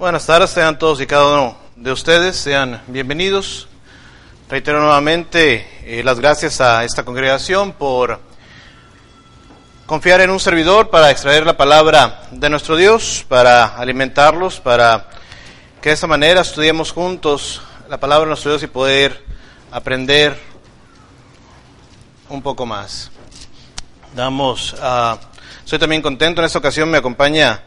Buenas 0.00 0.24
tardes, 0.24 0.48
sean 0.48 0.78
todos 0.78 0.98
y 1.02 1.06
cada 1.06 1.26
uno 1.26 1.56
de 1.76 1.92
ustedes, 1.92 2.34
sean 2.34 2.80
bienvenidos. 2.86 3.68
Reitero 4.48 4.80
nuevamente 4.80 5.68
eh, 5.84 6.02
las 6.02 6.18
gracias 6.18 6.62
a 6.62 6.84
esta 6.84 7.04
congregación 7.04 7.72
por 7.72 8.18
confiar 9.84 10.22
en 10.22 10.30
un 10.30 10.40
servidor 10.40 10.88
para 10.88 11.10
extraer 11.10 11.44
la 11.44 11.58
palabra 11.58 12.22
de 12.30 12.48
nuestro 12.48 12.76
Dios, 12.76 13.26
para 13.28 13.76
alimentarlos, 13.76 14.58
para 14.58 15.06
que 15.82 15.90
de 15.90 15.94
esta 15.96 16.06
manera 16.06 16.40
estudiemos 16.40 16.92
juntos 16.92 17.60
la 17.86 18.00
palabra 18.00 18.24
de 18.24 18.28
nuestro 18.28 18.52
Dios 18.52 18.62
y 18.62 18.68
poder 18.68 19.22
aprender 19.70 20.34
un 22.30 22.40
poco 22.40 22.64
más. 22.64 23.10
Damos, 24.14 24.72
uh, 24.72 25.78
también 25.78 26.00
contento, 26.00 26.40
en 26.40 26.46
esta 26.46 26.58
ocasión 26.58 26.90
me 26.90 26.96
acompaña 26.96 27.64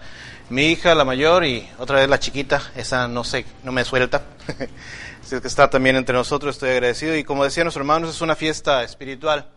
mi 0.50 0.68
hija, 0.68 0.94
la 0.94 1.06
mayor, 1.06 1.46
y 1.46 1.70
otra 1.78 2.00
vez 2.00 2.10
la 2.10 2.20
chiquita, 2.20 2.62
esa 2.76 3.08
no 3.08 3.24
sé, 3.24 3.46
no 3.64 3.72
me 3.72 3.86
suelta. 3.86 4.24
Así 5.22 5.40
que 5.40 5.48
está 5.48 5.70
también 5.70 5.96
entre 5.96 6.16
nosotros, 6.16 6.56
estoy 6.56 6.72
agradecido. 6.72 7.16
Y 7.16 7.24
como 7.24 7.44
decían 7.44 7.66
nuestros 7.66 7.82
hermanos, 7.82 8.10
es 8.10 8.22
una 8.22 8.36
fiesta 8.36 8.84
espiritual. 8.84 9.48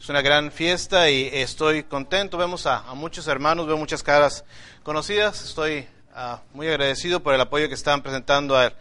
Es 0.00 0.08
una 0.08 0.22
gran 0.22 0.50
fiesta 0.50 1.10
y 1.10 1.28
estoy 1.32 1.84
contento. 1.84 2.38
Vemos 2.38 2.66
a, 2.66 2.82
muchos 2.94 3.28
hermanos, 3.28 3.66
veo 3.66 3.76
muchas 3.76 4.02
caras 4.02 4.44
conocidas. 4.82 5.44
Estoy 5.44 5.86
uh, 6.16 6.38
muy 6.54 6.66
agradecido 6.66 7.22
por 7.22 7.34
el 7.34 7.40
apoyo 7.40 7.68
que 7.68 7.74
están 7.74 8.02
presentando 8.02 8.56
a, 8.56 8.72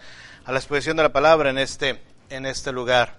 la 0.47 0.57
exposición 0.57 0.97
de 0.97 1.03
la 1.03 1.13
palabra 1.13 1.49
en 1.49 1.57
este, 1.57 2.01
en 2.29 2.45
este 2.45 2.71
lugar. 2.71 3.17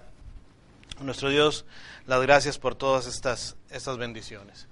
Nuestro 0.99 1.29
Dios, 1.29 1.65
las 2.07 2.21
gracias 2.21 2.57
por 2.57 2.75
todas 2.75 3.05
estas, 3.05 3.55
estas 3.69 3.97
bendiciones. 3.97 4.67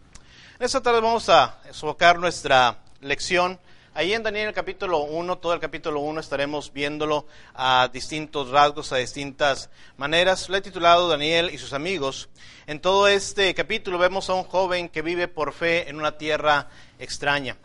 En 0.59 0.65
esta 0.65 0.81
tarde 0.81 0.99
vamos 0.99 1.29
a 1.29 1.59
enfocar 1.65 2.19
nuestra 2.19 2.79
lección. 3.01 3.59
Ahí 3.93 4.13
en 4.13 4.23
Daniel 4.23 4.53
capítulo 4.53 4.99
1, 4.99 5.39
todo 5.39 5.53
el 5.53 5.59
capítulo 5.59 5.99
1 5.99 6.21
estaremos 6.21 6.71
viéndolo 6.71 7.25
a 7.53 7.89
distintos 7.91 8.49
rasgos, 8.49 8.93
a 8.93 8.97
distintas 8.97 9.69
maneras. 9.97 10.47
Lo 10.47 10.55
he 10.55 10.61
titulado 10.61 11.09
Daniel 11.09 11.49
y 11.51 11.57
sus 11.57 11.73
amigos. 11.73 12.29
En 12.67 12.79
todo 12.79 13.07
este 13.07 13.53
capítulo 13.53 13.97
vemos 13.97 14.29
a 14.29 14.33
un 14.33 14.43
joven 14.43 14.87
que 14.87 15.01
vive 15.01 15.27
por 15.27 15.51
fe 15.51 15.89
en 15.89 15.97
una 15.97 16.17
tierra 16.17 16.69
extraña. 16.99 17.57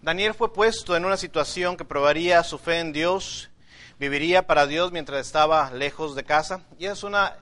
Daniel 0.00 0.32
fue 0.32 0.52
puesto 0.52 0.96
en 0.96 1.04
una 1.04 1.18
situación 1.18 1.76
que 1.76 1.84
probaría 1.84 2.42
su 2.42 2.56
fe 2.56 2.78
en 2.78 2.92
Dios, 2.92 3.50
viviría 3.98 4.46
para 4.46 4.66
Dios 4.66 4.92
mientras 4.92 5.26
estaba 5.26 5.70
lejos 5.72 6.14
de 6.14 6.24
casa. 6.24 6.62
Y 6.78 6.86
es 6.86 7.02
una 7.02 7.36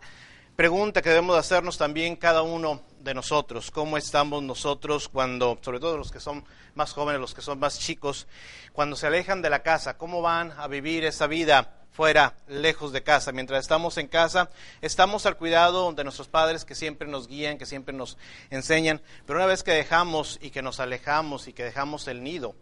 pregunta 0.59 1.03
que 1.03 1.11
debemos 1.11 1.39
hacernos 1.39 1.79
también 1.79 2.17
cada 2.17 2.43
uno 2.43 2.83
de 2.99 3.15
nosotros, 3.15 3.71
cómo 3.71 3.97
estamos 3.97 4.43
nosotros 4.43 5.09
cuando, 5.09 5.57
sobre 5.63 5.79
todo 5.79 5.97
los 5.97 6.11
que 6.11 6.19
son 6.19 6.45
más 6.75 6.93
jóvenes, 6.95 7.21
los 7.21 7.33
que 7.33 7.43
son 7.43 7.61
más 7.61 7.79
chicos, 7.79 8.27
cuando 8.73 8.97
se 8.97 9.07
alejan 9.07 9.41
de 9.41 9.51
la 9.51 9.63
casa, 9.63 9.97
cómo 9.97 10.21
van 10.21 10.53
a 10.59 10.67
vivir 10.67 11.05
esa 11.05 11.29
vida 11.29 11.77
fuera, 11.93 12.35
lejos 12.49 12.91
de 12.91 13.05
casa. 13.05 13.31
Mientras 13.31 13.61
estamos 13.61 13.99
en 13.99 14.09
casa, 14.09 14.51
estamos 14.81 15.27
al 15.27 15.37
cuidado 15.37 15.93
de 15.93 16.03
nuestros 16.03 16.27
padres 16.27 16.65
que 16.65 16.75
siempre 16.75 17.07
nos 17.07 17.29
guían, 17.29 17.57
que 17.57 17.65
siempre 17.65 17.95
nos 17.95 18.19
enseñan, 18.51 19.01
pero 19.27 19.39
una 19.39 19.47
vez 19.47 19.63
que 19.63 19.71
dejamos 19.71 20.41
y 20.43 20.51
que 20.51 20.63
nos 20.63 20.81
alejamos 20.81 21.47
y 21.47 21.53
que 21.53 21.63
dejamos 21.63 22.09
el 22.09 22.25
nido, 22.25 22.57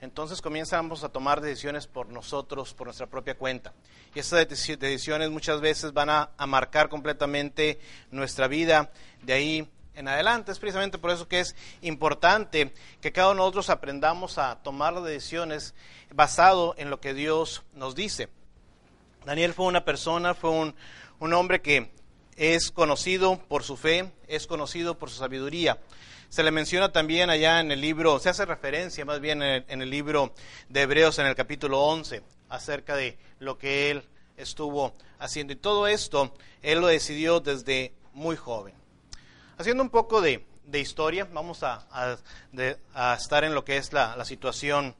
entonces 0.00 0.40
comenzamos 0.40 1.02
a 1.02 1.08
tomar 1.08 1.40
decisiones 1.40 1.86
por 1.86 2.08
nosotros, 2.08 2.72
por 2.72 2.86
nuestra 2.86 3.06
propia 3.06 3.36
cuenta. 3.36 3.72
Y 4.14 4.20
esas 4.20 4.46
decisiones 4.48 5.30
muchas 5.30 5.60
veces 5.60 5.92
van 5.92 6.08
a, 6.10 6.30
marcar 6.46 6.88
completamente 6.88 7.80
nuestra 8.10 8.46
vida. 8.46 8.92
De 9.22 9.32
ahí 9.32 9.68
en 9.94 10.06
adelante. 10.06 10.52
Es 10.52 10.60
precisamente 10.60 10.98
por 10.98 11.10
eso 11.10 11.26
que 11.26 11.40
es 11.40 11.56
importante 11.82 12.72
que 13.00 13.10
cada 13.10 13.30
uno 13.30 13.42
de 13.42 13.46
nosotros 13.46 13.70
aprendamos 13.70 14.38
a 14.38 14.62
tomar 14.62 15.02
decisiones 15.02 15.74
basado 16.14 16.74
en 16.78 16.88
lo 16.88 17.00
que 17.00 17.14
Dios 17.14 17.64
nos 17.74 17.96
dice. 17.96 18.28
Daniel 19.26 19.52
fue 19.52 19.66
una 19.66 19.84
persona, 19.84 20.34
fue 20.34 20.50
un 20.50 21.34
hombre 21.34 21.60
que 21.60 21.90
es 22.36 22.70
conocido 22.70 23.40
por 23.48 23.64
su 23.64 23.76
fe, 23.76 24.12
es 24.28 24.46
conocido 24.46 24.96
por 24.96 25.10
su 25.10 25.16
sabiduría. 25.16 25.78
Se 26.28 26.42
le 26.42 26.50
menciona 26.50 26.92
también 26.92 27.30
allá 27.30 27.60
en 27.60 27.72
el 27.72 27.80
libro, 27.80 28.18
se 28.18 28.28
hace 28.28 28.44
referencia 28.44 29.04
más 29.04 29.20
bien 29.20 29.42
en 29.42 29.48
el, 29.48 29.64
en 29.68 29.82
el 29.82 29.90
libro 29.90 30.34
de 30.68 30.82
Hebreos 30.82 31.18
en 31.18 31.26
el 31.26 31.34
capítulo 31.34 31.80
11 31.80 32.22
acerca 32.48 32.96
de 32.96 33.18
lo 33.38 33.56
que 33.56 33.90
él 33.90 34.04
estuvo 34.36 34.94
haciendo. 35.18 35.52
Y 35.52 35.56
todo 35.56 35.86
esto 35.86 36.34
él 36.62 36.80
lo 36.80 36.86
decidió 36.86 37.40
desde 37.40 37.92
muy 38.12 38.36
joven. 38.36 38.74
Haciendo 39.58 39.82
un 39.82 39.90
poco 39.90 40.20
de, 40.20 40.44
historia, 40.72 41.26
vamos 41.32 41.62
a, 41.62 42.18
estar 43.16 43.44
en 43.44 43.54
lo 43.54 43.64
que 43.64 43.76
es 43.76 43.92
la, 43.92 44.24
situación 44.24 44.94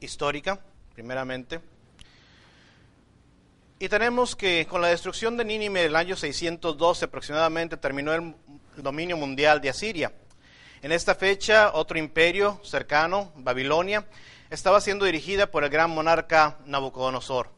histórica, 0.00 0.60
primeramente. 0.94 1.60
Y 3.78 3.88
tenemos 3.88 4.34
que 4.36 4.66
con 4.66 4.80
la 4.80 4.88
destrucción 4.88 5.36
de 5.36 5.44
Nínive 5.44 5.82
del 5.82 5.96
año 5.96 6.16
612 6.16 7.04
aproximadamente 7.04 7.76
terminó 7.76 8.14
el 8.14 8.34
dominio 8.76 9.16
mundial 9.16 9.60
de 9.60 9.68
Asiria. 9.68 10.12
En 10.82 10.92
esta 10.92 11.14
fecha, 11.14 11.72
otro 11.74 11.98
imperio 11.98 12.60
cercano, 12.62 13.32
Babilonia, 13.36 14.06
estaba 14.50 14.80
siendo 14.80 15.04
dirigida 15.04 15.50
por 15.50 15.64
el 15.64 15.70
gran 15.70 15.90
monarca 15.90 16.58
Nabucodonosor. 16.66 17.50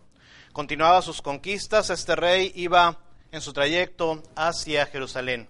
Continuaba 0.52 1.02
sus 1.02 1.20
conquistas, 1.20 1.90
este 1.90 2.16
rey 2.16 2.52
iba 2.54 2.98
en 3.32 3.40
su 3.40 3.52
trayecto 3.52 4.22
hacia 4.34 4.86
Jerusalén 4.86 5.48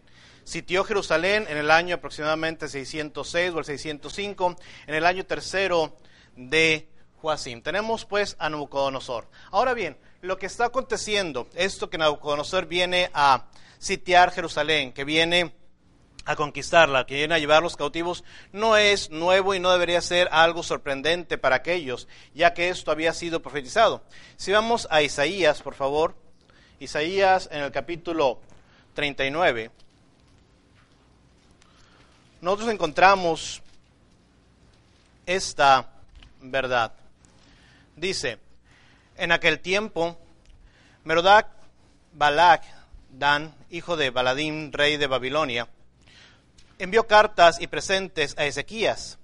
sitió 0.49 0.83
Jerusalén 0.83 1.45
en 1.51 1.59
el 1.59 1.71
año 1.71 1.97
aproximadamente 1.97 2.69
606 2.69 3.53
o 3.53 3.59
el 3.59 3.65
605, 3.67 4.57
en 4.87 4.95
el 4.95 5.05
año 5.05 5.27
tercero 5.27 5.95
de 6.37 6.89
Joacim. 7.21 7.61
Tenemos 7.61 8.07
pues 8.07 8.35
a 8.39 8.49
Nabucodonosor. 8.49 9.29
Ahora 9.51 9.75
bien, 9.75 9.99
lo 10.23 10.39
que 10.39 10.47
está 10.47 10.65
aconteciendo, 10.65 11.49
esto 11.55 11.91
que 11.91 11.99
Nabucodonosor 11.99 12.65
viene 12.65 13.11
a 13.13 13.45
sitiar 13.79 14.33
Jerusalén, 14.33 14.93
que 14.93 15.05
viene 15.05 15.53
a 16.29 16.37
conquistarla, 16.37 17.07
que 17.07 17.15
viene 17.15 17.35
a 17.35 17.39
llevar 17.39 17.63
los 17.63 17.77
cautivos, 17.77 18.23
no 18.53 18.77
es 18.77 19.11
nuevo 19.11 19.55
y 19.55 19.61
no 19.61 19.73
debería 19.73 20.01
ser 20.03 20.29
algo 20.31 20.63
sorprendente 20.63 21.39
para 21.39 21.57
aquellos, 21.57 22.07
ya 22.35 22.53
que 22.53 22.69
esto 22.69 22.91
había 22.91 23.15
sido 23.15 23.41
profetizado. 23.41 24.03
Si 24.37 24.53
vamos 24.53 24.87
a 24.91 25.01
Isaías, 25.01 25.63
por 25.63 25.75
favor, 25.75 26.15
Isaías 26.81 27.49
en 27.51 27.63
el 27.63 27.73
capítulo 27.73 28.41
39 28.95 29.71
nosotros 32.41 32.71
encontramos 32.71 33.63
esta 35.27 35.91
verdad. 36.41 36.93
Dice, 37.97 38.39
en 39.17 39.33
aquel 39.33 39.59
tiempo, 39.59 40.17
Merodac 41.03 41.49
Balak 42.13 42.63
Dan, 43.11 43.55
hijo 43.71 43.97
de 43.97 44.11
Baladín, 44.11 44.73
rey 44.73 44.99
de 44.99 45.09
Babilonia, 45.09 45.67
envió 46.79 47.07
cartas 47.07 47.61
y 47.61 47.67
presentes 47.67 48.35
a 48.39 48.45
Ezequías, 48.45 49.19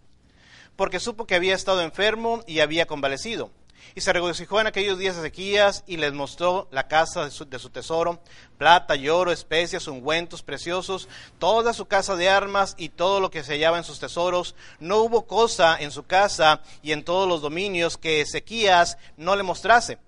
porque 0.76 1.00
supo 1.00 1.26
que 1.26 1.34
había 1.34 1.54
estado 1.54 1.82
enfermo 1.82 2.42
y 2.46 2.60
había 2.60 2.86
convalecido 2.86 3.50
y 3.94 4.00
se 4.00 4.12
regocijó 4.12 4.60
en 4.60 4.66
aquellos 4.66 4.98
días 4.98 5.16
Ezequías 5.16 5.84
y 5.86 5.96
les 5.96 6.12
mostró 6.12 6.68
la 6.72 6.88
casa 6.88 7.24
de 7.24 7.30
su, 7.30 7.70
tesoro, 7.70 8.20
plata 8.58 8.96
y 8.96 9.08
oro, 9.08 9.30
especias, 9.30 9.86
ungüentos 9.86 10.42
preciosos, 10.42 11.08
toda 11.38 11.72
su 11.72 11.86
casa 11.86 12.16
de 12.16 12.28
armas 12.28 12.74
y 12.76 12.88
todo 12.88 13.20
lo 13.20 13.30
que 13.30 13.44
se 13.44 13.52
hallaba 13.52 13.78
en 13.78 13.84
sus 13.84 14.00
tesoros. 14.00 14.54
No 14.80 14.98
hubo 14.98 15.26
cosa 15.26 15.76
en 15.78 15.90
su 15.90 16.04
casa 16.04 16.62
y 16.82 16.92
en 16.92 17.04
todos 17.04 17.28
los 17.28 17.40
dominios 17.40 17.96
que 17.96 18.20
Ezequías 18.20 18.98
no 19.16 19.36
le 19.36 19.42
mostrase. 19.42 19.98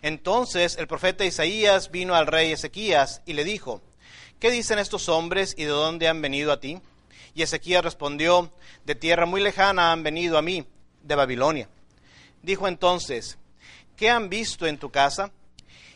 Entonces 0.00 0.76
el 0.78 0.86
profeta 0.86 1.24
Isaías 1.24 1.90
vino 1.90 2.14
al 2.14 2.26
rey 2.26 2.52
Ezequías 2.52 3.20
y 3.26 3.34
le 3.34 3.44
dijo, 3.44 3.82
¿qué 4.40 4.50
dicen 4.50 4.78
estos 4.78 5.08
hombres 5.08 5.54
y 5.56 5.64
de 5.64 5.70
dónde 5.70 6.08
han 6.08 6.22
venido 6.22 6.52
a 6.52 6.60
ti? 6.60 6.80
Y 7.34 7.42
Ezequías 7.42 7.84
respondió, 7.84 8.52
de 8.84 8.94
tierra 8.94 9.26
muy 9.26 9.40
lejana 9.40 9.92
han 9.92 10.02
venido 10.02 10.38
a 10.38 10.42
mí, 10.42 10.66
de 11.02 11.14
Babilonia. 11.14 11.68
Dijo 12.42 12.66
entonces, 12.68 13.38
¿qué 13.96 14.10
han 14.10 14.28
visto 14.28 14.66
en 14.66 14.78
tu 14.78 14.90
casa? 14.90 15.30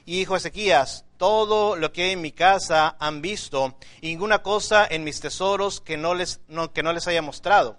Y 0.05 0.19
dijo 0.19 0.37
Ezequías, 0.37 1.05
todo 1.17 1.77
lo 1.77 1.93
que 1.93 2.13
en 2.13 2.21
mi 2.21 2.33
casa 2.33 2.97
han 2.99 3.23
visto, 3.23 3.77
y 4.01 4.09
ninguna 4.09 4.43
cosa 4.43 4.87
en 4.91 5.05
mis 5.05 5.21
tesoros 5.21 5.81
que 5.81 5.97
no 5.97 6.15
les, 6.15 6.41
que 6.75 6.83
no 6.83 6.93
les 6.93 7.07
haya 7.07 7.23
mostrado. 7.23 7.77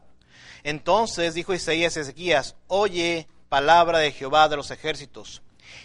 Entonces 0.64 1.34
dijo 1.34 1.54
Isaías 1.54 1.98
a 1.98 2.02
Ezequías, 2.02 2.56
oye 2.68 3.28
palabra 3.50 4.00
de 4.00 4.12
Jehová 4.12 4.50
de 4.50 4.56
los 4.56 4.72
ejércitos. 4.72 5.42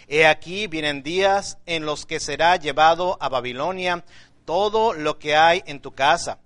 He 0.07 0.25
aquí 0.25 0.67
vienen 0.67 1.03
días 1.03 1.57
en 1.65 1.85
los 1.85 2.05
que 2.05 2.19
será 2.19 2.55
llevado 2.55 3.17
a 3.21 3.29
Babilonia 3.29 4.05
todo 4.49 4.95
lo 4.95 5.19
que 5.19 5.35
hay 5.35 5.61
en 5.67 5.79
tu 5.79 5.91
casa 5.91 6.39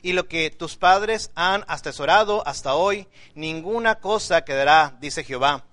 y 0.00 0.12
lo 0.12 0.28
que 0.28 0.48
tus 0.48 0.76
padres 0.76 1.32
han 1.34 1.64
atesorado 1.66 2.46
hasta 2.46 2.76
hoy, 2.76 3.08
ninguna 3.34 3.96
cosa 3.96 4.44
quedará, 4.44 4.96
dice 5.00 5.24
Jehová. 5.24 5.64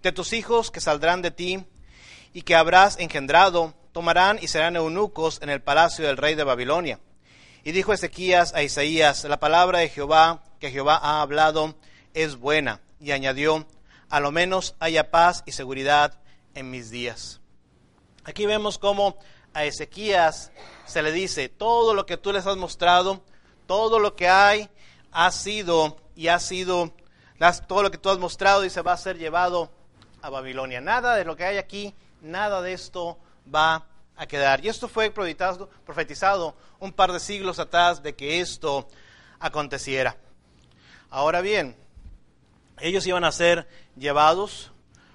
De 0.00 0.12
tus 0.12 0.32
hijos 0.32 0.70
que 0.70 0.80
saldrán 0.80 1.22
de 1.22 1.32
ti 1.32 1.66
y 2.32 2.42
que 2.42 2.54
habrás 2.54 3.00
engendrado, 3.00 3.74
tomarán 3.90 4.38
y 4.40 4.46
serán 4.46 4.76
eunucos 4.76 5.42
en 5.42 5.50
el 5.50 5.60
palacio 5.60 6.06
del 6.06 6.18
rey 6.18 6.36
de 6.36 6.44
Babilonia. 6.44 7.00
Y 7.64 7.72
dijo 7.72 7.92
Ezequías 7.92 8.54
a 8.54 8.62
Isaías, 8.62 9.24
la 9.24 9.40
palabra 9.40 9.80
de 9.80 9.88
Jehová 9.88 10.44
que 10.60 10.70
Jehová 10.70 11.00
ha 11.02 11.20
hablado 11.20 11.74
es 12.12 12.36
buena. 12.36 12.80
Y 13.00 13.10
añadió, 13.10 13.66
a 14.08 14.20
lo 14.20 14.30
menos 14.30 14.76
haya 14.78 15.10
paz 15.10 15.42
y 15.46 15.50
seguridad 15.50 16.16
en 16.54 16.70
mis 16.70 16.90
días. 16.90 17.40
Aquí 18.22 18.46
vemos 18.46 18.78
cómo 18.78 19.18
a 19.54 19.64
Ezequías 19.64 20.52
se 20.84 21.02
le 21.02 21.12
dice, 21.12 21.48
todo 21.48 21.94
lo 21.94 22.04
que 22.04 22.16
tú 22.16 22.32
les 22.32 22.46
has 22.46 22.56
mostrado, 22.56 23.22
todo 23.66 23.98
lo 23.98 24.16
que 24.16 24.28
hay 24.28 24.68
ha 25.12 25.30
sido 25.30 25.96
y 26.14 26.28
ha 26.28 26.38
sido, 26.38 26.92
todo 27.66 27.82
lo 27.84 27.90
que 27.90 27.98
tú 27.98 28.10
has 28.10 28.18
mostrado, 28.18 28.60
dice, 28.60 28.82
va 28.82 28.92
a 28.92 28.98
ser 28.98 29.16
llevado 29.16 29.70
a 30.20 30.28
Babilonia. 30.28 30.80
Nada 30.80 31.14
de 31.14 31.24
lo 31.24 31.36
que 31.36 31.44
hay 31.44 31.56
aquí, 31.56 31.94
nada 32.20 32.60
de 32.60 32.72
esto 32.72 33.18
va 33.52 33.86
a 34.16 34.26
quedar. 34.26 34.64
Y 34.64 34.68
esto 34.68 34.88
fue 34.88 35.10
profetizado, 35.10 36.56
un 36.80 36.92
par 36.92 37.12
de 37.12 37.20
siglos 37.20 37.58
atrás 37.58 38.02
de 38.02 38.14
que 38.14 38.40
esto 38.40 38.88
aconteciera. 39.38 40.16
Ahora 41.10 41.40
bien, 41.40 41.76
ellos 42.80 43.06
iban 43.06 43.24
a 43.24 43.32
ser 43.32 43.68
llevados 43.96 44.72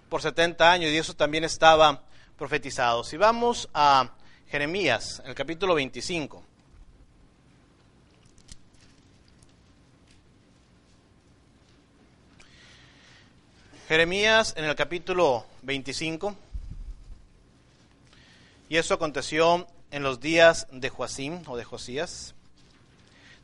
por 0.07 0.21
70 0.21 0.71
años 0.71 0.91
y 0.91 0.97
eso 0.97 1.13
también 1.13 1.43
estaba 1.43 2.03
profetizado. 2.37 3.03
Si 3.03 3.17
vamos 3.17 3.69
a 3.73 4.13
Jeremías, 4.49 5.21
el 5.25 5.35
capítulo 5.35 5.75
25. 5.75 6.43
Jeremías 13.87 14.55
en 14.57 14.65
el 14.65 14.75
capítulo 14.75 15.45
25. 15.61 16.35
Y 18.69 18.77
eso 18.77 18.95
aconteció 18.95 19.67
en 19.91 20.01
los 20.01 20.19
días 20.19 20.65
de 20.71 20.89
Joacim 20.89 21.43
o 21.45 21.55
de 21.55 21.63
Josías. 21.63 22.33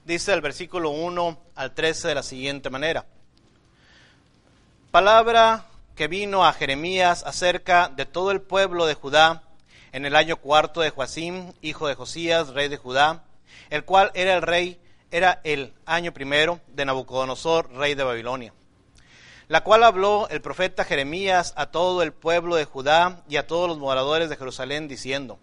Dice 0.05 0.33
el 0.33 0.41
versículo 0.41 0.89
1 0.89 1.37
al 1.53 1.75
13 1.75 2.07
de 2.07 2.15
la 2.15 2.23
siguiente 2.23 2.71
manera. 2.71 3.05
Palabra 4.89 5.67
que 5.95 6.07
vino 6.07 6.47
a 6.47 6.53
Jeremías 6.53 7.21
acerca 7.27 7.89
de 7.89 8.07
todo 8.07 8.31
el 8.31 8.41
pueblo 8.41 8.87
de 8.87 8.95
Judá 8.95 9.44
en 9.95 10.05
el 10.05 10.15
año 10.15 10.35
cuarto 10.35 10.81
de 10.81 10.89
Joacim, 10.89 11.53
hijo 11.61 11.87
de 11.87 11.95
Josías, 11.95 12.49
rey 12.49 12.67
de 12.67 12.75
Judá, 12.75 13.23
el 13.69 13.85
cual 13.85 14.11
era 14.13 14.35
el 14.35 14.41
rey, 14.41 14.77
era 15.09 15.39
el 15.45 15.73
año 15.85 16.13
primero 16.13 16.59
de 16.67 16.83
Nabucodonosor, 16.83 17.71
rey 17.71 17.95
de 17.95 18.03
Babilonia 18.03 18.53
la 19.47 19.63
cual 19.63 19.83
habló 19.83 20.27
el 20.29 20.41
profeta 20.41 20.85
Jeremías 20.85 21.53
a 21.55 21.67
todo 21.67 22.01
el 22.01 22.13
pueblo 22.13 22.55
de 22.55 22.65
Judá 22.65 23.23
y 23.29 23.37
a 23.37 23.45
todos 23.45 23.69
los 23.69 23.77
moradores 23.77 24.29
de 24.29 24.37
Jerusalén, 24.37 24.87
diciendo, 24.87 25.39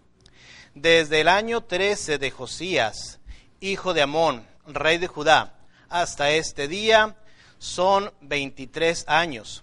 Desde 0.75 1.21
el 1.21 1.29
año 1.29 1.61
13 1.61 2.17
de 2.17 2.31
Josías, 2.31 3.19
hijo 3.59 3.93
de 3.93 4.01
Amón, 4.01 4.45
rey 4.67 4.97
de 4.97 5.07
Judá, 5.07 5.53
hasta 5.89 6.31
este 6.31 6.67
día 6.67 7.15
son 7.59 8.11
23 8.21 9.05
años. 9.07 9.62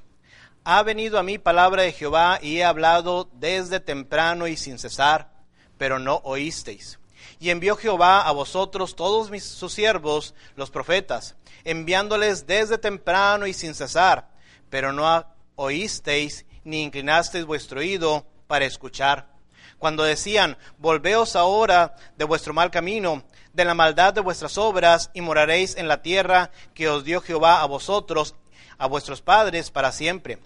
Ha 0.72 0.84
venido 0.84 1.18
a 1.18 1.24
mí 1.24 1.36
palabra 1.36 1.82
de 1.82 1.90
Jehová 1.90 2.38
y 2.40 2.58
he 2.58 2.64
hablado 2.64 3.28
desde 3.32 3.80
temprano 3.80 4.46
y 4.46 4.56
sin 4.56 4.78
cesar, 4.78 5.32
pero 5.76 5.98
no 5.98 6.20
oísteis. 6.22 7.00
Y 7.40 7.50
envió 7.50 7.74
Jehová 7.74 8.20
a 8.20 8.30
vosotros 8.30 8.94
todos 8.94 9.32
mis, 9.32 9.42
sus 9.42 9.72
siervos, 9.72 10.32
los 10.54 10.70
profetas, 10.70 11.34
enviándoles 11.64 12.46
desde 12.46 12.78
temprano 12.78 13.48
y 13.48 13.52
sin 13.52 13.74
cesar, 13.74 14.30
pero 14.68 14.92
no 14.92 15.26
oísteis 15.56 16.46
ni 16.62 16.84
inclinasteis 16.84 17.44
vuestro 17.46 17.80
oído 17.80 18.24
para 18.46 18.64
escuchar. 18.64 19.26
Cuando 19.76 20.04
decían, 20.04 20.56
volveos 20.78 21.34
ahora 21.34 21.96
de 22.16 22.26
vuestro 22.26 22.54
mal 22.54 22.70
camino, 22.70 23.24
de 23.52 23.64
la 23.64 23.74
maldad 23.74 24.14
de 24.14 24.20
vuestras 24.20 24.56
obras, 24.56 25.10
y 25.14 25.20
moraréis 25.20 25.76
en 25.76 25.88
la 25.88 26.00
tierra 26.00 26.52
que 26.74 26.88
os 26.88 27.02
dio 27.02 27.20
Jehová 27.22 27.60
a 27.60 27.66
vosotros, 27.66 28.36
a 28.78 28.86
vuestros 28.86 29.20
padres, 29.20 29.72
para 29.72 29.90
siempre. 29.90 30.38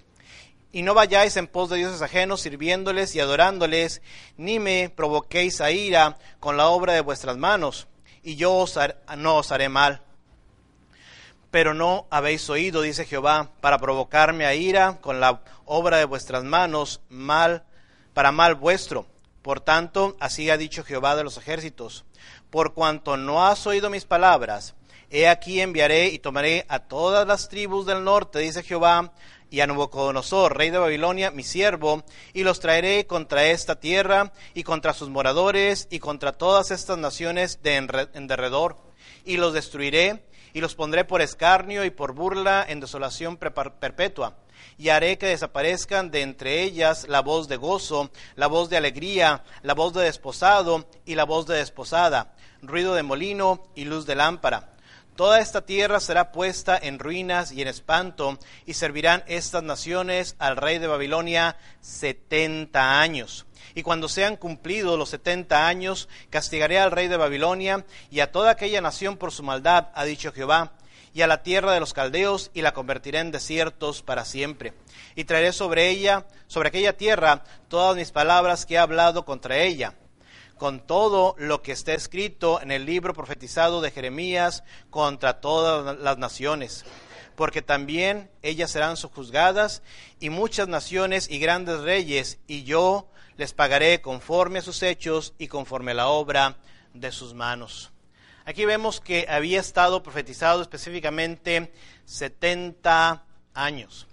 Y 0.75 0.83
no 0.83 0.93
vayáis 0.93 1.39
en 1.39 1.47
pos 1.47 1.71
de 1.71 1.79
dioses 1.79 2.03
ajenos, 2.03 2.43
sirviéndoles 2.43 3.15
y 3.15 3.21
adorándoles, 3.21 4.03
ni 4.37 4.59
me 4.59 4.91
provoquéis 4.95 5.63
a 5.63 5.71
ira 5.71 6.19
con 6.39 6.59
la 6.59 6.69
obra 6.69 6.93
de 6.93 7.01
vuestras 7.01 7.39
manos, 7.39 7.87
y 8.23 8.37
yo 8.37 8.67
no 9.17 9.37
os 9.37 9.53
haré 9.53 9.71
mal 9.71 10.03
pero 11.55 11.73
no 11.73 12.09
habéis 12.11 12.51
oído, 12.51 12.83
dice 12.83 13.05
Jehová, 13.05 13.53
para 13.61 13.79
provocarme 13.79 14.45
a 14.45 14.57
ira 14.57 14.99
con 15.01 15.21
la 15.21 15.41
obra 15.67 15.99
de 15.99 16.05
vuestras 16.05 16.43
manos, 16.43 17.01
mal, 17.09 17.63
para 18.13 18.33
mal 18.33 18.57
vuestro. 18.57 19.07
Por 19.41 19.61
tanto, 19.61 20.17
así 20.19 20.51
ha 20.51 20.57
dicho 20.57 20.83
Jehová 20.83 21.15
de 21.15 21.23
los 21.23 21.37
ejércitos, 21.37 22.05
por 22.51 22.75
cuanto 22.75 23.17
no 23.17 23.47
has 23.47 23.69
oído 23.69 23.89
mis 23.89 24.05
palabras, 24.05 24.75
he 25.11 25.29
aquí 25.29 25.61
enviaré 25.61 26.09
y 26.09 26.19
tomaré 26.19 26.67
a 26.69 26.81
todas 26.81 27.25
las 27.25 27.49
tribus 27.49 27.87
del 27.87 28.03
norte, 28.03 28.41
dice 28.41 28.65
Jehová, 28.65 29.13
y 29.51 29.61
a 29.61 29.67
Nabucodonosor, 29.67 30.57
rey 30.57 30.71
de 30.71 30.79
Babilonia, 30.79 31.31
mi 31.31 31.43
siervo, 31.43 32.03
y 32.33 32.43
los 32.43 32.61
traeré 32.61 33.07
contra 33.07 33.47
esta 33.47 33.79
tierra, 33.79 34.33
y 34.55 34.63
contra 34.63 34.93
sus 34.93 35.11
moradores, 35.11 35.87
y 35.91 35.99
contra 35.99 36.33
todas 36.33 36.71
estas 36.71 36.99
naciones 36.99 37.63
de 37.63 37.77
en 37.77 38.27
derredor, 38.27 38.77
y 39.25 39.37
los 39.37 39.53
destruiré, 39.53 40.25
y 40.53 40.61
los 40.61 40.75
pondré 40.75 41.05
por 41.05 41.21
escarnio 41.21 41.85
y 41.85 41.91
por 41.91 42.13
burla 42.13 42.65
en 42.67 42.81
desolación 42.81 43.37
perpetua. 43.37 44.37
Y 44.79 44.89
haré 44.89 45.19
que 45.19 45.27
desaparezcan 45.27 46.11
de 46.11 46.23
entre 46.23 46.63
ellas 46.63 47.07
la 47.09 47.21
voz 47.21 47.49
de 47.49 47.57
gozo, 47.57 48.11
la 48.37 48.47
voz 48.47 48.71
de 48.71 48.77
alegría, 48.77 49.45
la 49.63 49.75
voz 49.75 49.93
de 49.93 50.03
desposado 50.03 50.89
y 51.05 51.17
la 51.17 51.25
voz 51.25 51.47
de 51.47 51.57
desposada, 51.57 52.35
ruido 52.63 52.95
de 52.95 53.03
molino 53.03 53.65
y 53.75 53.85
luz 53.85 54.07
de 54.07 54.15
lámpara. 54.15 54.74
Toda 55.17 55.39
esta 55.39 55.65
tierra 55.65 56.01
será 56.01 56.33
puesta 56.33 56.77
en 56.77 56.99
ruinas 56.99 57.53
y 57.53 57.63
en 57.63 57.69
espanto, 57.69 58.37
y 58.67 58.75
servirán 58.75 59.23
estas 59.29 59.63
naciones 59.63 60.35
al 60.41 60.57
rey 60.57 60.79
de 60.79 60.89
Babilonia 60.89 61.57
setenta 61.81 63.01
años. 63.01 63.47
Y 63.77 63.83
cuando 63.83 64.09
sean 64.09 64.37
cumplidos 64.37 64.99
los 64.99 65.11
setenta 65.11 65.69
años, 65.69 66.09
castigaré 66.31 66.81
al 66.81 66.91
rey 66.91 67.07
de 67.07 67.17
Babilonia 67.17 67.85
y 68.11 68.21
a 68.21 68.33
toda 68.33 68.51
aquella 68.51 68.81
nación 68.81 69.17
por 69.17 69.31
su 69.31 69.45
maldad, 69.45 69.89
ha 69.95 70.05
dicho 70.05 70.33
Jehová, 70.33 70.73
y 71.13 71.23
a 71.23 71.29
la 71.29 71.45
tierra 71.45 71.73
de 71.73 71.81
los 71.81 71.93
caldeos, 71.93 72.51
y 72.53 72.63
la 72.63 72.75
convertiré 72.75 73.21
en 73.21 73.31
desiertos 73.31 74.03
para 74.03 74.25
siempre. 74.25 74.75
Y 75.15 75.25
traeré 75.25 75.53
sobre 75.53 75.91
ella, 75.91 76.27
sobre 76.49 76.71
aquella 76.71 76.97
tierra, 76.97 77.45
todas 77.69 77.95
mis 77.95 78.11
palabras 78.11 78.67
que 78.67 78.75
he 78.75 78.79
hablado 78.79 79.25
contra 79.25 79.59
ella 79.59 79.95
con 80.59 80.81
todo 80.81 81.35
lo 81.39 81.63
que 81.63 81.73
está 81.73 81.95
escrito 81.95 82.61
en 82.61 82.71
el 82.71 82.87
libro 82.87 83.15
profetizado 83.15 83.81
de 83.81 83.91
Jeremías 83.91 84.65
contra 84.91 85.41
todas 85.41 85.99
las 85.99 86.19
naciones, 86.19 86.85
porque 87.37 87.63
también 87.63 88.31
ellas 88.43 88.71
serán 88.71 88.97
sojuzgadas 88.97 89.83
y 90.21 90.31
muchas 90.31 90.69
naciones 90.69 91.31
y 91.31 91.39
grandes 91.39 91.81
reyes, 91.81 92.39
y 92.47 92.65
yo 92.65 93.09
les 93.37 93.53
pagaré 93.53 94.01
conforme 94.01 94.61
a 94.61 94.63
sus 94.63 94.83
hechos 94.83 95.35
y 95.39 95.49
conforme 95.49 95.91
a 95.91 95.95
la 95.95 96.09
obra 96.09 96.57
de 96.93 97.11
sus 97.11 97.35
manos. 97.35 97.91
Aquí 98.45 98.65
vemos 98.65 99.01
que 99.01 99.27
había 99.29 99.59
estado 99.59 100.03
profetizado 100.03 100.63
específicamente 100.63 101.73
70 102.05 103.25
años. 103.55 104.07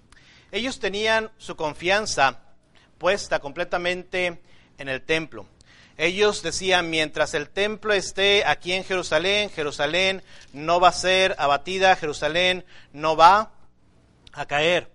Ellos 0.51 0.79
tenían 0.79 1.31
su 1.37 1.55
confianza 1.55 2.39
puesta 2.97 3.39
completamente 3.39 4.41
en 4.77 4.89
el 4.89 5.01
templo. 5.01 5.45
Ellos 6.01 6.41
decían, 6.41 6.89
mientras 6.89 7.35
el 7.35 7.47
templo 7.47 7.93
esté 7.93 8.43
aquí 8.43 8.73
en 8.73 8.83
Jerusalén, 8.83 9.51
Jerusalén 9.51 10.23
no 10.51 10.79
va 10.79 10.87
a 10.87 10.93
ser 10.93 11.35
abatida, 11.37 11.95
Jerusalén 11.95 12.65
no 12.91 13.15
va 13.15 13.51
a 14.33 14.47
caer. 14.47 14.89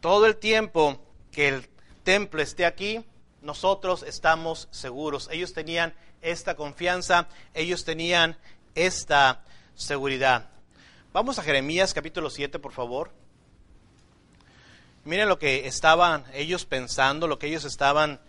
Todo 0.00 0.26
el 0.26 0.36
tiempo 0.36 1.00
que 1.30 1.48
el 1.48 1.66
templo 2.02 2.42
esté 2.42 2.66
aquí, 2.66 3.02
nosotros 3.40 4.02
estamos 4.02 4.68
seguros. 4.70 5.30
Ellos 5.32 5.54
tenían 5.54 5.94
esta 6.20 6.56
confianza, 6.56 7.26
ellos 7.54 7.86
tenían 7.86 8.36
esta 8.74 9.42
seguridad. 9.76 10.50
Vamos 11.14 11.38
a 11.38 11.42
Jeremías 11.42 11.94
capítulo 11.94 12.28
7, 12.28 12.58
por 12.58 12.72
favor. 12.72 13.12
Miren 15.06 15.30
lo 15.30 15.38
que 15.38 15.66
estaban 15.66 16.26
ellos 16.34 16.66
pensando, 16.66 17.26
lo 17.26 17.38
que 17.38 17.46
ellos 17.46 17.64
estaban 17.64 18.20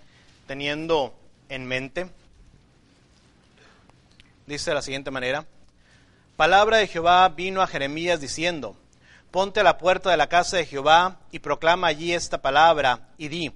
teniendo 0.48 1.20
en 1.54 1.68
mente. 1.68 2.10
Dice 4.48 4.72
de 4.72 4.76
la 4.76 4.82
siguiente 4.82 5.12
manera, 5.12 5.46
palabra 6.36 6.78
de 6.78 6.88
Jehová 6.88 7.30
vino 7.30 7.62
a 7.62 7.68
Jeremías 7.68 8.20
diciendo, 8.20 8.76
ponte 9.30 9.60
a 9.60 9.64
la 9.64 9.78
puerta 9.78 10.10
de 10.10 10.18
la 10.18 10.28
casa 10.28 10.58
de 10.58 10.66
Jehová 10.66 11.20
y 11.32 11.40
proclama 11.40 11.88
allí 11.88 12.12
esta 12.12 12.42
palabra 12.42 13.08
y 13.18 13.28
di, 13.28 13.52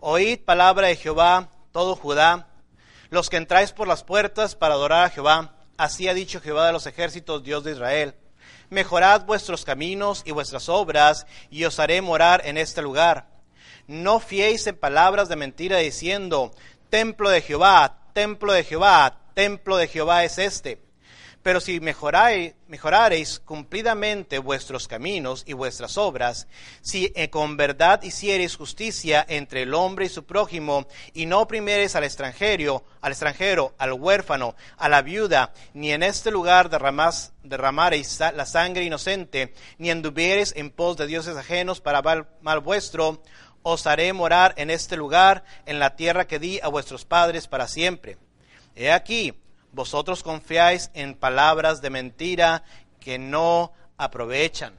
oíd 0.00 0.40
palabra 0.40 0.88
de 0.88 0.96
Jehová, 0.96 1.48
todo 1.72 1.96
Judá, 1.96 2.48
los 3.10 3.30
que 3.30 3.38
entráis 3.38 3.72
por 3.72 3.88
las 3.88 4.04
puertas 4.04 4.54
para 4.54 4.74
adorar 4.74 5.06
a 5.06 5.10
Jehová, 5.10 5.54
así 5.78 6.08
ha 6.08 6.14
dicho 6.14 6.40
Jehová 6.40 6.66
de 6.66 6.72
los 6.74 6.86
ejércitos, 6.86 7.42
Dios 7.42 7.64
de 7.64 7.72
Israel. 7.72 8.14
Mejorad 8.68 9.24
vuestros 9.24 9.64
caminos 9.64 10.22
y 10.26 10.32
vuestras 10.32 10.68
obras, 10.68 11.26
y 11.50 11.64
os 11.64 11.78
haré 11.80 12.02
morar 12.02 12.42
en 12.44 12.58
este 12.58 12.82
lugar. 12.82 13.26
No 13.86 14.20
fiéis 14.20 14.66
en 14.66 14.76
palabras 14.76 15.30
de 15.30 15.36
mentira 15.36 15.78
diciendo, 15.78 16.52
templo 16.90 17.30
de 17.30 17.42
Jehová, 17.42 17.98
templo 18.12 18.52
de 18.52 18.64
Jehová, 18.64 19.20
templo 19.34 19.76
de 19.76 19.88
Jehová 19.88 20.24
es 20.24 20.38
este. 20.38 20.88
Pero 21.42 21.60
si 21.60 21.78
mejoráis, 21.80 22.54
mejorareis 22.66 23.38
cumplidamente 23.38 24.38
vuestros 24.38 24.88
caminos 24.88 25.44
y 25.46 25.52
vuestras 25.52 25.96
obras, 25.96 26.48
si 26.82 27.12
eh, 27.14 27.30
con 27.30 27.56
verdad 27.56 28.02
hiciereis 28.02 28.56
justicia 28.56 29.24
entre 29.28 29.62
el 29.62 29.72
hombre 29.72 30.06
y 30.06 30.08
su 30.08 30.24
prójimo, 30.24 30.86
y 31.14 31.26
no 31.26 31.40
oprimiereis 31.40 31.94
al 31.94 32.04
extranjero, 32.04 32.84
al 33.00 33.12
extranjero, 33.12 33.74
al 33.78 33.92
huérfano, 33.92 34.56
a 34.76 34.88
la 34.88 35.00
viuda, 35.00 35.52
ni 35.74 35.92
en 35.92 36.02
este 36.02 36.30
lugar 36.30 36.70
derramás, 36.70 37.32
derramareis 37.44 38.18
la 38.18 38.44
sangre 38.44 38.84
inocente, 38.84 39.54
ni 39.78 39.90
anduviereis 39.90 40.52
en 40.56 40.70
pos 40.70 40.96
de 40.96 41.06
dioses 41.06 41.36
ajenos 41.36 41.80
para 41.80 42.02
mal 42.42 42.60
vuestro, 42.60 43.22
os 43.70 43.86
haré 43.86 44.12
morar 44.14 44.54
en 44.56 44.70
este 44.70 44.96
lugar, 44.96 45.44
en 45.66 45.78
la 45.78 45.94
tierra 45.94 46.26
que 46.26 46.38
di 46.38 46.58
a 46.62 46.68
vuestros 46.68 47.04
padres 47.04 47.46
para 47.46 47.68
siempre. 47.68 48.16
He 48.74 48.90
aquí, 48.90 49.34
vosotros 49.72 50.22
confiáis 50.22 50.90
en 50.94 51.14
palabras 51.14 51.82
de 51.82 51.90
mentira 51.90 52.64
que 52.98 53.18
no 53.18 53.72
aprovechan. 53.98 54.72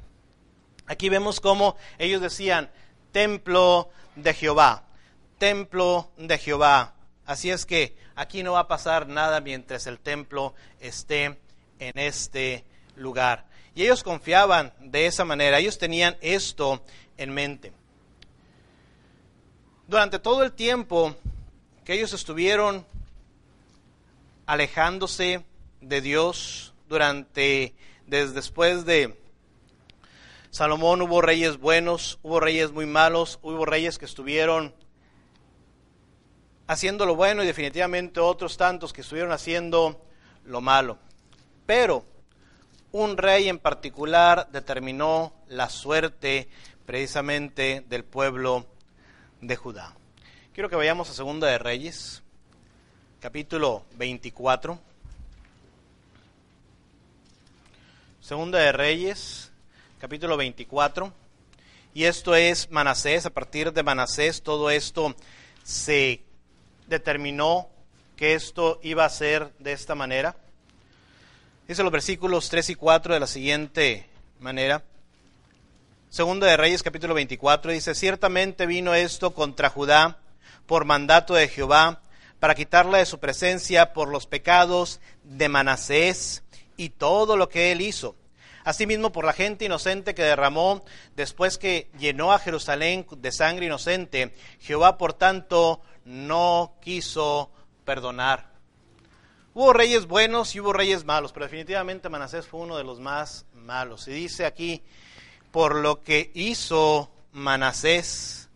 Aquí 0.88 1.08
vemos 1.10 1.40
cómo 1.40 1.76
ellos 2.00 2.20
decían, 2.20 2.72
templo 3.12 3.90
de 4.16 4.34
Jehová, 4.34 4.86
templo 5.38 6.10
de 6.18 6.40
Jehová. 6.40 6.96
Así 7.28 7.52
es 7.52 7.68
que 7.68 7.96
aquí 8.16 8.42
no 8.42 8.54
va 8.54 8.62
a 8.62 8.68
pasar 8.68 9.08
nada 9.08 9.40
mientras 9.40 9.86
el 9.86 10.00
templo 10.00 10.56
esté 10.80 11.38
en 11.78 11.98
este 12.00 12.66
lugar. 12.96 13.46
Y 13.76 13.84
ellos 13.84 14.02
confiaban 14.02 14.74
de 14.80 15.06
esa 15.06 15.26
manera, 15.26 15.60
ellos 15.60 15.78
tenían 15.78 16.18
esto 16.22 16.84
en 17.18 17.34
mente. 17.36 17.79
Durante 19.90 20.20
todo 20.20 20.44
el 20.44 20.52
tiempo 20.52 21.16
que 21.84 21.96
ellos 21.96 22.14
estuvieron 22.14 22.86
alejándose 24.46 25.44
de 25.82 26.02
Dios 26.02 26.76
durante, 26.88 27.74
desde 28.06 28.34
después 28.34 28.86
de 28.86 29.18
Salomón 30.52 31.02
hubo 31.02 31.24
reyes 31.24 31.58
buenos, 31.58 32.20
hubo 32.22 32.40
reyes 32.40 32.72
muy 32.72 32.86
malos, 32.86 33.40
hubo 33.42 33.66
reyes 33.66 33.98
que 33.98 34.06
estuvieron 34.06 34.76
haciendo 36.68 37.08
lo 37.08 37.16
bueno 37.16 37.42
y 37.42 37.48
definitivamente 37.48 38.20
otros 38.20 38.58
tantos 38.58 38.94
que 38.94 39.02
estuvieron 39.02 39.32
haciendo 39.32 40.06
lo 40.46 40.62
malo. 40.62 41.00
Pero 41.66 42.06
un 42.92 43.18
rey 43.18 43.50
en 43.50 43.58
particular 43.58 44.50
determinó 44.52 45.34
la 45.48 45.68
suerte 45.68 46.48
precisamente 46.86 47.84
del 47.90 48.04
pueblo 48.04 48.68
de 49.42 49.56
Judá. 49.56 49.96
Quiero 50.54 50.70
que 50.70 50.76
vayamos 50.76 51.10
a 51.10 51.14
Segunda 51.14 51.48
de 51.48 51.58
Reyes, 51.58 52.22
capítulo 53.20 53.86
24. 53.96 54.80
Segunda 58.22 58.60
de 58.60 58.72
Reyes, 58.72 59.52
capítulo 60.00 60.38
24. 60.38 61.14
Y 61.94 62.04
esto 62.04 62.36
es 62.36 62.70
Manasés, 62.70 63.26
a 63.26 63.30
partir 63.30 63.74
de 63.74 63.84
Manasés 63.84 64.42
todo 64.42 64.70
esto 64.70 65.16
se 65.64 66.24
determinó 66.88 67.70
que 68.16 68.34
esto 68.34 68.80
iba 68.84 69.06
a 69.06 69.10
ser 69.10 69.54
de 69.60 69.72
esta 69.72 69.96
manera. 69.96 70.36
Dice 71.68 71.84
los 71.84 71.92
versículos 71.92 72.50
3 72.50 72.72
y 72.72 72.76
4 72.76 73.14
de 73.14 73.20
la 73.20 73.28
siguiente 73.28 74.10
manera. 74.40 74.84
Segunda 76.10 76.48
de 76.48 76.58
Reyes 76.58 76.82
capítulo 76.82 77.14
24 77.14 77.72
dice, 77.72 77.94
ciertamente 77.94 78.66
vino 78.66 78.96
esto 78.96 79.36
contra 79.36 79.70
Judá 79.70 80.18
por 80.66 80.84
mandato 80.84 81.36
de 81.36 81.48
Jehová 81.48 82.02
para 82.40 82.56
quitarla 82.56 82.98
de 82.98 83.06
su 83.06 83.20
presencia 83.20 83.94
por 83.94 84.10
los 84.10 84.26
pecados 84.26 85.02
de 85.24 85.50
Manasés 85.50 86.42
y 86.78 86.90
todo 86.90 87.38
lo 87.38 87.48
que 87.48 87.72
él 87.72 87.82
hizo. 87.82 88.16
Asimismo 88.64 89.12
por 89.12 89.24
la 89.24 89.34
gente 89.34 89.66
inocente 89.66 90.16
que 90.16 90.24
derramó 90.24 90.84
después 91.16 91.60
que 91.60 91.92
llenó 92.00 92.34
a 92.34 92.40
Jerusalén 92.40 93.06
de 93.16 93.32
sangre 93.32 93.68
inocente. 93.68 94.34
Jehová, 94.60 94.98
por 94.98 95.14
tanto, 95.14 95.80
no 96.06 96.74
quiso 96.82 97.52
perdonar. 97.86 98.50
Hubo 99.54 99.74
reyes 99.74 100.08
buenos 100.08 100.56
y 100.56 100.60
hubo 100.60 100.74
reyes 100.74 101.06
malos, 101.06 101.34
pero 101.34 101.46
definitivamente 101.46 102.10
Manasés 102.10 102.48
fue 102.48 102.62
uno 102.62 102.78
de 102.78 102.84
los 102.84 103.00
más 103.00 103.46
malos. 103.54 104.08
Y 104.08 104.12
dice 104.12 104.48
aquí, 104.48 104.82
por 105.52 105.76
lo 105.76 106.02
que 106.02 106.32
hizo 106.34 107.12
Manasés, 107.32 108.50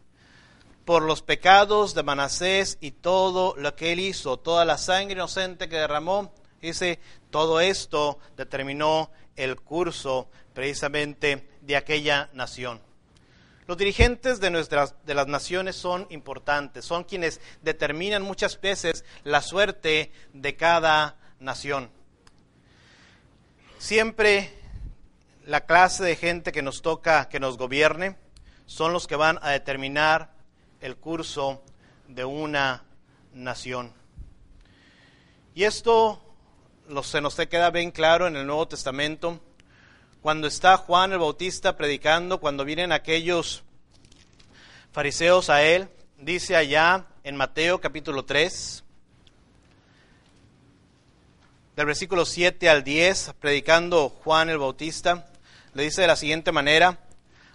por 0.86 1.04
los 1.04 1.22
pecados 1.22 1.94
de 1.94 2.04
Manasés 2.04 2.78
y 2.82 2.92
todo 2.92 3.56
lo 3.58 3.76
que 3.76 3.94
él 3.94 4.00
hizo, 4.00 4.38
toda 4.38 4.66
la 4.66 4.78
sangre 4.78 5.14
inocente 5.14 5.70
que 5.70 5.78
derramó, 5.78 6.34
dice, 6.62 7.00
todo 7.30 7.62
esto 7.62 8.20
determinó 8.36 9.10
el 9.36 9.60
curso 9.60 10.30
precisamente 10.54 11.48
de 11.62 11.76
aquella 11.76 12.30
nación. 12.34 12.82
Los 13.66 13.78
dirigentes 13.78 14.42
de, 14.42 14.50
nuestras, 14.50 14.94
de 15.06 15.14
las 15.14 15.28
naciones 15.28 15.78
son 15.78 16.06
importantes, 16.10 16.84
son 16.84 17.06
quienes 17.06 17.40
determinan 17.62 18.22
muchas 18.22 18.60
veces 18.60 19.06
la 19.24 19.42
suerte 19.42 20.12
de 20.34 20.56
cada 20.58 21.16
nación. 21.40 21.90
Siempre 23.78 24.63
la 25.46 25.66
clase 25.66 26.04
de 26.04 26.16
gente 26.16 26.52
que 26.52 26.62
nos 26.62 26.82
toca 26.82 27.28
que 27.28 27.40
nos 27.40 27.58
gobierne 27.58 28.16
son 28.66 28.94
los 28.94 29.08
que 29.08 29.16
van 29.16 29.40
a 29.42 29.50
determinar 29.52 30.32
el 30.80 30.96
curso 30.96 31.62
de 32.08 32.26
una 32.26 32.84
nación. 33.34 33.92
Y 35.54 35.64
esto 35.64 36.22
se 37.04 37.22
nos 37.22 37.36
queda 37.36 37.72
bien 37.72 37.92
claro 37.92 38.28
en 38.28 38.36
el 38.36 38.46
Nuevo 38.46 38.68
Testamento, 38.68 39.40
cuando 40.22 40.48
está 40.48 40.78
Juan 40.78 41.12
el 41.12 41.20
Bautista 41.20 41.76
predicando, 41.76 42.40
cuando 42.40 42.64
vienen 42.64 42.92
aquellos 42.92 43.64
fariseos 44.92 45.50
a 45.50 45.64
él, 45.64 45.90
dice 46.18 46.56
allá 46.56 47.06
en 47.24 47.36
Mateo 47.36 47.82
capítulo 47.82 48.24
3, 48.24 48.84
del 51.76 51.86
versículo 51.86 52.26
7 52.26 52.70
al 52.70 52.84
10, 52.84 53.34
predicando 53.40 54.10
Juan 54.10 54.50
el 54.50 54.60
Bautista, 54.60 55.28
le 55.74 55.84
dice 55.84 56.02
de 56.02 56.08
la 56.08 56.16
siguiente 56.16 56.52
manera, 56.52 57.00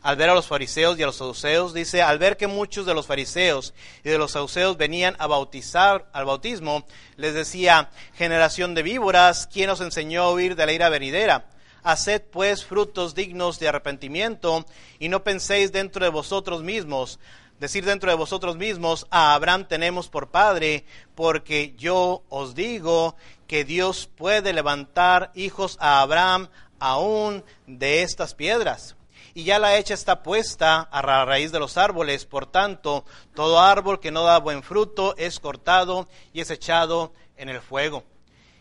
al 0.03 0.17
ver 0.17 0.31
a 0.31 0.35
los 0.35 0.47
fariseos 0.47 0.99
y 0.99 1.03
a 1.03 1.07
los 1.07 1.17
saduceos, 1.17 1.75
dice, 1.75 2.03
al 2.03 2.19
ver 2.19 2.37
que 2.37 2.47
muchos 2.47 2.87
de 2.87 2.95
los 2.95 3.07
fariseos 3.07 3.75
y 4.05 4.09
de 4.09 4.19
los 4.19 4.33
saduceos 4.33 4.77
venían 4.77 5.17
a 5.19 5.27
bautizar 5.27 6.09
al 6.13 6.25
bautismo, 6.25 6.87
les 7.17 7.35
decía, 7.35 7.91
generación 8.15 8.75
de 8.75 8.83
víboras, 8.83 9.49
¿quién 9.53 9.71
os 9.71 9.81
enseñó 9.81 10.23
a 10.23 10.33
huir 10.33 10.57
de 10.57 10.67
la 10.67 10.73
ira 10.73 10.89
venidera? 10.89 11.47
Haced 11.83 12.23
pues 12.31 12.65
frutos 12.65 13.15
dignos 13.15 13.59
de 13.59 13.69
arrepentimiento 13.69 14.67
y 14.99 15.09
no 15.09 15.25
penséis 15.25 15.73
dentro 15.73 16.05
de 16.05 16.11
vosotros 16.11 16.63
mismos, 16.63 17.19
decir 17.61 17.85
dentro 17.85 18.11
de 18.11 18.17
vosotros 18.17 18.57
mismos, 18.57 19.07
a 19.11 19.35
Abraham 19.35 19.67
tenemos 19.67 20.09
por 20.09 20.31
padre, 20.31 20.85
porque 21.15 21.75
yo 21.77 22.23
os 22.29 22.55
digo 22.55 23.17
que 23.47 23.65
Dios 23.65 24.09
puede 24.17 24.53
levantar 24.53 25.33
hijos 25.35 25.77
a 25.81 26.01
Abraham 26.01 26.49
aún 26.79 27.45
de 27.67 28.03
estas 28.03 28.35
piedras 28.35 28.97
y 29.39 29.45
ya 29.45 29.61
la 29.61 29.77
hecha 29.77 29.95
está 29.95 30.25
puesta 30.25 30.81
a 30.91 31.25
raíz 31.25 31.53
de 31.53 31.61
los 31.61 31.77
árboles. 31.77 32.25
Por 32.25 32.47
tanto, 32.47 33.05
todo 33.37 33.61
árbol 33.61 34.01
que 34.01 34.11
no 34.11 34.25
da 34.25 34.39
buen 34.39 34.65
fruto 34.65 35.15
es 35.17 35.39
cortado 35.39 36.09
y 36.33 36.41
es 36.41 36.51
echado 36.51 37.13
en 37.37 37.49
el 37.49 37.61
fuego. 37.61 38.03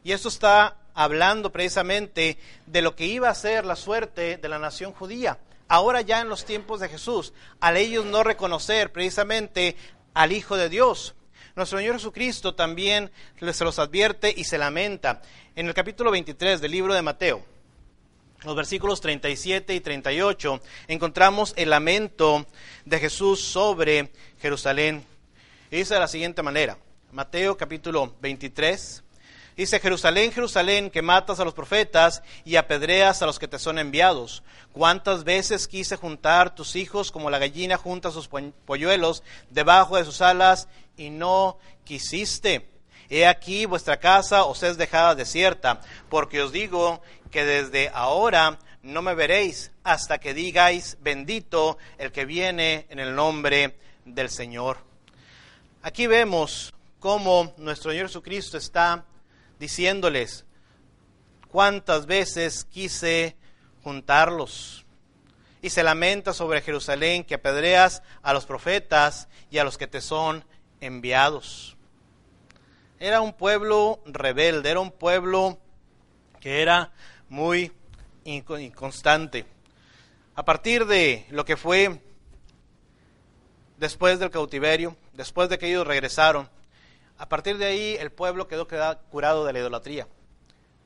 Y 0.04 0.12
esto 0.12 0.30
está 0.30 0.78
hablando 0.94 1.52
precisamente 1.52 2.38
de 2.68 2.84
lo 2.84 2.96
que 2.96 3.06
iba 3.06 3.28
a 3.28 3.34
ser 3.34 3.66
la 3.66 3.76
suerte 3.76 4.38
de 4.38 4.50
la 4.50 4.60
nación 4.60 4.94
judía. 4.94 5.40
Ahora 5.68 6.02
ya 6.02 6.22
en 6.22 6.30
los 6.30 6.46
tiempos 6.46 6.80
de 6.80 6.90
Jesús, 6.90 7.34
al 7.60 7.76
ellos 7.76 8.06
no 8.06 8.24
reconocer 8.24 8.92
precisamente 8.92 9.76
al 10.14 10.32
Hijo 10.32 10.58
de 10.58 10.70
Dios. 10.70 11.16
Nuestro 11.56 11.80
Señor 11.80 11.96
Jesucristo 11.96 12.54
también 12.54 13.12
se 13.52 13.64
los 13.64 13.80
advierte 13.80 14.32
y 14.38 14.44
se 14.44 14.60
lamenta. 14.60 15.24
En 15.56 15.66
el 15.66 15.74
capítulo 15.74 16.12
23 16.12 16.62
del 16.62 16.72
libro 16.72 16.94
de 16.94 17.02
Mateo, 17.02 17.57
los 18.44 18.56
versículos 18.56 19.02
37 19.02 19.74
y 19.74 19.80
38, 19.80 20.62
encontramos 20.88 21.54
el 21.58 21.70
lamento 21.70 22.46
de 22.86 23.00
Jesús 23.00 23.42
sobre 23.42 24.12
Jerusalén. 24.40 25.04
Y 25.72 25.78
dice 25.78 25.96
de 25.96 26.00
la 26.00 26.08
siguiente 26.08 26.44
manera, 26.44 26.78
Mateo 27.12 27.58
capítulo 27.58 28.16
23, 28.22 29.04
Dice, 29.58 29.80
Jerusalén, 29.80 30.32
Jerusalén, 30.32 30.92
que 30.92 31.02
matas 31.02 31.40
a 31.40 31.44
los 31.44 31.56
profetas 31.56 32.22
y 32.46 32.58
apedreas 32.58 33.24
a 33.24 33.26
los 33.26 33.40
que 33.40 33.48
te 33.48 33.58
son 33.58 33.80
enviados. 33.80 34.44
¿Cuántas 34.72 35.24
veces 35.24 35.68
quise 35.68 35.96
juntar 35.96 36.54
tus 36.54 36.76
hijos 36.76 37.12
como 37.12 37.32
la 37.32 37.40
gallina 37.40 37.76
junta 37.76 38.12
sus 38.12 38.28
polluelos 38.28 39.24
debajo 39.50 39.98
de 39.98 40.06
sus 40.06 40.22
alas 40.22 40.68
y 40.96 41.10
no 41.10 41.58
quisiste? 41.86 42.70
He 43.10 43.26
aquí 43.26 43.66
vuestra 43.66 44.00
casa 44.00 44.44
os 44.44 44.62
es 44.62 44.78
dejada 44.78 45.16
desierta, 45.16 45.82
porque 46.08 46.44
os 46.44 46.52
digo 46.52 47.02
que 47.30 47.46
desde 47.46 47.90
ahora 47.94 48.60
no 48.82 49.02
me 49.02 49.14
veréis 49.14 49.72
hasta 49.84 50.20
que 50.20 50.34
digáis, 50.34 50.98
bendito 51.02 51.78
el 51.98 52.12
que 52.12 52.26
viene 52.26 52.86
en 52.90 53.00
el 53.00 53.16
nombre 53.16 53.78
del 54.06 54.30
Señor. 54.30 54.78
Aquí 55.82 56.08
vemos 56.08 56.74
cómo 57.00 57.54
nuestro 57.58 57.92
Señor 57.92 58.08
Jesucristo 58.08 58.58
está 58.58 59.06
diciéndoles 59.60 60.46
cuántas 61.50 62.06
veces 62.06 62.66
quise 62.66 63.36
juntarlos. 63.84 64.86
Y 65.62 65.70
se 65.70 65.84
lamenta 65.84 66.34
sobre 66.34 66.62
Jerusalén 66.62 67.24
que 67.24 67.36
apedreas 67.36 68.04
a 68.22 68.34
los 68.34 68.46
profetas 68.46 69.28
y 69.50 69.58
a 69.58 69.64
los 69.64 69.78
que 69.78 69.88
te 69.88 70.02
son 70.02 70.46
enviados. 70.82 71.76
Era 73.00 73.22
un 73.22 73.34
pueblo 73.34 74.02
rebelde, 74.06 74.70
era 74.70 74.80
un 74.80 74.92
pueblo 74.92 75.60
que 76.40 76.62
era 76.62 76.92
muy 77.30 77.72
inconstante. 78.24 79.46
A 80.36 80.46
partir 80.46 80.86
de 80.86 81.26
lo 81.30 81.46
que 81.46 81.58
fue 81.58 82.02
después 83.78 84.20
del 84.20 84.30
cautiverio, 84.30 84.96
después 85.14 85.50
de 85.50 85.58
que 85.58 85.68
ellos 85.68 85.88
regresaron, 85.88 86.50
a 87.18 87.28
partir 87.30 87.58
de 87.58 87.66
ahí 87.66 87.98
el 88.00 88.12
pueblo 88.12 88.48
quedó 88.48 88.68
curado 89.10 89.46
de 89.46 89.54
la 89.54 89.60
idolatría. 89.60 90.08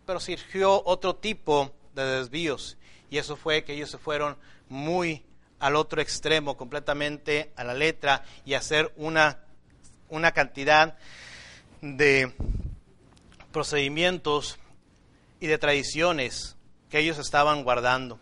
Pero 0.06 0.20
surgió 0.20 0.82
otro 0.86 1.16
tipo 1.16 1.74
de 1.94 2.04
desvíos 2.04 2.78
y 3.10 3.18
eso 3.18 3.36
fue 3.36 3.64
que 3.64 3.74
ellos 3.74 3.90
se 3.90 3.98
fueron 3.98 4.38
muy 4.70 5.26
al 5.60 5.76
otro 5.76 6.02
extremo, 6.02 6.58
completamente 6.58 7.52
a 7.56 7.64
la 7.64 7.74
letra 7.74 8.24
y 8.46 8.54
hacer 8.56 8.92
una, 8.96 9.40
una 10.10 10.32
cantidad 10.32 10.98
de 11.82 12.34
procedimientos 13.52 14.58
y 15.42 15.48
de 15.48 15.58
tradiciones 15.58 16.56
que 16.90 17.00
ellos 17.00 17.18
estaban 17.18 17.64
guardando. 17.64 18.20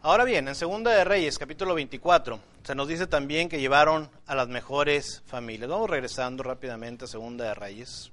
Ahora 0.00 0.24
bien, 0.24 0.46
en 0.48 0.54
Segunda 0.54 0.92
de 0.92 1.04
Reyes, 1.04 1.38
capítulo 1.38 1.74
24, 1.74 2.40
se 2.62 2.74
nos 2.74 2.86
dice 2.86 3.06
también 3.08 3.48
que 3.48 3.60
llevaron 3.60 4.08
a 4.26 4.34
las 4.36 4.48
mejores 4.48 5.22
familias. 5.26 5.68
Vamos 5.68 5.90
regresando 5.90 6.44
rápidamente 6.44 7.04
a 7.04 7.08
Segunda 7.08 7.46
de 7.46 7.54
Reyes. 7.54 8.12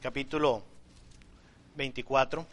Capítulo 0.00 0.62
24. 1.76 2.46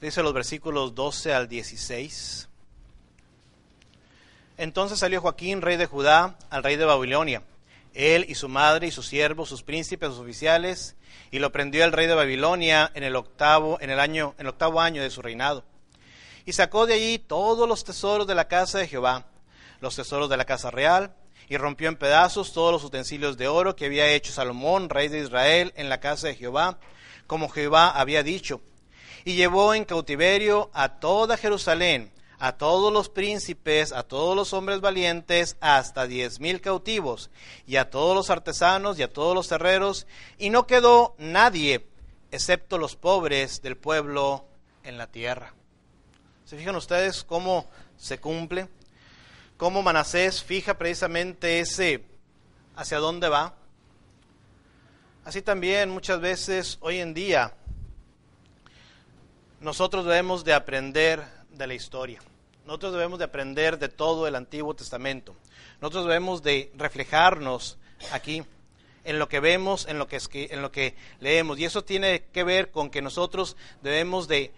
Dice 0.00 0.22
los 0.22 0.32
versículos 0.32 0.94
12 0.94 1.34
al 1.34 1.48
16. 1.48 2.49
Entonces 4.60 4.98
salió 4.98 5.20
Joaquín, 5.20 5.62
rey 5.62 5.76
de 5.76 5.86
Judá, 5.86 6.36
al 6.50 6.62
rey 6.62 6.76
de 6.76 6.84
Babilonia 6.84 7.42
él 7.94 8.26
y 8.28 8.34
su 8.34 8.48
madre 8.48 8.86
y 8.86 8.90
sus 8.90 9.06
siervos, 9.06 9.48
sus 9.48 9.62
príncipes, 9.62 10.10
sus 10.10 10.20
oficiales, 10.20 10.96
y 11.30 11.38
lo 11.38 11.52
prendió 11.52 11.84
el 11.84 11.92
rey 11.92 12.06
de 12.06 12.14
Babilonia 12.14 12.90
en 12.94 13.02
el 13.02 13.16
octavo, 13.16 13.78
en 13.80 13.90
el 13.90 14.00
año, 14.00 14.34
en 14.38 14.46
el 14.46 14.50
octavo 14.50 14.80
año 14.80 15.02
de 15.02 15.10
su 15.10 15.22
reinado. 15.22 15.64
Y 16.46 16.52
sacó 16.52 16.86
de 16.86 16.94
allí 16.94 17.18
todos 17.18 17.68
los 17.68 17.84
tesoros 17.84 18.26
de 18.26 18.34
la 18.34 18.48
casa 18.48 18.78
de 18.78 18.88
Jehová, 18.88 19.26
los 19.80 19.96
tesoros 19.96 20.28
de 20.30 20.36
la 20.36 20.44
casa 20.44 20.70
real, 20.70 21.14
y 21.48 21.56
rompió 21.56 21.88
en 21.88 21.96
pedazos 21.96 22.52
todos 22.52 22.72
los 22.72 22.84
utensilios 22.84 23.36
de 23.36 23.48
oro 23.48 23.74
que 23.74 23.86
había 23.86 24.08
hecho 24.12 24.32
Salomón, 24.32 24.88
rey 24.88 25.08
de 25.08 25.20
Israel, 25.20 25.72
en 25.76 25.88
la 25.88 25.98
casa 25.98 26.28
de 26.28 26.36
Jehová, 26.36 26.78
como 27.26 27.48
Jehová 27.48 27.90
había 27.90 28.22
dicho. 28.22 28.60
Y 29.24 29.34
llevó 29.34 29.74
en 29.74 29.84
cautiverio 29.84 30.70
a 30.72 31.00
toda 31.00 31.36
Jerusalén, 31.36 32.12
a 32.40 32.56
todos 32.56 32.90
los 32.90 33.10
príncipes, 33.10 33.92
a 33.92 34.02
todos 34.02 34.34
los 34.34 34.54
hombres 34.54 34.80
valientes, 34.80 35.58
hasta 35.60 36.06
diez 36.06 36.40
mil 36.40 36.62
cautivos, 36.62 37.30
y 37.66 37.76
a 37.76 37.90
todos 37.90 38.16
los 38.16 38.30
artesanos 38.30 38.98
y 38.98 39.02
a 39.02 39.12
todos 39.12 39.34
los 39.34 39.52
herreros, 39.52 40.06
y 40.38 40.48
no 40.48 40.66
quedó 40.66 41.14
nadie, 41.18 41.86
excepto 42.30 42.78
los 42.78 42.96
pobres 42.96 43.60
del 43.60 43.76
pueblo 43.76 44.46
en 44.82 44.96
la 44.96 45.06
tierra. 45.06 45.52
¿Se 46.46 46.56
fijan 46.56 46.74
ustedes 46.76 47.22
cómo 47.22 47.68
se 47.98 48.18
cumple? 48.18 48.68
Cómo 49.58 49.82
Manasés 49.82 50.42
fija 50.42 50.78
precisamente 50.78 51.60
ese 51.60 52.02
hacia 52.74 52.98
dónde 52.98 53.28
va. 53.28 53.54
Así 55.26 55.42
también 55.42 55.90
muchas 55.90 56.20
veces 56.22 56.78
hoy 56.80 56.98
en 57.00 57.12
día 57.12 57.52
nosotros 59.60 60.06
debemos 60.06 60.42
de 60.42 60.54
aprender 60.54 61.22
de 61.50 61.66
la 61.66 61.74
historia. 61.74 62.20
Nosotros 62.70 62.92
debemos 62.92 63.18
de 63.18 63.24
aprender 63.24 63.80
de 63.80 63.88
todo 63.88 64.28
el 64.28 64.36
Antiguo 64.36 64.74
Testamento. 64.74 65.34
Nosotros 65.80 66.04
debemos 66.04 66.40
de 66.44 66.70
reflejarnos 66.76 67.78
aquí 68.12 68.44
en 69.02 69.18
lo 69.18 69.28
que 69.28 69.40
vemos, 69.40 69.88
en 69.88 69.98
lo 69.98 70.06
que, 70.06 70.20
en 70.32 70.62
lo 70.62 70.70
que 70.70 70.94
leemos. 71.18 71.58
Y 71.58 71.64
eso 71.64 71.82
tiene 71.82 72.26
que 72.32 72.44
ver 72.44 72.70
con 72.70 72.88
que 72.88 73.02
nosotros 73.02 73.56
debemos 73.82 74.28
de 74.28 74.52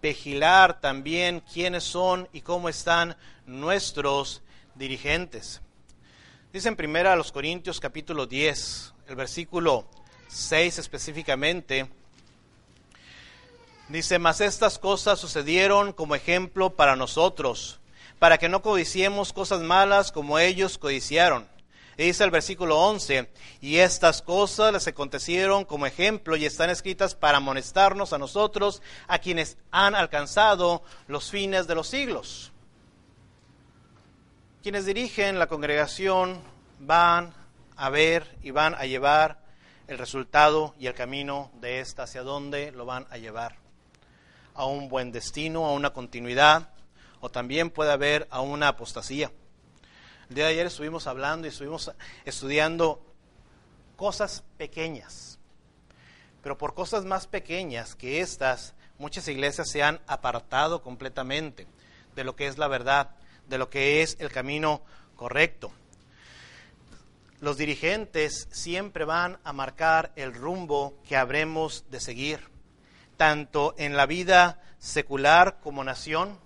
vigilar 0.00 0.80
también 0.80 1.42
quiénes 1.52 1.84
son 1.84 2.30
y 2.32 2.40
cómo 2.40 2.70
están 2.70 3.18
nuestros 3.44 4.40
dirigentes. 4.74 5.60
Dice 6.54 6.68
en 6.68 6.76
primera 6.76 7.12
a 7.12 7.16
los 7.16 7.30
Corintios 7.30 7.78
capítulo 7.78 8.24
10, 8.24 8.94
el 9.08 9.16
versículo 9.16 9.86
6 10.28 10.78
específicamente, 10.78 11.90
Dice, 13.90 14.20
mas 14.20 14.40
estas 14.40 14.78
cosas 14.78 15.18
sucedieron 15.18 15.92
como 15.92 16.14
ejemplo 16.14 16.70
para 16.76 16.94
nosotros, 16.94 17.80
para 18.20 18.38
que 18.38 18.48
no 18.48 18.62
codiciemos 18.62 19.32
cosas 19.32 19.62
malas 19.62 20.12
como 20.12 20.38
ellos 20.38 20.78
codiciaron. 20.78 21.48
Dice 21.96 22.22
el 22.22 22.30
versículo 22.30 22.78
11, 22.78 23.28
y 23.60 23.78
estas 23.78 24.22
cosas 24.22 24.72
les 24.72 24.86
acontecieron 24.86 25.64
como 25.64 25.86
ejemplo 25.86 26.36
y 26.36 26.46
están 26.46 26.70
escritas 26.70 27.16
para 27.16 27.38
amonestarnos 27.38 28.12
a 28.12 28.18
nosotros, 28.18 28.80
a 29.08 29.18
quienes 29.18 29.58
han 29.72 29.96
alcanzado 29.96 30.84
los 31.08 31.28
fines 31.28 31.66
de 31.66 31.74
los 31.74 31.88
siglos. 31.88 32.52
Quienes 34.62 34.86
dirigen 34.86 35.40
la 35.40 35.48
congregación 35.48 36.40
van 36.78 37.34
a 37.74 37.90
ver 37.90 38.38
y 38.40 38.52
van 38.52 38.76
a 38.76 38.86
llevar 38.86 39.40
el 39.88 39.98
resultado 39.98 40.76
y 40.78 40.86
el 40.86 40.94
camino 40.94 41.50
de 41.60 41.80
esta, 41.80 42.04
hacia 42.04 42.22
dónde 42.22 42.70
lo 42.70 42.86
van 42.86 43.08
a 43.10 43.18
llevar 43.18 43.59
a 44.54 44.66
un 44.66 44.88
buen 44.88 45.12
destino, 45.12 45.66
a 45.66 45.72
una 45.72 45.92
continuidad, 45.92 46.70
o 47.20 47.30
también 47.30 47.70
puede 47.70 47.92
haber 47.92 48.26
a 48.30 48.40
una 48.40 48.68
apostasía. 48.68 49.30
El 50.28 50.36
día 50.36 50.44
de 50.46 50.52
ayer 50.52 50.66
estuvimos 50.66 51.06
hablando 51.06 51.46
y 51.46 51.50
estuvimos 51.50 51.90
estudiando 52.24 53.02
cosas 53.96 54.44
pequeñas, 54.56 55.38
pero 56.42 56.56
por 56.56 56.74
cosas 56.74 57.04
más 57.04 57.26
pequeñas 57.26 57.94
que 57.94 58.20
estas, 58.20 58.74
muchas 58.98 59.28
iglesias 59.28 59.70
se 59.70 59.82
han 59.82 60.00
apartado 60.06 60.82
completamente 60.82 61.66
de 62.14 62.24
lo 62.24 62.36
que 62.36 62.46
es 62.46 62.58
la 62.58 62.68
verdad, 62.68 63.10
de 63.48 63.58
lo 63.58 63.70
que 63.70 64.02
es 64.02 64.16
el 64.20 64.30
camino 64.30 64.82
correcto. 65.16 65.72
Los 67.40 67.56
dirigentes 67.56 68.48
siempre 68.50 69.04
van 69.04 69.38
a 69.44 69.52
marcar 69.52 70.12
el 70.16 70.34
rumbo 70.34 70.94
que 71.08 71.16
habremos 71.16 71.84
de 71.90 71.98
seguir 71.98 72.49
tanto 73.20 73.74
en 73.76 73.98
la 73.98 74.06
vida 74.06 74.62
secular 74.78 75.58
como 75.62 75.84
nación, 75.84 76.38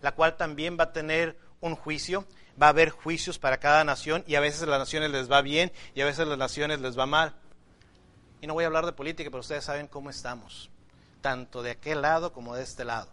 la 0.00 0.14
cual 0.14 0.38
también 0.38 0.78
va 0.80 0.84
a 0.84 0.92
tener 0.94 1.36
un 1.60 1.76
juicio, 1.76 2.26
va 2.60 2.68
a 2.68 2.70
haber 2.70 2.88
juicios 2.88 3.38
para 3.38 3.60
cada 3.60 3.84
nación 3.84 4.24
y 4.26 4.36
a 4.36 4.40
veces 4.40 4.66
las 4.66 4.78
naciones 4.78 5.10
les 5.10 5.30
va 5.30 5.42
bien 5.42 5.70
y 5.94 6.00
a 6.00 6.06
veces 6.06 6.26
las 6.26 6.38
naciones 6.38 6.80
les 6.80 6.98
va 6.98 7.04
mal. 7.04 7.34
Y 8.40 8.46
no 8.46 8.54
voy 8.54 8.64
a 8.64 8.68
hablar 8.68 8.86
de 8.86 8.94
política, 8.94 9.28
pero 9.28 9.42
ustedes 9.42 9.66
saben 9.66 9.88
cómo 9.88 10.08
estamos, 10.08 10.70
tanto 11.20 11.62
de 11.62 11.72
aquel 11.72 12.00
lado 12.00 12.32
como 12.32 12.56
de 12.56 12.62
este 12.62 12.86
lado. 12.86 13.10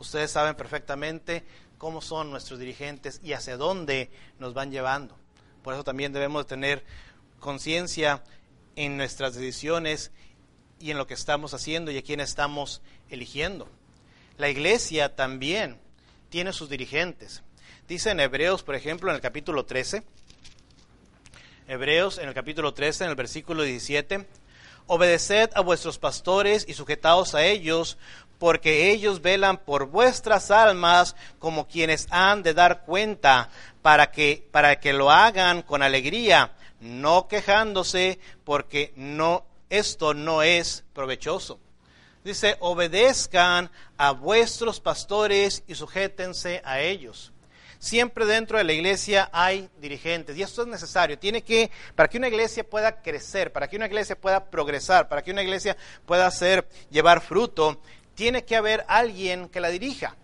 Ustedes 0.00 0.32
saben 0.32 0.56
perfectamente 0.56 1.44
cómo 1.78 2.02
son 2.02 2.32
nuestros 2.32 2.58
dirigentes 2.58 3.20
y 3.22 3.34
hacia 3.34 3.56
dónde 3.56 4.10
nos 4.40 4.52
van 4.52 4.72
llevando. 4.72 5.16
Por 5.62 5.74
eso 5.74 5.84
también 5.84 6.12
debemos 6.12 6.48
tener 6.48 6.84
conciencia 7.38 8.24
en 8.74 8.96
nuestras 8.96 9.36
decisiones 9.36 10.10
y 10.80 10.90
en 10.90 10.98
lo 10.98 11.06
que 11.06 11.14
estamos 11.14 11.54
haciendo 11.54 11.90
y 11.90 11.98
a 11.98 12.02
quién 12.02 12.20
estamos 12.20 12.80
eligiendo. 13.10 13.68
La 14.36 14.48
iglesia 14.48 15.16
también 15.16 15.78
tiene 16.30 16.52
sus 16.52 16.68
dirigentes. 16.68 17.42
Dice 17.88 18.10
en 18.10 18.20
Hebreos, 18.20 18.62
por 18.62 18.74
ejemplo, 18.74 19.10
en 19.10 19.16
el 19.16 19.22
capítulo 19.22 19.64
13, 19.64 20.02
Hebreos 21.68 22.16
en 22.16 22.28
el 22.28 22.34
capítulo 22.34 22.72
13, 22.72 23.04
en 23.04 23.10
el 23.10 23.16
versículo 23.16 23.62
17, 23.62 24.26
obedeced 24.86 25.50
a 25.54 25.60
vuestros 25.60 25.98
pastores 25.98 26.64
y 26.66 26.72
sujetaos 26.72 27.34
a 27.34 27.44
ellos, 27.44 27.98
porque 28.38 28.90
ellos 28.90 29.20
velan 29.20 29.58
por 29.58 29.86
vuestras 29.86 30.50
almas 30.50 31.14
como 31.38 31.68
quienes 31.68 32.06
han 32.10 32.42
de 32.42 32.54
dar 32.54 32.84
cuenta, 32.86 33.50
para 33.82 34.10
que, 34.10 34.48
para 34.50 34.80
que 34.80 34.92
lo 34.92 35.10
hagan 35.10 35.60
con 35.60 35.82
alegría, 35.82 36.52
no 36.80 37.28
quejándose, 37.28 38.18
porque 38.44 38.92
no, 38.96 39.44
esto 39.70 40.14
no 40.14 40.42
es 40.42 40.84
provechoso. 40.92 41.58
Dice, 42.24 42.56
obedezcan 42.60 43.70
a 43.96 44.10
vuestros 44.12 44.80
pastores 44.80 45.62
y 45.66 45.74
sujétense 45.74 46.60
a 46.64 46.80
ellos. 46.80 47.32
Siempre 47.78 48.26
dentro 48.26 48.58
de 48.58 48.64
la 48.64 48.72
iglesia 48.72 49.30
hay 49.32 49.70
dirigentes 49.80 50.36
y 50.36 50.42
esto 50.42 50.62
es 50.62 50.68
necesario. 50.68 51.18
Tiene 51.18 51.42
que, 51.42 51.70
para 51.94 52.08
que 52.08 52.18
una 52.18 52.28
iglesia 52.28 52.68
pueda 52.68 53.00
crecer, 53.02 53.52
para 53.52 53.68
que 53.68 53.76
una 53.76 53.86
iglesia 53.86 54.20
pueda 54.20 54.50
progresar, 54.50 55.08
para 55.08 55.22
que 55.22 55.30
una 55.30 55.42
iglesia 55.42 55.76
pueda 56.04 56.26
hacer, 56.26 56.68
llevar 56.90 57.20
fruto, 57.20 57.80
tiene 58.14 58.44
que 58.44 58.56
haber 58.56 58.84
alguien 58.88 59.48
que 59.48 59.60
la 59.60 59.68
dirija. 59.68 60.16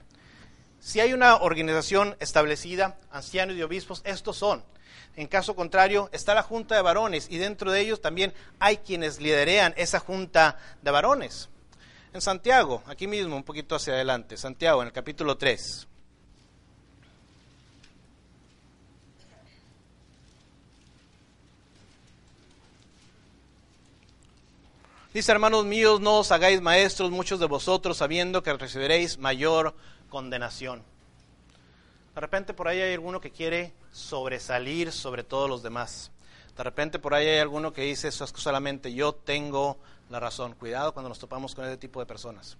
Si 0.80 0.98
hay 1.00 1.12
una 1.12 1.36
organización 1.36 2.16
establecida, 2.18 2.98
ancianos 3.10 3.56
y 3.56 3.62
obispos, 3.62 4.02
estos 4.04 4.36
son. 4.36 4.64
En 5.16 5.28
caso 5.28 5.54
contrario, 5.54 6.08
está 6.12 6.34
la 6.34 6.42
junta 6.42 6.74
de 6.74 6.82
varones 6.82 7.28
y 7.30 7.38
dentro 7.38 7.70
de 7.70 7.80
ellos 7.80 8.00
también 8.00 8.32
hay 8.58 8.78
quienes 8.78 9.20
liderean 9.20 9.72
esa 9.76 10.00
junta 10.00 10.58
de 10.82 10.90
varones. 10.90 11.48
En 12.12 12.20
Santiago, 12.20 12.82
aquí 12.86 13.06
mismo, 13.06 13.36
un 13.36 13.44
poquito 13.44 13.76
hacia 13.76 13.94
adelante, 13.94 14.36
Santiago, 14.36 14.82
en 14.82 14.88
el 14.88 14.92
capítulo 14.92 15.36
3. 15.36 15.88
Dice, 25.12 25.30
hermanos 25.30 25.64
míos, 25.64 26.00
no 26.00 26.18
os 26.18 26.32
hagáis 26.32 26.60
maestros 26.60 27.12
muchos 27.12 27.38
de 27.38 27.46
vosotros, 27.46 27.98
sabiendo 27.98 28.42
que 28.42 28.52
recibiréis 28.52 29.16
mayor 29.16 29.76
condenación. 30.08 30.82
De 32.14 32.20
repente 32.20 32.54
por 32.54 32.68
ahí 32.68 32.80
hay 32.80 32.94
alguno 32.94 33.20
que 33.20 33.30
quiere 33.30 33.72
sobresalir 33.92 34.92
sobre 34.92 35.24
todos 35.24 35.48
los 35.48 35.62
demás. 35.62 36.10
De 36.56 36.62
repente 36.62 36.98
por 36.98 37.14
ahí 37.14 37.26
hay 37.26 37.38
alguno 37.38 37.72
que 37.72 37.82
dice, 37.82 38.12
solamente 38.12 38.92
yo 38.94 39.14
tengo 39.14 39.78
la 40.10 40.20
razón. 40.20 40.54
Cuidado 40.54 40.92
cuando 40.92 41.08
nos 41.08 41.18
topamos 41.18 41.54
con 41.54 41.64
ese 41.64 41.76
tipo 41.76 42.00
de 42.00 42.06
personas. 42.06 42.56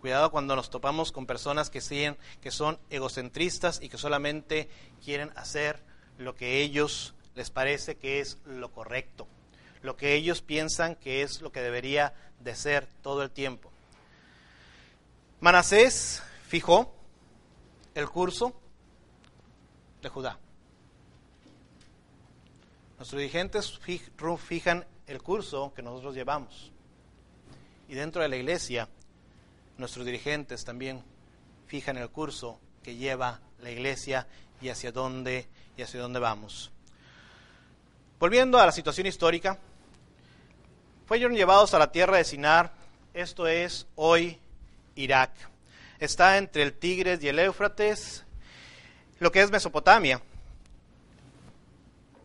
Cuidado 0.00 0.30
cuando 0.32 0.56
nos 0.56 0.68
topamos 0.68 1.12
con 1.12 1.26
personas 1.26 1.70
que, 1.70 1.80
siguen, 1.80 2.16
que 2.40 2.50
son 2.50 2.78
egocentristas 2.90 3.80
y 3.80 3.88
que 3.88 3.98
solamente 3.98 4.68
quieren 5.04 5.30
hacer 5.36 5.80
lo 6.18 6.34
que 6.34 6.60
ellos 6.60 7.14
les 7.36 7.50
parece 7.50 7.96
que 7.96 8.20
es 8.20 8.38
lo 8.44 8.72
correcto 8.72 9.28
lo 9.82 9.96
que 9.96 10.14
ellos 10.14 10.40
piensan 10.40 10.94
que 10.96 11.22
es 11.22 11.40
lo 11.40 11.52
que 11.52 11.60
debería 11.60 12.14
de 12.40 12.54
ser 12.54 12.86
todo 13.02 13.22
el 13.22 13.30
tiempo. 13.30 13.70
Manasés 15.40 16.22
fijó 16.46 16.94
el 17.94 18.08
curso 18.08 18.54
de 20.02 20.08
Judá. 20.08 20.38
Nuestros 22.98 23.20
dirigentes 23.20 23.80
fijan 24.46 24.86
el 25.06 25.22
curso 25.22 25.72
que 25.74 25.82
nosotros 25.82 26.14
llevamos. 26.14 26.70
Y 27.88 27.94
dentro 27.94 28.22
de 28.22 28.28
la 28.28 28.36
iglesia, 28.36 28.88
nuestros 29.78 30.04
dirigentes 30.04 30.64
también 30.64 31.02
fijan 31.66 31.96
el 31.96 32.10
curso 32.10 32.60
que 32.82 32.96
lleva 32.96 33.40
la 33.60 33.70
iglesia 33.70 34.26
y 34.60 34.68
hacia 34.68 34.92
dónde 34.92 35.48
y 35.76 35.82
hacia 35.82 36.00
dónde 36.00 36.20
vamos. 36.20 36.70
Volviendo 38.18 38.58
a 38.58 38.66
la 38.66 38.72
situación 38.72 39.06
histórica, 39.06 39.58
fueron 41.06 41.34
llevados 41.34 41.74
a 41.74 41.78
la 41.78 41.90
tierra 41.90 42.18
de 42.18 42.24
Sinar, 42.24 42.72
esto 43.14 43.46
es 43.46 43.86
hoy 43.96 44.38
Irak. 44.94 45.32
Está 45.98 46.38
entre 46.38 46.62
el 46.62 46.72
Tigres 46.72 47.22
y 47.22 47.28
el 47.28 47.38
Éufrates, 47.38 48.24
lo 49.22 49.30
que 49.30 49.40
es 49.40 49.52
Mesopotamia. 49.52 50.20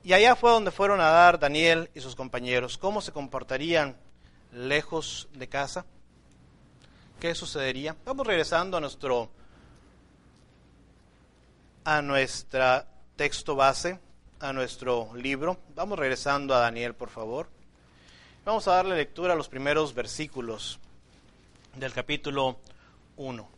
Y 0.03 0.13
allá 0.13 0.35
fue 0.35 0.49
donde 0.49 0.71
fueron 0.71 0.99
a 0.99 1.09
dar 1.09 1.37
Daniel 1.37 1.91
y 1.93 1.99
sus 1.99 2.15
compañeros. 2.15 2.77
¿Cómo 2.79 3.01
se 3.01 3.11
comportarían 3.11 3.95
lejos 4.51 5.27
de 5.33 5.47
casa? 5.47 5.85
¿Qué 7.19 7.35
sucedería? 7.35 7.95
Vamos 8.03 8.25
regresando 8.25 8.77
a 8.77 8.79
nuestro 8.79 9.29
a 11.83 12.01
nuestro 12.01 12.83
texto 13.15 13.55
base, 13.55 13.99
a 14.39 14.51
nuestro 14.51 15.13
libro. 15.13 15.59
Vamos 15.75 15.99
regresando 15.99 16.55
a 16.55 16.59
Daniel, 16.59 16.95
por 16.95 17.09
favor. 17.09 17.47
Vamos 18.43 18.67
a 18.67 18.73
darle 18.73 18.95
lectura 18.95 19.33
a 19.33 19.35
los 19.35 19.49
primeros 19.49 19.93
versículos 19.93 20.79
del 21.75 21.93
capítulo 21.93 22.57
1. 23.17 23.56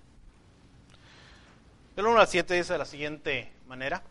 Del 2.00 2.08
1 2.08 2.22
al 2.22 2.28
7 2.30 2.54
dice 2.54 2.72
de 2.72 2.80
la 2.80 2.86
siguiente 2.86 3.52
manera. 3.68 4.02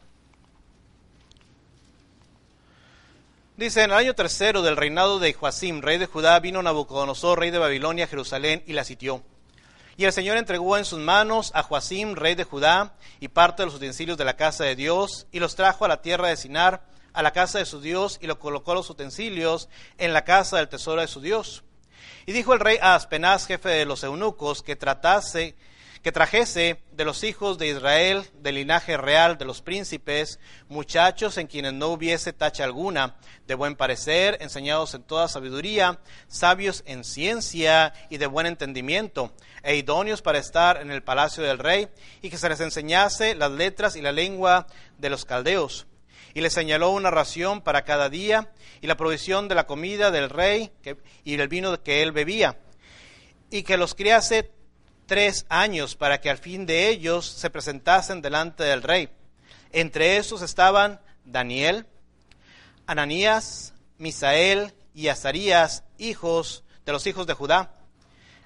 Dice, 3.57 3.83
en 3.83 3.93
el 3.93 3.97
año 3.97 4.15
tercero 4.15 4.61
del 4.61 4.77
reinado 4.77 5.19
de 5.19 5.33
Joacim, 5.33 5.81
rey 5.81 5.97
de 5.97 6.05
Judá, 6.05 6.39
vino 6.39 6.63
Nabucodonosor, 6.63 7.39
rey 7.39 7.51
de 7.51 7.57
Babilonia, 7.57 8.05
a 8.05 8.09
Jerusalén 8.09 8.63
y 8.67 8.75
la 8.75 8.85
sitió. 8.85 9.23
Y 9.97 10.05
el 10.05 10.13
Señor 10.13 10.37
entregó 10.37 10.77
en 10.77 10.85
sus 10.85 10.99
manos 10.99 11.51
a 11.55 11.63
Joacim, 11.63 12.15
rey 12.15 12.35
de 12.35 12.45
Judá, 12.45 12.93
y 13.21 13.29
parte 13.29 13.63
de 13.63 13.67
los 13.69 13.77
utensilios 13.77 14.19
de 14.19 14.27
la 14.27 14.37
casa 14.37 14.65
de 14.65 14.77
Dios, 14.77 15.27
y 15.33 15.39
los 15.39 15.57
trajo 15.57 15.87
a 15.87 15.89
la 15.89 16.03
tierra 16.03 16.29
de 16.29 16.37
Sinar, 16.37 16.83
a 17.15 17.23
la 17.23 17.33
casa 17.33 17.59
de 17.59 17.65
su 17.65 17.81
Dios 17.81 18.19
y 18.21 18.27
lo 18.27 18.39
colocó 18.39 18.75
los 18.75 18.91
utensilios 18.91 19.71
en 19.97 20.13
la 20.13 20.25
casa 20.25 20.59
del 20.59 20.69
tesoro 20.69 21.01
de 21.01 21.09
su 21.09 21.23
Dios. 21.23 21.65
Y 22.27 22.33
dijo 22.33 22.53
el 22.53 22.61
rey 22.61 22.77
a 22.83 22.97
Aspenaz, 22.97 23.47
jefe 23.47 23.71
de 23.71 23.87
los 23.87 24.05
eunucos, 24.05 24.63
que 24.63 24.77
tratase, 24.77 25.57
que 26.03 26.13
trajese 26.13 26.83
de 26.93 27.05
los 27.05 27.25
hijos 27.25 27.59
de 27.59 27.69
Israel, 27.69 28.25
del 28.35 28.57
linaje 28.57 28.97
real 28.97 29.39
de 29.39 29.45
los 29.45 29.63
príncipes, 29.63 30.39
muchachos 30.69 31.39
en 31.39 31.47
quienes 31.47 31.73
no 31.73 31.89
hubiese 31.89 32.33
tacha 32.33 32.65
alguna, 32.65 33.17
de 33.47 33.55
buen 33.55 33.77
parecer, 33.77 34.39
enseñados 34.41 34.95
en 34.95 35.03
toda 35.03 35.29
sabiduría, 35.29 36.01
sabios 36.29 36.83
en 36.87 37.05
ciencia 37.05 37.93
y 38.11 38.19
de 38.19 38.27
buen 38.27 38.47
entendimiento, 38.47 39.33
e 39.63 39.77
idóneos 39.77 40.23
para 40.23 40.39
estar 40.39 40.81
en 40.81 40.91
el 40.91 41.03
palacio 41.03 41.43
del 41.43 41.59
rey, 41.59 41.89
y 42.23 42.31
que 42.31 42.39
se 42.39 42.49
les 42.49 42.61
enseñase 42.61 43.35
las 43.35 43.51
letras 43.51 43.97
y 43.97 44.03
la 44.03 44.13
lengua 44.13 44.67
de 44.99 45.11
los 45.11 45.25
caldeos. 45.25 45.87
Y 46.35 46.41
le 46.41 46.51
señaló 46.51 46.91
una 46.91 47.11
ración 47.11 47.63
para 47.63 47.85
cada 47.85 48.09
día 48.11 48.53
y 48.81 48.87
la 48.87 48.97
provisión 48.97 49.49
de 49.49 49.55
la 49.55 49.67
comida 49.67 50.11
del 50.11 50.31
rey 50.31 50.71
y 51.25 51.37
del 51.37 51.49
vino 51.49 51.83
que 51.83 52.03
él 52.03 52.13
bebía, 52.13 52.59
y 53.51 53.63
que 53.63 53.77
los 53.77 53.95
criase 53.95 54.51
tres 55.09 55.47
años 55.49 55.97
para 55.97 56.21
que 56.21 56.31
al 56.31 56.39
fin 56.39 56.67
de 56.67 56.89
ellos 56.89 57.27
se 57.27 57.51
presentasen 57.51 58.21
delante 58.21 58.63
del 58.63 58.83
rey. 58.83 59.09
Entre 59.73 60.19
esos 60.19 60.43
estaban 60.43 61.01
Daniel, 61.25 61.87
Ananías, 62.87 63.75
Misael 63.97 64.75
y 64.95 65.09
Azarías, 65.09 65.83
hijos 65.97 66.63
de 66.85 66.93
los 66.93 67.07
hijos 67.07 67.27
de 67.27 67.35
Judá. 67.35 67.73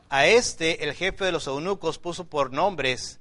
A 0.09 0.27
este 0.27 0.85
el 0.85 0.94
jefe 0.94 1.25
de 1.25 1.33
los 1.33 1.48
eunucos 1.48 1.98
puso 1.98 2.25
por 2.25 2.53
nombres, 2.53 3.18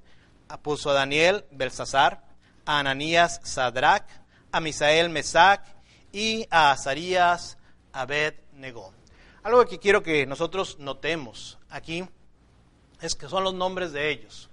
puso 0.62 0.92
a 0.92 0.94
Daniel 0.94 1.46
Belsasar, 1.52 2.24
a 2.66 2.80
Ananías 2.80 3.42
Sadrach, 3.44 4.08
a 4.52 4.60
Misael 4.60 5.10
Mesac 5.10 5.64
y 6.12 6.46
a 6.52 6.72
Azarías 6.72 7.58
Abed 7.92 8.36
Negó. 8.54 8.94
Algo 9.42 9.66
que 9.66 9.80
quiero 9.80 10.04
que 10.04 10.28
nosotros 10.28 10.78
notemos 10.80 11.58
aquí 11.72 12.06
es 13.02 13.16
que 13.16 13.28
son 13.28 13.44
los 13.44 13.54
nombres 13.54 13.92
de 13.92 14.10
ellos. 14.10 14.50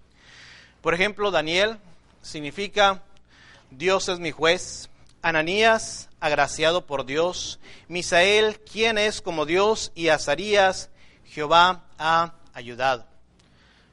Por 0.81 0.95
ejemplo, 0.95 1.31
Daniel 1.31 1.79
significa 2.23 3.03
Dios 3.71 4.09
es 4.09 4.19
mi 4.19 4.31
juez. 4.31 4.89
Ananías, 5.21 6.09
agraciado 6.21 6.87
por 6.87 7.05
Dios. 7.05 7.59
Misael, 7.89 8.61
quien 8.61 8.99
es 8.99 9.21
como 9.21 9.47
Dios. 9.47 9.93
Y 9.95 10.09
Azarías, 10.09 10.91
Jehová 11.27 11.85
ha 11.99 12.35
ayudado. 12.55 13.05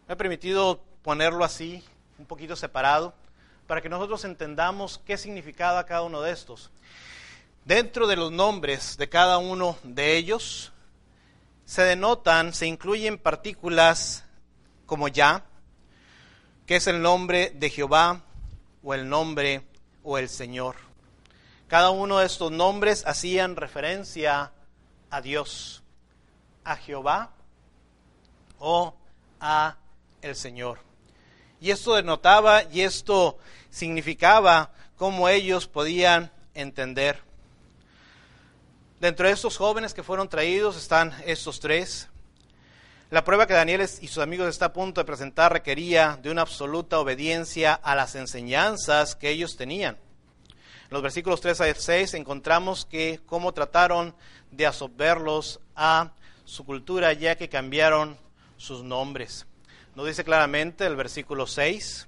Me 0.08 0.14
ha 0.14 0.18
permitido 0.18 0.80
ponerlo 1.04 1.44
así, 1.44 1.84
un 2.18 2.26
poquito 2.26 2.56
separado, 2.56 3.14
para 3.68 3.82
que 3.82 3.90
nosotros 3.90 4.24
entendamos 4.24 5.02
qué 5.06 5.18
significaba 5.18 5.86
cada 5.86 6.04
uno 6.04 6.22
de 6.22 6.32
estos. 6.32 6.70
Dentro 7.66 8.06
de 8.06 8.16
los 8.16 8.32
nombres 8.32 8.96
de 8.98 9.10
cada 9.10 9.40
uno 9.40 9.78
de 9.84 10.18
ellos 10.18 10.72
se 11.66 11.82
denotan, 11.82 12.54
se 12.54 12.68
incluyen 12.68 13.18
partículas 13.18 14.25
como 14.86 15.08
ya, 15.08 15.44
que 16.66 16.78
es 16.78 16.88
el 16.88 17.02
nombre 17.02 17.52
de 17.56 17.70
Jehová 17.70 18.22
o 18.84 18.94
el 18.94 19.08
nombre 19.08 19.64
o 20.04 20.18
el 20.18 20.30
Señor. 20.30 20.76
Cada 21.68 21.90
uno 21.90 22.20
de 22.20 22.26
estos 22.26 22.52
nombres 22.52 23.04
hacían 23.08 23.56
referencia 23.56 24.52
a 25.10 25.22
Dios, 25.22 25.84
a 26.64 26.76
Jehová 26.76 27.32
o 28.60 28.96
a 29.40 29.78
el 30.22 30.36
Señor. 30.36 30.80
Y 31.60 31.72
esto 31.72 31.96
denotaba 31.96 32.64
y 32.72 32.82
esto 32.82 33.38
significaba 33.70 34.72
cómo 34.98 35.30
ellos 35.30 35.68
podían 35.68 36.32
entender. 36.54 37.20
Dentro 39.00 39.28
de 39.28 39.34
estos 39.34 39.58
jóvenes 39.58 39.94
que 39.94 40.04
fueron 40.04 40.30
traídos 40.30 40.78
están 40.78 41.14
estos 41.26 41.60
tres. 41.60 42.08
La 43.12 43.24
prueba 43.24 43.46
que 43.46 43.54
Daniel 43.54 43.82
y 44.02 44.08
sus 44.08 44.18
amigos 44.18 44.50
está 44.50 44.66
a 44.66 44.74
punto 44.74 45.00
de 45.00 45.06
presentar 45.06 45.54
requería 45.54 46.18
de 46.24 46.32
una 46.32 46.42
absoluta 46.42 47.00
obediencia 47.00 47.76
a 47.76 47.94
las 47.94 48.16
enseñanzas 48.16 49.16
que 49.16 49.30
ellos 49.30 49.58
tenían. 49.58 49.96
En 50.50 50.90
los 50.90 51.04
versículos 51.04 51.40
3 51.40 51.62
a 51.62 51.76
6 51.76 52.16
encontramos 52.16 52.84
que 52.86 53.20
cómo 53.28 53.54
trataron 53.54 54.16
de 54.50 54.66
absorberlos 54.66 55.60
a 55.76 56.14
su 56.46 56.66
cultura 56.66 57.14
ya 57.14 57.36
que 57.36 57.48
cambiaron 57.48 58.18
sus 58.58 58.84
nombres. 58.84 59.46
Nos 59.94 60.08
dice 60.08 60.24
claramente 60.24 60.88
el 60.88 60.96
versículo 60.96 61.46
6. 61.46 62.08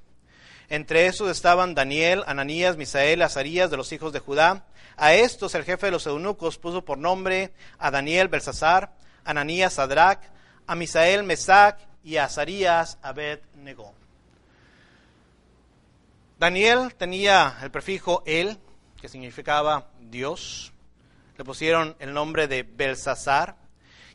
Entre 0.69 1.05
esos 1.05 1.29
estaban 1.29 1.75
Daniel, 1.75 2.23
Ananías, 2.25 2.75
Misael, 2.75 3.21
Azarías 3.21 3.69
de 3.69 3.77
los 3.77 3.91
hijos 3.91 4.13
de 4.13 4.19
Judá. 4.19 4.65
A 4.95 5.13
estos 5.13 5.53
el 5.53 5.63
jefe 5.63 5.86
de 5.86 5.91
los 5.91 6.07
eunucos 6.07 6.57
puso 6.57 6.83
por 6.83 6.97
nombre 6.97 7.53
a 7.77 7.91
Daniel, 7.91 8.29
Belsasar, 8.29 8.95
Ananías, 9.23 9.73
Sadrach, 9.73 10.21
a 10.67 10.75
Misael, 10.75 11.23
Mesac 11.23 11.80
y 12.03 12.17
a 12.17 12.25
Azarías, 12.25 12.99
Abed, 13.01 13.39
Negó. 13.56 13.93
Daniel 16.38 16.93
tenía 16.95 17.58
el 17.63 17.71
prefijo 17.71 18.21
el, 18.25 18.58
que 19.01 19.10
significaba 19.10 19.89
Dios. 19.99 20.71
Le 21.38 21.43
pusieron 21.43 21.95
el 21.99 22.13
nombre 22.13 22.47
de 22.47 22.63
Belsasar, 22.63 23.56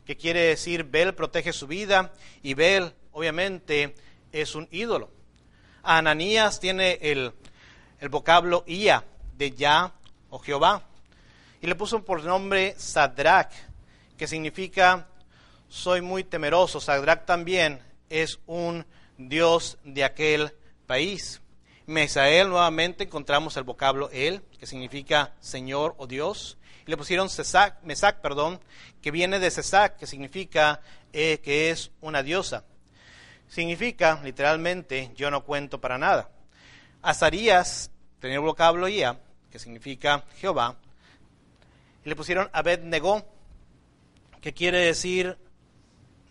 que 0.05 0.15
quiere 0.15 0.41
decir 0.41 0.83
Bel 0.83 1.15
protege 1.15 1.51
su 1.51 1.67
vida 1.67 2.13
y 2.41 2.53
Bel 2.53 2.93
obviamente 3.11 3.95
es 4.31 4.55
un 4.55 4.67
ídolo. 4.71 5.09
Ananías 5.81 6.59
tiene 6.59 6.99
el, 7.01 7.33
el 7.99 8.09
vocablo 8.09 8.63
Ia, 8.67 9.03
de 9.37 9.51
Ya 9.51 9.93
o 10.29 10.39
Jehová, 10.39 10.83
y 11.61 11.67
le 11.67 11.75
puso 11.75 12.03
por 12.03 12.23
nombre 12.23 12.75
Sadrach, 12.77 13.51
que 14.17 14.27
significa 14.27 15.07
soy 15.73 16.01
muy 16.01 16.23
temeroso. 16.23 16.79
Sadrach 16.79 17.25
también 17.25 17.79
es 18.07 18.39
un 18.45 18.85
dios 19.17 19.79
de 19.83 20.03
aquel 20.03 20.53
país. 20.85 21.41
Mesael 21.87 22.49
nuevamente 22.49 23.05
encontramos 23.05 23.57
el 23.57 23.63
vocablo 23.63 24.11
él, 24.13 24.43
que 24.59 24.67
significa 24.67 25.33
Señor 25.39 25.95
o 25.97 26.05
Dios. 26.05 26.59
Y 26.85 26.91
le 26.91 26.97
pusieron 26.97 27.27
Cesac, 27.27 27.81
Mesac, 27.81 28.21
perdón, 28.21 28.59
que 29.01 29.09
viene 29.09 29.39
de 29.39 29.49
Cesac, 29.49 29.97
que 29.97 30.05
significa 30.05 30.79
eh, 31.11 31.39
que 31.43 31.71
es 31.71 31.89
una 32.01 32.21
diosa. 32.21 32.63
Significa, 33.47 34.21
literalmente, 34.23 35.11
yo 35.15 35.31
no 35.31 35.43
cuento 35.43 35.81
para 35.81 35.97
nada. 35.97 36.29
Azarías 37.01 37.89
tenía 38.19 38.37
el 38.37 38.43
vocablo 38.43 38.87
Ia, 38.87 39.19
que 39.49 39.57
significa 39.57 40.23
Jehová. 40.37 40.77
Y 42.05 42.09
le 42.09 42.15
pusieron 42.15 42.47
Abed-Negó, 42.53 43.25
que 44.39 44.53
quiere 44.53 44.77
decir 44.79 45.37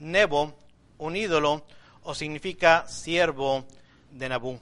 Nebo, 0.02 0.52
un 0.98 1.16
ídolo, 1.16 1.64
o 2.02 2.14
significa 2.14 2.86
siervo 2.88 3.64
de 4.10 4.28
Nabú. 4.28 4.58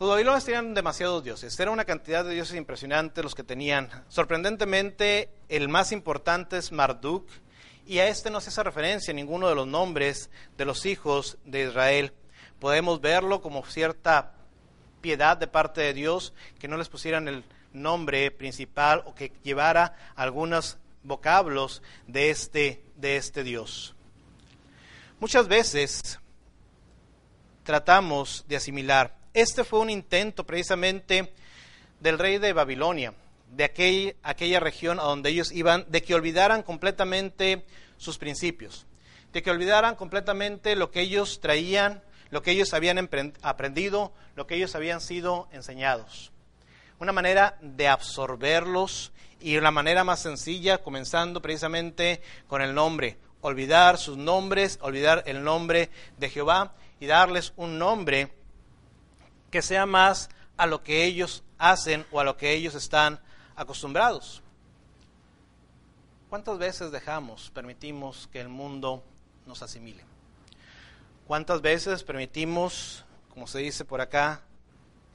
Los 0.00 0.10
babilones 0.10 0.44
tenían 0.44 0.74
demasiados 0.74 1.22
dioses, 1.22 1.58
era 1.58 1.70
una 1.70 1.84
cantidad 1.84 2.24
de 2.24 2.34
dioses 2.34 2.56
impresionante 2.56 3.22
los 3.22 3.34
que 3.34 3.44
tenían. 3.44 3.88
Sorprendentemente, 4.08 5.30
el 5.48 5.68
más 5.68 5.92
importante 5.92 6.58
es 6.58 6.72
Marduk, 6.72 7.28
y 7.86 8.00
a 8.00 8.08
este 8.08 8.28
no 8.28 8.40
se 8.40 8.48
hace 8.50 8.64
referencia 8.64 9.14
ninguno 9.14 9.48
de 9.48 9.54
los 9.54 9.68
nombres 9.68 10.30
de 10.58 10.64
los 10.64 10.84
hijos 10.84 11.38
de 11.44 11.68
Israel. 11.68 12.12
Podemos 12.58 13.00
verlo 13.00 13.40
como 13.40 13.64
cierta 13.64 14.34
piedad 15.00 15.36
de 15.36 15.46
parte 15.46 15.80
de 15.80 15.94
Dios, 15.94 16.34
que 16.58 16.66
no 16.66 16.76
les 16.76 16.88
pusieran 16.88 17.28
el 17.28 17.44
nombre 17.72 18.32
principal 18.32 19.04
o 19.06 19.14
que 19.14 19.30
llevara 19.44 19.94
algunos 20.16 20.78
vocablos 21.06 21.82
de 22.06 22.30
este, 22.30 22.82
de 22.96 23.16
este 23.16 23.44
Dios. 23.44 23.94
Muchas 25.20 25.48
veces 25.48 26.18
tratamos 27.64 28.44
de 28.48 28.56
asimilar 28.56 29.16
este 29.36 29.64
fue 29.64 29.80
un 29.80 29.90
intento 29.90 30.46
precisamente 30.46 31.30
del 32.00 32.18
rey 32.18 32.38
de 32.38 32.54
Babilonia, 32.54 33.12
de 33.50 33.64
aquella 33.64 34.60
región 34.60 34.98
a 34.98 35.02
donde 35.02 35.28
ellos 35.28 35.52
iban, 35.52 35.84
de 35.90 36.02
que 36.02 36.14
olvidaran 36.14 36.62
completamente 36.62 37.66
sus 37.98 38.16
principios, 38.16 38.86
de 39.34 39.42
que 39.42 39.50
olvidaran 39.50 39.94
completamente 39.94 40.74
lo 40.74 40.90
que 40.90 41.02
ellos 41.02 41.40
traían, 41.42 42.02
lo 42.30 42.42
que 42.42 42.52
ellos 42.52 42.72
habían 42.72 43.10
aprendido, 43.42 44.14
lo 44.36 44.46
que 44.46 44.54
ellos 44.54 44.74
habían 44.74 45.02
sido 45.02 45.50
enseñados. 45.52 46.32
Una 46.98 47.12
manera 47.12 47.58
de 47.60 47.88
absorberlos 47.88 49.12
y 49.40 49.56
una 49.56 49.70
manera 49.70 50.04
más 50.04 50.20
sencilla, 50.20 50.82
comenzando 50.82 51.42
precisamente 51.42 52.22
con 52.48 52.62
el 52.62 52.74
nombre, 52.74 53.18
olvidar 53.40 53.98
sus 53.98 54.16
nombres, 54.16 54.78
olvidar 54.80 55.22
el 55.26 55.44
nombre 55.44 55.90
de 56.18 56.30
Jehová 56.30 56.74
y 57.00 57.06
darles 57.06 57.52
un 57.56 57.78
nombre 57.78 58.32
que 59.50 59.62
sea 59.62 59.86
más 59.86 60.28
a 60.56 60.66
lo 60.66 60.82
que 60.82 61.04
ellos 61.04 61.42
hacen 61.58 62.06
o 62.10 62.20
a 62.20 62.24
lo 62.24 62.36
que 62.36 62.52
ellos 62.52 62.74
están 62.74 63.20
acostumbrados. 63.54 64.42
¿Cuántas 66.28 66.58
veces 66.58 66.90
dejamos, 66.90 67.50
permitimos 67.50 68.28
que 68.32 68.40
el 68.40 68.48
mundo 68.48 69.02
nos 69.46 69.62
asimile? 69.62 70.04
¿Cuántas 71.26 71.60
veces 71.60 72.02
permitimos, 72.02 73.04
como 73.32 73.46
se 73.46 73.60
dice 73.60 73.84
por 73.84 74.00
acá, 74.00 74.42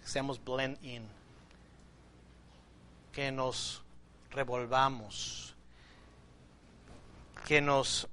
que 0.01 0.07
seamos 0.07 0.43
blend 0.43 0.83
in? 0.83 1.03
Que 3.11 3.31
nos 3.31 3.83
revolvamos, 4.31 5.55
que 7.45 7.61
nos 7.61 8.07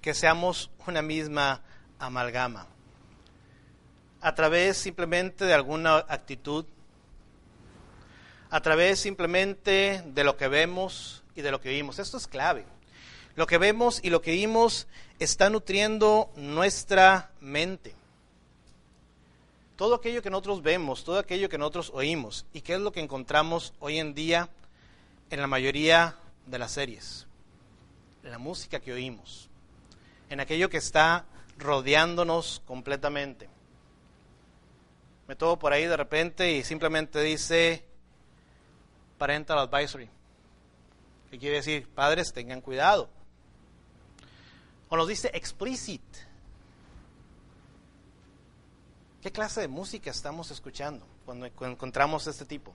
que 0.00 0.14
seamos 0.14 0.70
una 0.86 1.02
misma 1.02 1.60
amalgama 1.98 2.66
a 4.20 4.34
través 4.34 4.76
simplemente 4.76 5.44
de 5.44 5.54
alguna 5.54 5.96
actitud, 5.96 6.64
a 8.50 8.60
través 8.60 9.00
simplemente 9.00 10.02
de 10.06 10.24
lo 10.24 10.36
que 10.36 10.48
vemos 10.48 11.22
y 11.34 11.42
de 11.42 11.50
lo 11.50 11.60
que 11.60 11.70
vimos. 11.70 11.98
Esto 11.98 12.16
es 12.16 12.26
clave. 12.26 12.64
Lo 13.36 13.46
que 13.46 13.58
vemos 13.58 14.00
y 14.02 14.10
lo 14.10 14.22
que 14.22 14.32
vimos 14.32 14.88
está 15.18 15.50
nutriendo 15.50 16.30
nuestra 16.36 17.30
mente. 17.40 17.94
Todo 19.76 19.94
aquello 19.94 20.22
que 20.22 20.30
nosotros 20.30 20.62
vemos, 20.62 21.04
todo 21.04 21.18
aquello 21.18 21.48
que 21.48 21.58
nosotros 21.58 21.92
oímos, 21.94 22.46
y 22.52 22.62
qué 22.62 22.74
es 22.74 22.80
lo 22.80 22.90
que 22.90 23.00
encontramos 23.00 23.74
hoy 23.78 23.98
en 24.00 24.14
día 24.14 24.48
en 25.30 25.40
la 25.40 25.46
mayoría 25.46 26.16
de 26.46 26.58
las 26.58 26.72
series, 26.72 27.26
en 28.22 28.30
la 28.30 28.38
música 28.38 28.80
que 28.80 28.92
oímos, 28.92 29.48
en 30.30 30.40
aquello 30.40 30.68
que 30.68 30.78
está 30.78 31.26
rodeándonos 31.58 32.62
completamente 32.66 33.48
me 35.28 35.36
tomo 35.36 35.58
por 35.58 35.74
ahí 35.74 35.84
de 35.84 35.96
repente 35.96 36.52
y 36.52 36.64
simplemente 36.64 37.20
dice 37.20 37.84
parental 39.18 39.58
advisory. 39.58 40.08
¿Qué 41.30 41.38
quiere 41.38 41.56
decir? 41.56 41.86
Padres, 41.86 42.32
tengan 42.32 42.62
cuidado. 42.62 43.10
O 44.88 44.96
nos 44.96 45.06
dice 45.06 45.30
explicit. 45.34 46.00
¿Qué 49.20 49.30
clase 49.30 49.60
de 49.60 49.68
música 49.68 50.10
estamos 50.10 50.50
escuchando 50.50 51.06
cuando 51.26 51.44
encontramos 51.44 52.26
este 52.26 52.46
tipo? 52.46 52.72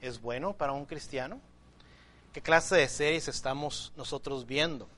¿Es 0.00 0.22
bueno 0.22 0.54
para 0.54 0.72
un 0.72 0.86
cristiano? 0.86 1.38
¿Qué 2.32 2.40
clase 2.40 2.76
de 2.76 2.88
series 2.88 3.26
estamos 3.26 3.92
nosotros 3.96 4.46
viendo? 4.46 4.88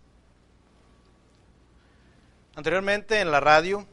Anteriormente 2.54 3.20
en 3.20 3.30
la 3.30 3.40
radio 3.40 3.86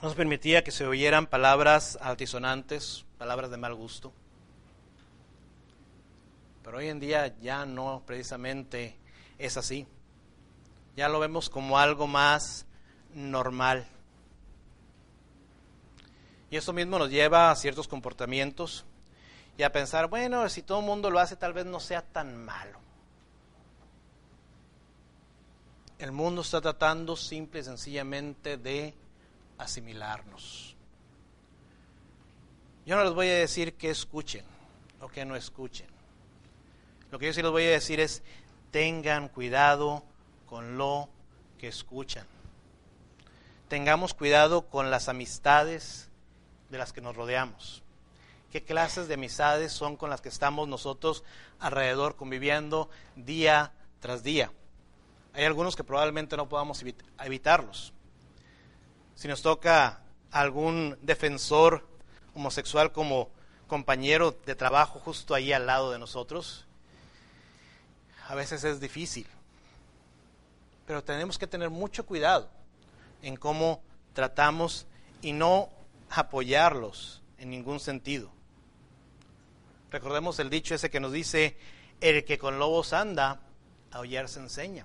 nos 0.00 0.14
permitía 0.14 0.64
que 0.64 0.70
se 0.70 0.86
oyeran 0.86 1.26
palabras 1.26 1.98
altisonantes, 2.00 3.04
palabras 3.18 3.50
de 3.50 3.58
mal 3.58 3.74
gusto. 3.74 4.14
Pero 6.64 6.78
hoy 6.78 6.88
en 6.88 7.00
día 7.00 7.36
ya 7.38 7.66
no 7.66 8.02
precisamente 8.06 8.96
es 9.36 9.58
así. 9.58 9.86
Ya 10.96 11.10
lo 11.10 11.20
vemos 11.20 11.50
como 11.50 11.78
algo 11.78 12.06
más 12.06 12.64
normal. 13.12 13.86
Y 16.50 16.56
eso 16.56 16.72
mismo 16.72 16.98
nos 16.98 17.10
lleva 17.10 17.50
a 17.50 17.56
ciertos 17.56 17.88
comportamientos 17.88 18.86
y 19.58 19.64
a 19.64 19.72
pensar, 19.72 20.06
bueno, 20.06 20.48
si 20.48 20.62
todo 20.62 20.78
el 20.78 20.86
mundo 20.86 21.10
lo 21.10 21.18
hace, 21.18 21.34
tal 21.34 21.52
vez 21.52 21.66
no 21.66 21.80
sea 21.80 22.00
tan 22.00 22.36
malo. 22.44 22.78
El 25.98 26.12
mundo 26.12 26.42
está 26.42 26.60
tratando 26.60 27.16
simple 27.16 27.58
y 27.58 27.64
sencillamente 27.64 28.56
de 28.56 28.94
asimilarnos. 29.58 30.76
Yo 32.86 32.94
no 32.94 33.02
les 33.02 33.12
voy 33.12 33.26
a 33.26 33.34
decir 33.34 33.74
que 33.74 33.90
escuchen 33.90 34.44
o 35.00 35.08
que 35.08 35.24
no 35.24 35.34
escuchen. 35.34 35.88
Lo 37.10 37.18
que 37.18 37.26
yo 37.26 37.32
sí 37.32 37.42
les 37.42 37.50
voy 37.50 37.64
a 37.64 37.70
decir 37.70 37.98
es, 37.98 38.22
tengan 38.70 39.28
cuidado 39.28 40.04
con 40.46 40.78
lo 40.78 41.08
que 41.58 41.66
escuchan. 41.66 42.28
Tengamos 43.66 44.14
cuidado 44.14 44.68
con 44.68 44.92
las 44.92 45.08
amistades 45.08 46.10
de 46.70 46.78
las 46.78 46.92
que 46.92 47.00
nos 47.00 47.16
rodeamos. 47.16 47.82
¿Qué 48.50 48.62
clases 48.64 49.08
de 49.08 49.14
amistades 49.14 49.72
son 49.72 49.96
con 49.96 50.10
las 50.10 50.20
que 50.20 50.28
estamos 50.28 50.68
nosotros 50.68 51.24
alrededor 51.58 52.16
conviviendo 52.16 52.88
día 53.16 53.72
tras 54.00 54.22
día? 54.22 54.50
hay 55.38 55.44
algunos 55.44 55.76
que 55.76 55.84
probablemente 55.84 56.36
no 56.36 56.48
podamos 56.48 56.84
evitarlos. 57.24 57.92
Si 59.14 59.28
nos 59.28 59.40
toca 59.40 60.00
algún 60.32 60.98
defensor 61.00 61.86
homosexual 62.34 62.90
como 62.90 63.30
compañero 63.68 64.32
de 64.32 64.56
trabajo 64.56 64.98
justo 64.98 65.34
ahí 65.34 65.52
al 65.52 65.66
lado 65.66 65.92
de 65.92 66.00
nosotros, 66.00 66.66
a 68.26 68.34
veces 68.34 68.64
es 68.64 68.80
difícil. 68.80 69.28
Pero 70.88 71.04
tenemos 71.04 71.38
que 71.38 71.46
tener 71.46 71.70
mucho 71.70 72.04
cuidado 72.04 72.50
en 73.22 73.36
cómo 73.36 73.80
tratamos 74.14 74.86
y 75.22 75.32
no 75.32 75.68
apoyarlos 76.10 77.22
en 77.38 77.50
ningún 77.50 77.78
sentido. 77.78 78.37
Recordemos 79.90 80.38
el 80.38 80.50
dicho 80.50 80.74
ese 80.74 80.90
que 80.90 81.00
nos 81.00 81.12
dice, 81.12 81.56
el 82.00 82.24
que 82.24 82.38
con 82.38 82.58
lobos 82.58 82.92
anda, 82.92 83.40
aullar 83.90 84.28
se 84.28 84.40
enseña. 84.40 84.84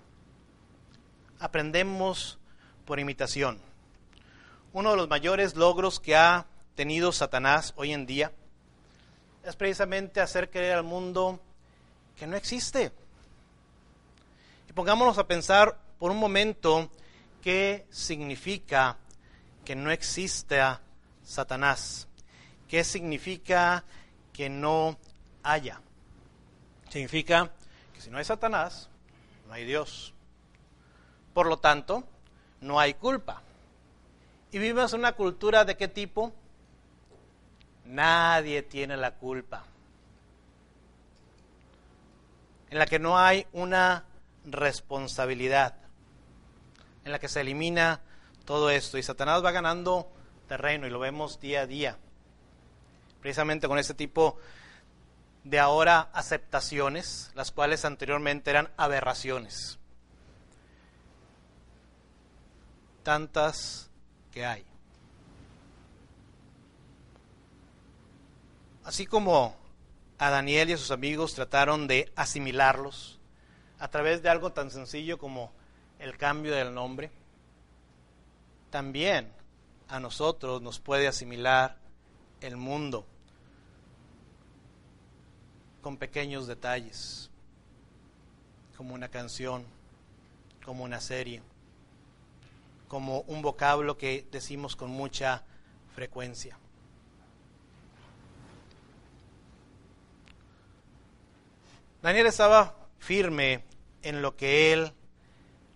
Aprendemos 1.40 2.40
por 2.86 3.00
imitación. 3.00 3.60
Uno 4.72 4.92
de 4.92 4.98
los 4.98 5.10
mayores 5.10 5.56
logros 5.56 6.00
que 6.00 6.16
ha 6.16 6.48
tenido 6.76 7.12
Satanás 7.12 7.74
hoy 7.76 7.94
en 7.94 8.06
día 8.06 8.32
es 9.44 9.56
precisamente 9.56 10.22
hacer 10.22 10.50
creer 10.50 10.78
al 10.78 10.84
mundo 10.84 11.40
que 12.16 12.26
no 12.26 12.38
existe. 12.38 12.92
Y 14.70 14.74
pongámonos 14.74 15.18
a 15.18 15.28
pensar 15.28 15.78
por 16.00 16.12
un 16.12 16.18
momento 16.18 16.90
qué 17.42 17.86
significa 17.90 18.98
que 19.66 19.76
no 19.76 19.92
exista 19.92 20.82
Satanás. 21.24 22.08
¿Qué 22.70 22.84
significa 22.84 23.84
que 24.34 24.50
no 24.50 24.98
haya? 25.44 25.80
Significa 26.90 27.52
que 27.94 28.02
si 28.02 28.10
no 28.10 28.18
hay 28.18 28.26
Satanás, 28.26 28.90
no 29.48 29.54
hay 29.54 29.66
Dios. 29.66 30.14
Por 31.34 31.48
lo 31.48 31.58
tanto, 31.58 32.04
no 32.62 32.80
hay 32.80 32.96
culpa. 32.96 33.42
Y 34.52 34.60
vivimos 34.60 34.94
en 34.94 35.00
una 35.00 35.14
cultura 35.14 35.66
de 35.66 35.78
qué 35.78 35.88
tipo? 35.88 36.34
Nadie 37.86 38.62
tiene 38.62 38.98
la 38.98 39.16
culpa. 39.16 39.64
En 42.70 42.80
la 42.80 42.86
que 42.86 43.00
no 43.00 43.18
hay 43.18 43.48
una 43.54 44.06
responsabilidad. 44.46 45.76
En 47.04 47.12
la 47.12 47.20
que 47.20 47.28
se 47.28 47.42
elimina 47.42 48.02
todo 48.46 48.70
esto. 48.70 48.98
Y 48.98 49.04
Satanás 49.04 49.44
va 49.44 49.52
ganando 49.52 50.08
terreno 50.48 50.86
y 50.86 50.92
lo 50.92 51.00
vemos 51.00 51.40
día 51.40 51.62
a 51.62 51.68
día. 51.68 51.98
Precisamente 53.24 53.70
con 53.70 53.80
este 53.80 53.94
tipo 53.94 54.38
de 55.46 55.58
ahora 55.58 56.10
aceptaciones, 56.12 57.32
las 57.36 57.52
cuales 57.54 57.86
anteriormente 57.86 58.50
eran 58.50 58.70
aberraciones. 58.76 59.80
Tantas 63.02 63.90
que 64.30 64.46
hay. 64.46 64.66
Así 68.84 69.06
como 69.06 69.56
a 70.18 70.30
Daniel 70.30 70.72
y 70.72 70.74
a 70.74 70.78
sus 70.78 70.92
amigos 70.92 71.34
trataron 71.34 71.88
de 71.88 72.12
asimilarlos 72.18 73.22
a 73.80 73.88
través 73.88 74.22
de 74.22 74.28
algo 74.28 74.52
tan 74.52 74.70
sencillo 74.70 75.18
como 75.18 75.54
el 75.98 76.18
cambio 76.18 76.54
del 76.54 76.74
nombre, 76.74 77.10
también 78.70 79.32
a 79.88 80.02
nosotros 80.02 80.62
nos 80.62 80.82
puede 80.82 81.08
asimilar 81.08 81.78
el 82.42 82.58
mundo 82.58 83.08
con 85.84 85.98
pequeños 85.98 86.48
detalles, 86.48 87.30
como 88.78 88.96
una 88.96 89.10
canción, 89.10 89.66
como 90.66 90.86
una 90.86 91.02
serie, 91.02 91.44
como 92.88 93.20
un 93.28 93.42
vocablo 93.42 93.98
que 93.98 94.26
decimos 94.32 94.78
con 94.78 94.90
mucha 94.90 95.44
frecuencia. 95.94 96.58
Daniel 102.02 102.28
estaba 102.28 102.76
firme 102.98 103.66
en 104.04 104.22
lo 104.22 104.38
que 104.38 104.72
él 104.72 104.94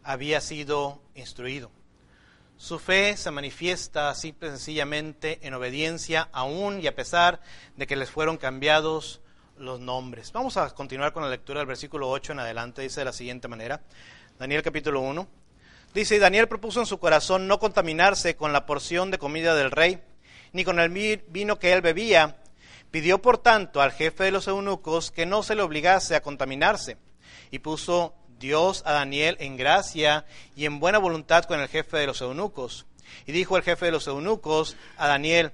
había 0.04 0.40
sido 0.40 1.02
instruido. 1.16 1.70
Su 2.56 2.80
fe 2.80 3.18
se 3.18 3.30
manifiesta 3.30 4.16
simple 4.16 4.48
y 4.48 4.52
sencillamente 4.52 5.46
en 5.46 5.54
obediencia, 5.54 6.30
aún 6.32 6.80
y 6.82 6.88
a 6.88 6.96
pesar 6.96 7.42
de 7.76 7.88
que 7.88 7.98
les 7.98 8.10
fueron 8.10 8.38
cambiados 8.38 9.22
los 9.60 9.80
nombres. 9.80 10.32
Vamos 10.32 10.58
a 10.58 10.70
continuar 10.74 11.14
con 11.14 11.24
la 11.24 11.30
lectura 11.30 11.60
del 11.60 11.68
versículo 11.68 12.10
8 12.10 12.34
en 12.34 12.40
adelante. 12.40 12.82
Dice 12.82 13.02
de 13.02 13.06
la 13.06 13.14
siguiente 13.14 13.48
manera. 13.48 13.82
Daniel 14.40 14.62
capítulo 14.62 15.02
1. 15.02 15.28
Dice, 15.94 16.20
Daniel 16.20 16.48
propuso 16.48 16.80
en 16.80 16.86
su 16.86 17.00
corazón 17.00 17.48
no 17.48 17.60
contaminarse 17.60 18.36
con 18.36 18.54
la 18.54 18.66
porción 18.66 19.10
de 19.10 19.18
comida 19.18 19.56
del 19.56 19.72
rey, 19.72 20.02
ni 20.54 20.64
con 20.64 20.80
el 20.80 20.90
vino 20.90 21.58
que 21.58 21.74
él 21.74 21.82
bebía, 21.82 22.38
Pidió, 22.92 23.22
por 23.22 23.38
tanto, 23.38 23.82
al 23.82 23.92
jefe 23.92 24.24
de 24.24 24.32
los 24.32 24.48
eunucos 24.48 25.12
que 25.12 25.26
no 25.26 25.44
se 25.44 25.56
le 25.56 25.62
obligase 25.62 26.16
a 26.16 26.22
contaminarse, 26.22 26.98
y 27.52 27.60
puso 27.60 28.16
Dios 28.40 28.82
a 28.86 28.94
Daniel 28.94 29.36
en 29.40 29.58
gracia 29.58 30.26
y 30.56 30.66
en 30.66 30.80
buena 30.80 30.98
voluntad 30.98 31.44
con 31.44 31.60
el 31.60 31.68
jefe 31.68 31.98
de 31.98 32.08
los 32.08 32.22
eunucos. 32.22 32.86
Y 33.26 33.34
dijo 33.34 33.58
el 33.58 33.64
jefe 33.64 33.88
de 33.88 33.92
los 33.92 34.08
eunucos 34.08 34.78
a 34.98 35.08
Daniel, 35.08 35.52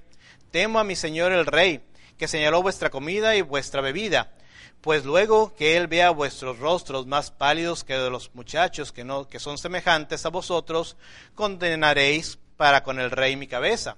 temo 0.52 0.78
a 0.78 0.84
mi 0.84 0.94
señor 0.94 1.32
el 1.32 1.46
rey, 1.46 1.80
que 2.18 2.28
señaló 2.28 2.62
vuestra 2.62 2.90
comida 2.90 3.36
y 3.36 3.42
vuestra 3.42 3.80
bebida, 3.80 4.32
pues 4.80 5.04
luego 5.04 5.54
que 5.54 5.76
él 5.76 5.86
vea 5.86 6.10
vuestros 6.10 6.58
rostros 6.58 7.06
más 7.06 7.30
pálidos 7.30 7.84
que 7.84 7.94
de 7.94 8.10
los 8.10 8.34
muchachos 8.34 8.92
que, 8.92 9.04
no, 9.04 9.28
que 9.28 9.38
son 9.38 9.58
semejantes 9.58 10.26
a 10.26 10.30
vosotros, 10.30 10.96
condenaréis 11.34 12.38
para 12.56 12.82
con 12.82 13.00
el 13.00 13.10
rey 13.10 13.36
mi 13.36 13.46
cabeza. 13.46 13.96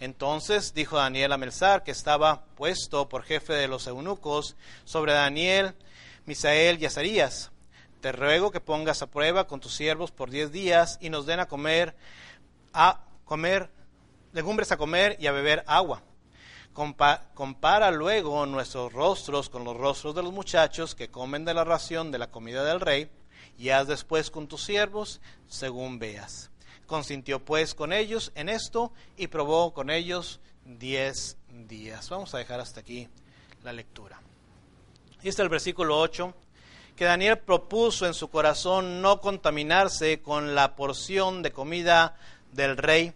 Entonces 0.00 0.74
dijo 0.74 0.96
Daniel 0.96 1.32
a 1.32 1.38
Melzar, 1.38 1.82
que 1.82 1.90
estaba 1.90 2.44
puesto 2.56 3.08
por 3.08 3.22
jefe 3.24 3.54
de 3.54 3.68
los 3.68 3.86
eunucos, 3.86 4.56
sobre 4.84 5.12
Daniel, 5.12 5.74
Misael 6.26 6.80
y 6.80 6.86
Azarías, 6.86 7.50
te 8.00 8.12
ruego 8.12 8.50
que 8.50 8.60
pongas 8.60 9.02
a 9.02 9.06
prueba 9.06 9.46
con 9.46 9.60
tus 9.60 9.74
siervos 9.74 10.12
por 10.12 10.30
diez 10.30 10.52
días 10.52 10.98
y 11.00 11.10
nos 11.10 11.26
den 11.26 11.40
a 11.40 11.46
comer, 11.46 11.96
a 12.72 13.00
comer, 13.24 13.70
legumbres 14.32 14.70
a 14.70 14.76
comer 14.76 15.16
y 15.18 15.26
a 15.26 15.32
beber 15.32 15.64
agua. 15.66 16.02
Compara 16.76 17.90
luego 17.90 18.44
nuestros 18.44 18.92
rostros 18.92 19.48
con 19.48 19.64
los 19.64 19.76
rostros 19.76 20.14
de 20.14 20.22
los 20.22 20.32
muchachos 20.32 20.94
que 20.94 21.08
comen 21.08 21.46
de 21.46 21.54
la 21.54 21.64
ración 21.64 22.12
de 22.12 22.18
la 22.18 22.30
comida 22.30 22.64
del 22.64 22.80
rey, 22.80 23.10
y 23.58 23.70
haz 23.70 23.86
después 23.88 24.30
con 24.30 24.46
tus 24.46 24.62
siervos 24.64 25.22
según 25.48 25.98
veas. 25.98 26.50
Consintió 26.86 27.42
pues 27.42 27.74
con 27.74 27.94
ellos 27.94 28.30
en 28.34 28.50
esto 28.50 28.92
y 29.16 29.28
probó 29.28 29.72
con 29.72 29.88
ellos 29.88 30.40
diez 30.66 31.38
días. 31.48 32.10
Vamos 32.10 32.34
a 32.34 32.38
dejar 32.38 32.60
hasta 32.60 32.80
aquí 32.80 33.08
la 33.64 33.72
lectura. 33.72 34.20
Y 35.22 35.28
este 35.28 35.40
es 35.40 35.44
el 35.44 35.48
versículo 35.48 35.98
8, 35.98 36.34
que 36.94 37.06
Daniel 37.06 37.38
propuso 37.38 38.06
en 38.06 38.12
su 38.12 38.28
corazón 38.28 39.00
no 39.00 39.20
contaminarse 39.20 40.20
con 40.20 40.54
la 40.54 40.76
porción 40.76 41.42
de 41.42 41.52
comida 41.52 42.16
del 42.52 42.76
rey, 42.76 43.14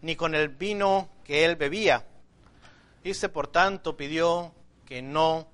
ni 0.00 0.16
con 0.16 0.34
el 0.34 0.48
vino 0.48 1.10
que 1.22 1.44
él 1.44 1.56
bebía. 1.56 2.06
Dice, 3.04 3.28
por 3.28 3.48
tanto, 3.48 3.98
pidió 3.98 4.54
que 4.86 5.02
no 5.02 5.46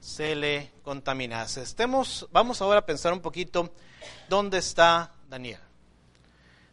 se 0.00 0.36
le 0.36 0.70
contaminase. 0.84 1.60
Estemos, 1.62 2.28
vamos 2.30 2.62
ahora 2.62 2.78
a 2.78 2.86
pensar 2.86 3.12
un 3.12 3.20
poquito 3.20 3.74
dónde 4.28 4.58
está 4.58 5.12
Daniel. 5.28 5.58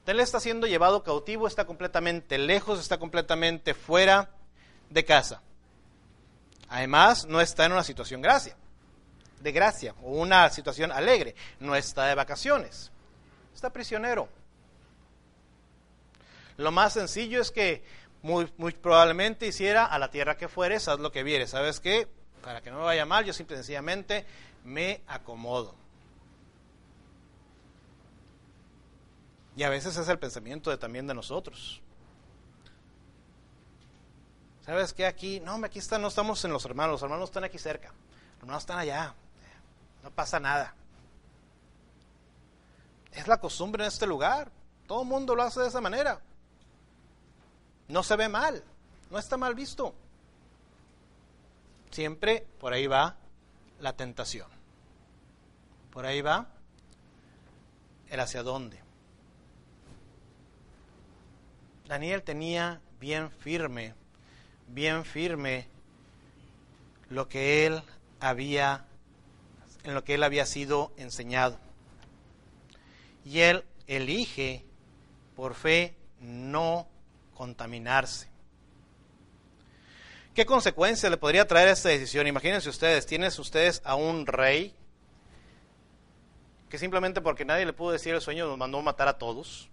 Él 0.06 0.20
está 0.20 0.40
siendo 0.40 0.66
llevado 0.66 1.04
cautivo, 1.04 1.48
está 1.48 1.66
completamente 1.66 2.38
lejos, 2.38 2.80
está 2.80 2.98
completamente 2.98 3.74
fuera 3.74 4.30
de 4.90 5.04
casa. 5.06 5.42
Además, 6.68 7.26
no 7.26 7.42
está 7.42 7.66
en 7.66 7.74
una 7.74 7.84
situación 7.84 8.22
gracia, 8.22 8.56
de 9.40 9.52
gracia 9.52 9.96
o 10.04 10.12
una 10.12 10.50
situación 10.50 10.92
alegre, 10.92 11.36
no 11.60 11.76
está 11.76 12.06
de 12.06 12.16
vacaciones, 12.16 12.92
está 13.54 13.72
prisionero. 13.72 14.30
Lo 16.58 16.72
más 16.72 16.94
sencillo 16.94 17.40
es 17.40 17.52
que 17.52 17.84
muy, 18.22 18.52
muy 18.58 18.74
probablemente 18.74 19.48
hiciera 19.48 19.86
a 19.86 19.98
la 20.00 20.12
tierra 20.12 20.38
que 20.38 20.48
fueres, 20.48 20.88
haz 20.88 21.00
lo 21.00 21.12
que 21.12 21.24
vieres. 21.24 21.52
¿Sabes 21.52 21.80
qué? 21.80 22.08
Para 22.44 22.62
que 22.62 22.72
no 22.72 22.80
me 22.80 22.84
vaya 22.84 23.06
mal, 23.06 23.26
yo 23.26 23.34
simple 23.34 23.56
y 23.56 23.58
sencillamente 23.58 24.26
me 24.64 25.02
acomodo. 25.08 25.76
Y 29.56 29.64
a 29.64 29.70
veces 29.70 29.98
es 29.98 30.08
el 30.08 30.20
pensamiento 30.20 30.78
también 30.80 31.08
de 31.08 31.14
nosotros. 31.14 31.82
¿Sabes 34.66 34.94
qué? 34.94 35.06
Aquí, 35.06 35.40
no, 35.40 35.56
aquí 35.66 35.80
están, 35.80 36.02
no 36.02 36.08
estamos 36.08 36.44
en 36.46 36.54
los 36.54 36.64
hermanos, 36.64 36.94
los 36.94 37.04
hermanos 37.04 37.30
están 37.30 37.44
aquí 37.44 37.58
cerca, 37.58 37.88
los 37.88 38.40
hermanos 38.42 38.64
están 38.64 38.78
allá, 38.78 39.16
no 40.04 40.12
pasa 40.12 40.40
nada. 40.40 40.76
Es 43.12 43.28
la 43.28 43.40
costumbre 43.40 43.84
en 43.84 43.88
este 43.88 44.06
lugar, 44.06 44.52
todo 44.88 45.02
el 45.02 45.08
mundo 45.08 45.36
lo 45.36 45.44
hace 45.44 45.60
de 45.62 45.68
esa 45.68 45.82
manera. 45.82 46.22
No 47.90 48.04
se 48.04 48.16
ve 48.16 48.30
mal, 48.30 48.64
no 49.10 49.18
está 49.18 49.36
mal 49.36 49.56
visto. 49.56 49.94
Siempre 51.90 52.46
por 52.60 52.72
ahí 52.72 52.86
va 52.88 53.18
la 53.80 53.94
tentación. 53.94 54.48
Por 55.92 56.06
ahí 56.06 56.22
va 56.22 56.48
el 58.10 58.20
hacia 58.20 58.44
dónde. 58.44 58.80
Daniel 61.88 62.22
tenía 62.22 62.80
bien 63.00 63.32
firme, 63.32 63.96
bien 64.68 65.04
firme 65.04 65.68
lo 67.10 67.28
que 67.28 67.66
él 67.66 67.82
había, 68.20 68.86
en 69.84 69.96
lo 69.96 70.04
que 70.04 70.14
él 70.14 70.24
había 70.24 70.46
sido 70.46 70.94
enseñado. 70.98 71.58
Y 73.26 73.40
él 73.40 73.66
elige 73.88 74.64
por 75.36 75.56
fe 75.56 75.96
no 76.20 76.88
contaminarse. 77.40 78.28
¿Qué 80.36 80.46
consecuencias 80.46 81.10
le 81.10 81.16
podría 81.16 81.48
traer 81.48 81.70
esta 81.70 81.88
decisión? 81.88 82.28
Imagínense 82.28 82.68
ustedes, 82.68 83.06
tienen 83.06 83.32
ustedes 83.40 83.82
a 83.86 83.96
un 83.96 84.28
rey 84.28 84.76
que 86.68 86.78
simplemente 86.78 87.22
porque 87.22 87.46
nadie 87.46 87.66
le 87.66 87.72
pudo 87.72 87.94
decir 87.94 88.14
el 88.14 88.20
sueño 88.20 88.46
nos 88.46 88.58
mandó 88.58 88.82
matar 88.82 89.08
a 89.08 89.18
todos. 89.18 89.70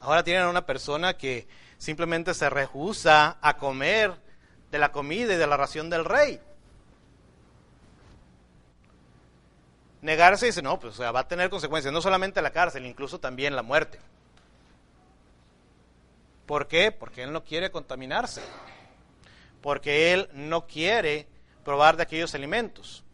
Ahora 0.00 0.24
tienen 0.24 0.44
a 0.44 0.48
una 0.48 0.64
persona 0.64 1.18
que 1.18 1.46
simplemente 1.76 2.32
se 2.32 2.48
rehúsa 2.48 3.36
a 3.42 3.58
comer 3.58 4.14
de 4.70 4.78
la 4.78 4.90
comida 4.90 5.34
y 5.34 5.36
de 5.36 5.46
la 5.46 5.58
ración 5.58 5.90
del 5.90 6.06
rey. 6.06 6.40
Negarse 10.00 10.46
dice, 10.46 10.62
no, 10.62 10.80
pues 10.80 10.98
va 10.98 11.20
a 11.20 11.28
tener 11.28 11.50
consecuencias, 11.50 11.92
no 11.92 12.00
solamente 12.00 12.40
la 12.40 12.52
cárcel, 12.52 12.86
incluso 12.86 13.20
también 13.20 13.54
la 13.54 13.62
muerte. 13.62 14.00
¿Por 16.50 16.66
qué? 16.66 16.90
Porque 16.90 17.22
él 17.22 17.32
no 17.32 17.44
quiere 17.44 17.70
contaminarse. 17.70 18.42
Porque 19.62 20.12
él 20.12 20.28
no 20.32 20.66
quiere 20.66 21.28
probar 21.64 21.96
de 21.96 22.02
aquellos 22.02 22.34
alimentos. 22.34 23.04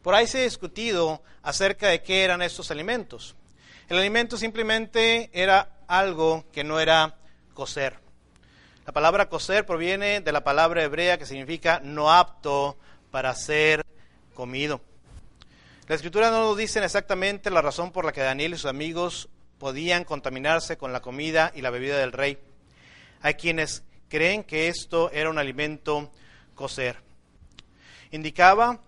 Por 0.00 0.14
ahí 0.14 0.26
se 0.26 0.40
ha 0.40 0.44
discutido 0.44 1.22
acerca 1.42 1.88
de 1.88 2.02
qué 2.02 2.24
eran 2.24 2.40
estos 2.40 2.70
alimentos. 2.70 3.36
El 3.90 3.98
alimento 3.98 4.38
simplemente 4.38 5.28
era 5.34 5.76
algo 5.86 6.46
que 6.50 6.64
no 6.64 6.80
era 6.80 7.18
coser. 7.52 7.98
La 8.86 8.94
palabra 8.94 9.28
coser 9.28 9.66
proviene 9.66 10.22
de 10.22 10.32
la 10.32 10.42
palabra 10.42 10.82
hebrea 10.82 11.18
que 11.18 11.26
significa 11.26 11.82
no 11.84 12.10
apto 12.10 12.78
para 13.10 13.34
ser 13.34 13.84
comido. 14.32 14.80
La 15.88 15.94
escritura 15.94 16.30
no 16.30 16.40
nos 16.40 16.56
dice 16.56 16.82
exactamente 16.82 17.50
la 17.50 17.60
razón 17.60 17.92
por 17.92 18.06
la 18.06 18.12
que 18.12 18.22
Daniel 18.22 18.54
y 18.54 18.56
sus 18.56 18.70
amigos 18.70 19.28
podían 19.58 20.04
contaminarse 20.04 20.76
con 20.76 20.92
la 20.92 21.00
comida 21.00 21.52
y 21.54 21.62
la 21.62 21.70
bebida 21.70 21.98
del 21.98 22.12
rey. 22.12 22.38
Hay 23.20 23.34
quienes 23.34 23.82
creen 24.08 24.44
que 24.44 24.68
esto 24.68 25.10
era 25.10 25.30
un 25.30 25.38
alimento 25.38 26.10
coser. 26.54 26.98
Indicaba 28.10 28.80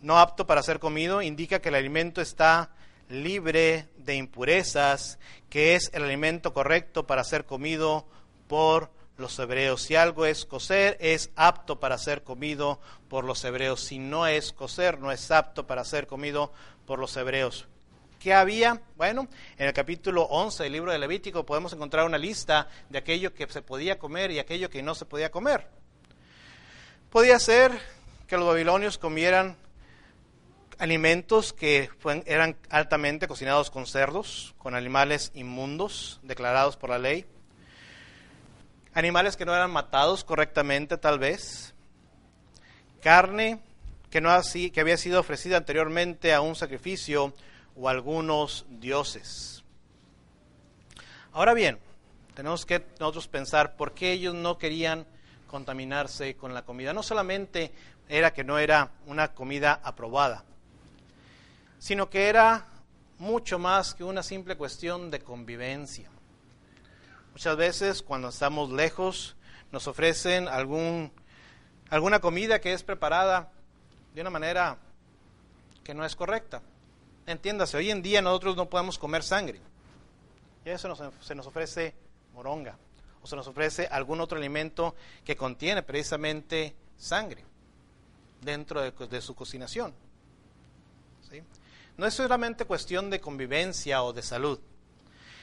no 0.00 0.18
apto 0.18 0.46
para 0.46 0.62
ser 0.62 0.78
comido, 0.78 1.20
indica 1.22 1.60
que 1.60 1.68
el 1.68 1.74
alimento 1.74 2.20
está 2.20 2.70
libre 3.08 3.88
de 3.98 4.14
impurezas, 4.14 5.18
que 5.48 5.74
es 5.74 5.90
el 5.92 6.04
alimento 6.04 6.54
correcto 6.54 7.06
para 7.06 7.24
ser 7.24 7.44
comido 7.44 8.06
por 8.46 8.90
los 9.16 9.38
hebreos. 9.38 9.82
Si 9.82 9.96
algo 9.96 10.26
es 10.26 10.46
coser, 10.46 10.96
es 11.00 11.30
apto 11.36 11.80
para 11.80 11.98
ser 11.98 12.22
comido 12.22 12.80
por 13.08 13.24
los 13.24 13.44
hebreos. 13.44 13.80
Si 13.80 13.98
no 13.98 14.26
es 14.26 14.52
coser, 14.52 14.98
no 14.98 15.12
es 15.12 15.30
apto 15.30 15.66
para 15.66 15.84
ser 15.84 16.06
comido 16.06 16.52
por 16.86 16.98
los 16.98 17.16
hebreos. 17.16 17.68
¿Qué 18.20 18.34
había? 18.34 18.78
Bueno, 18.96 19.28
en 19.56 19.66
el 19.66 19.72
capítulo 19.72 20.24
11 20.24 20.64
del 20.64 20.72
libro 20.74 20.92
de 20.92 20.98
Levítico 20.98 21.46
podemos 21.46 21.72
encontrar 21.72 22.04
una 22.04 22.18
lista 22.18 22.68
de 22.90 22.98
aquello 22.98 23.32
que 23.32 23.46
se 23.50 23.62
podía 23.62 23.98
comer 23.98 24.30
y 24.30 24.38
aquello 24.38 24.68
que 24.68 24.82
no 24.82 24.94
se 24.94 25.06
podía 25.06 25.30
comer. 25.30 25.66
Podía 27.08 27.38
ser 27.38 27.72
que 28.26 28.36
los 28.36 28.46
babilonios 28.46 28.98
comieran 28.98 29.56
alimentos 30.78 31.54
que 31.54 31.88
eran 32.26 32.58
altamente 32.68 33.26
cocinados 33.26 33.70
con 33.70 33.86
cerdos, 33.86 34.54
con 34.58 34.74
animales 34.74 35.32
inmundos 35.32 36.20
declarados 36.22 36.76
por 36.76 36.90
la 36.90 36.98
ley, 36.98 37.24
animales 38.92 39.38
que 39.38 39.46
no 39.46 39.54
eran 39.54 39.70
matados 39.70 40.24
correctamente 40.24 40.98
tal 40.98 41.18
vez, 41.18 41.72
carne 43.00 43.62
que, 44.10 44.20
no 44.20 44.28
que 44.52 44.80
había 44.82 44.98
sido 44.98 45.20
ofrecida 45.20 45.56
anteriormente 45.56 46.34
a 46.34 46.42
un 46.42 46.54
sacrificio 46.54 47.32
o 47.76 47.88
algunos 47.88 48.66
dioses. 48.68 49.64
Ahora 51.32 51.54
bien, 51.54 51.78
tenemos 52.34 52.66
que 52.66 52.84
nosotros 52.98 53.28
pensar 53.28 53.76
por 53.76 53.92
qué 53.92 54.12
ellos 54.12 54.34
no 54.34 54.58
querían 54.58 55.06
contaminarse 55.46 56.36
con 56.36 56.54
la 56.54 56.64
comida. 56.64 56.92
No 56.92 57.02
solamente 57.02 57.72
era 58.08 58.32
que 58.32 58.44
no 58.44 58.58
era 58.58 58.90
una 59.06 59.34
comida 59.34 59.80
aprobada, 59.82 60.44
sino 61.78 62.10
que 62.10 62.28
era 62.28 62.66
mucho 63.18 63.58
más 63.58 63.94
que 63.94 64.04
una 64.04 64.22
simple 64.22 64.56
cuestión 64.56 65.10
de 65.10 65.20
convivencia. 65.20 66.08
Muchas 67.32 67.56
veces 67.56 68.02
cuando 68.02 68.28
estamos 68.28 68.72
lejos 68.72 69.36
nos 69.70 69.86
ofrecen 69.86 70.48
algún, 70.48 71.12
alguna 71.90 72.20
comida 72.20 72.60
que 72.60 72.72
es 72.72 72.82
preparada 72.82 73.50
de 74.14 74.20
una 74.20 74.30
manera 74.30 74.78
que 75.84 75.94
no 75.94 76.04
es 76.04 76.16
correcta. 76.16 76.62
Entiéndase, 77.30 77.76
hoy 77.76 77.92
en 77.92 78.02
día 78.02 78.20
nosotros 78.20 78.56
no 78.56 78.68
podemos 78.68 78.98
comer 78.98 79.22
sangre. 79.22 79.60
Y 80.64 80.70
eso 80.70 81.12
se 81.20 81.34
nos 81.36 81.46
ofrece 81.46 81.94
moronga 82.34 82.76
o 83.22 83.26
se 83.28 83.36
nos 83.36 83.46
ofrece 83.46 83.86
algún 83.86 84.20
otro 84.20 84.36
alimento 84.36 84.96
que 85.24 85.36
contiene 85.36 85.84
precisamente 85.84 86.74
sangre 86.96 87.44
dentro 88.40 88.80
de, 88.80 89.20
su 89.20 89.36
cocinación. 89.36 89.94
No 91.96 92.06
es 92.06 92.14
solamente 92.14 92.64
cuestión 92.64 93.10
de 93.10 93.20
convivencia 93.20 94.02
o 94.02 94.12
de 94.12 94.22
salud. 94.22 94.58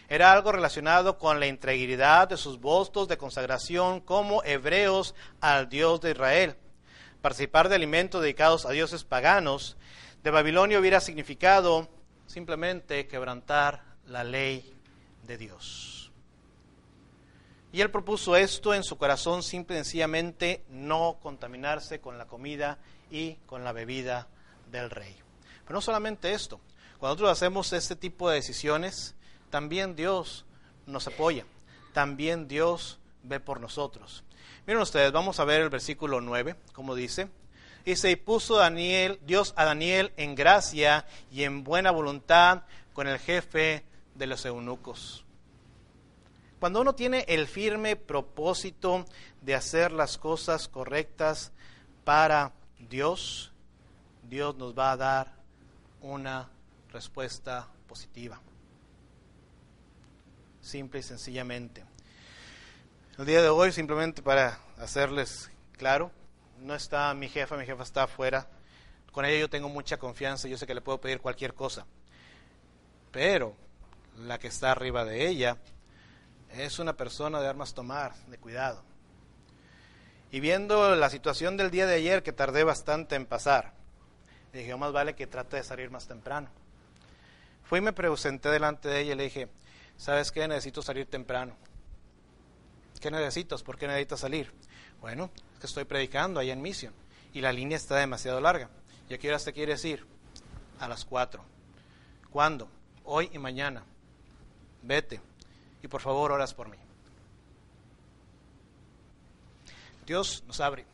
Era 0.10 0.34
algo 0.34 0.52
relacionado 0.52 1.18
con 1.18 1.40
la 1.40 1.48
integridad 1.48 2.28
de 2.28 2.36
sus 2.36 2.60
votos 2.60 3.08
de 3.08 3.18
consagración 3.18 4.02
como 4.02 4.44
hebreos 4.44 5.16
al 5.40 5.70
Dios 5.70 6.02
de 6.02 6.12
Israel. 6.12 6.58
Participar 7.22 7.70
de 7.70 7.76
alimentos 7.76 8.22
dedicados 8.22 8.66
a 8.66 8.72
dioses 8.72 9.06
paganos 9.06 9.78
de 10.24 10.32
Babilonia 10.32 10.80
hubiera 10.80 11.00
significado 11.00 11.88
simplemente 12.26 13.08
quebrantar 13.08 13.84
la 14.08 14.24
ley 14.24 14.74
de 15.24 15.38
Dios. 15.38 16.12
Y 17.72 17.82
él 17.82 17.92
propuso 17.92 18.36
esto 18.36 18.74
en 18.74 18.84
su 18.84 18.98
corazón, 18.98 19.44
simple 19.44 19.76
y 19.76 19.80
sencillamente 19.80 20.64
no 20.70 21.20
contaminarse 21.22 22.00
con 22.00 22.18
la 22.18 22.26
comida 22.26 22.80
y 23.12 23.36
con 23.46 23.64
la 23.64 23.72
bebida 23.72 24.28
del 24.72 24.90
rey. 24.90 25.16
Pero 25.64 25.76
no 25.76 25.82
solamente 25.82 26.34
esto, 26.34 26.60
cuando 26.98 27.16
nosotros 27.16 27.32
hacemos 27.32 27.74
este 27.74 27.96
tipo 27.96 28.30
de 28.30 28.36
decisiones, 28.36 29.16
también 29.50 29.96
Dios 29.96 30.46
nos 30.86 31.08
apoya, 31.08 31.46
también 31.94 32.48
Dios 32.48 33.00
ve 33.24 33.40
por 33.40 33.60
nosotros. 33.60 34.24
Miren 34.66 34.82
ustedes, 34.82 35.12
vamos 35.12 35.40
a 35.40 35.46
ver 35.46 35.62
el 35.62 35.70
versículo 35.70 36.22
9, 36.22 36.56
como 36.74 36.96
dice. 36.96 37.30
Dice, 37.88 38.12
y 38.12 38.18
puso 38.18 38.58
Daniel, 38.58 39.18
Dios 39.26 39.54
a 39.56 39.64
Daniel 39.64 40.12
en 40.18 40.36
gracia 40.36 41.06
y 41.32 41.44
en 41.44 41.64
buena 41.64 41.90
voluntad 41.90 42.64
con 42.92 43.08
el 43.08 43.18
jefe 43.18 43.86
de 44.14 44.28
los 44.28 44.46
eunucos. 44.46 45.24
Cuando 46.60 46.82
uno 46.82 46.96
tiene 46.96 47.24
el 47.30 47.48
firme 47.48 47.96
propósito 47.96 49.06
de 49.42 49.56
hacer 49.56 49.94
las 49.94 50.18
cosas 50.18 50.68
correctas 50.68 51.54
para 52.04 52.52
Dios, 52.78 53.54
Dios 54.24 54.58
nos 54.58 54.78
va 54.78 54.92
a 54.92 54.98
dar 54.98 55.34
una 56.02 56.50
respuesta 56.92 57.70
positiva. 57.88 58.42
Simple 60.60 61.00
y 61.00 61.04
sencillamente. 61.04 61.86
El 63.18 63.26
día 63.26 63.42
de 63.42 63.48
hoy, 63.48 63.72
simplemente 63.72 64.22
para 64.22 64.60
hacerles 64.78 65.50
claro, 65.78 66.12
no 66.60 66.76
está 66.76 67.14
mi 67.14 67.30
jefa, 67.30 67.58
mi 67.58 67.66
jefa 67.66 67.84
está 67.84 68.04
afuera. 68.04 68.48
Con 69.12 69.26
ella 69.26 69.40
yo 69.40 69.50
tengo 69.50 69.70
mucha 69.70 69.98
confianza, 69.98 70.48
yo 70.48 70.58
sé 70.58 70.68
que 70.68 70.76
le 70.76 70.82
puedo 70.82 71.00
pedir 71.00 71.22
cualquier 71.22 71.54
cosa. 71.54 71.86
Pero 73.12 73.56
la 74.18 74.38
que 74.38 74.48
está 74.48 74.72
arriba 74.72 75.06
de 75.06 75.28
ella 75.28 75.58
es 76.52 76.80
una 76.80 76.94
persona 76.94 77.40
de 77.42 77.48
armas 77.48 77.74
tomar, 77.74 78.14
de 78.28 78.38
cuidado. 78.38 78.84
Y 80.32 80.40
viendo 80.40 80.96
la 80.96 81.10
situación 81.10 81.58
del 81.58 81.72
día 81.72 81.86
de 81.86 81.96
ayer, 81.96 82.22
que 82.22 82.34
tardé 82.34 82.64
bastante 82.64 83.16
en 83.16 83.26
pasar, 83.26 83.74
dije, 84.52 84.76
más 84.76 84.92
vale 84.92 85.16
que 85.16 85.28
trate 85.28 85.58
de 85.58 85.64
salir 85.64 85.90
más 85.90 86.08
temprano. 86.08 86.50
Fui 87.64 87.80
y 87.80 87.82
me 87.82 87.94
presenté 87.94 88.50
delante 88.50 88.90
de 88.90 89.02
ella 89.02 89.14
y 89.14 89.16
le 89.16 89.24
dije, 89.24 89.48
¿sabes 89.98 90.32
qué? 90.32 90.48
Necesito 90.48 90.82
salir 90.82 91.06
temprano. 91.06 91.56
¿Qué 93.00 93.12
necesitas? 93.12 93.64
¿Por 93.64 93.78
qué 93.78 93.88
necesitas 93.88 94.20
salir? 94.20 94.52
Bueno, 95.02 95.30
es 95.54 95.60
que 95.60 95.68
estoy 95.68 95.86
predicando 95.86 96.40
allá 96.40 96.54
en 96.54 96.62
Mission 96.62 96.94
y 97.34 97.42
la 97.42 97.52
línea 97.52 97.78
está 97.78 97.96
demasiado 97.96 98.42
larga. 98.42 98.70
¿Y 99.10 99.14
a 99.14 99.18
qué 99.18 99.30
hora 99.30 99.40
te 99.40 99.54
quieres 99.54 99.84
ir? 99.86 100.06
A 100.80 100.88
las 100.88 101.06
cuatro. 101.06 101.44
¿Cuándo? 102.32 102.68
Hoy 103.04 103.30
y 103.34 103.40
mañana. 103.40 103.84
Vete. 104.82 105.22
Y 105.82 105.88
por 105.88 106.02
favor, 106.02 106.32
oras 106.32 106.54
por 106.54 106.70
mí. 106.70 106.78
Dios 110.06 110.44
nos 110.48 110.60
abre 110.62 110.86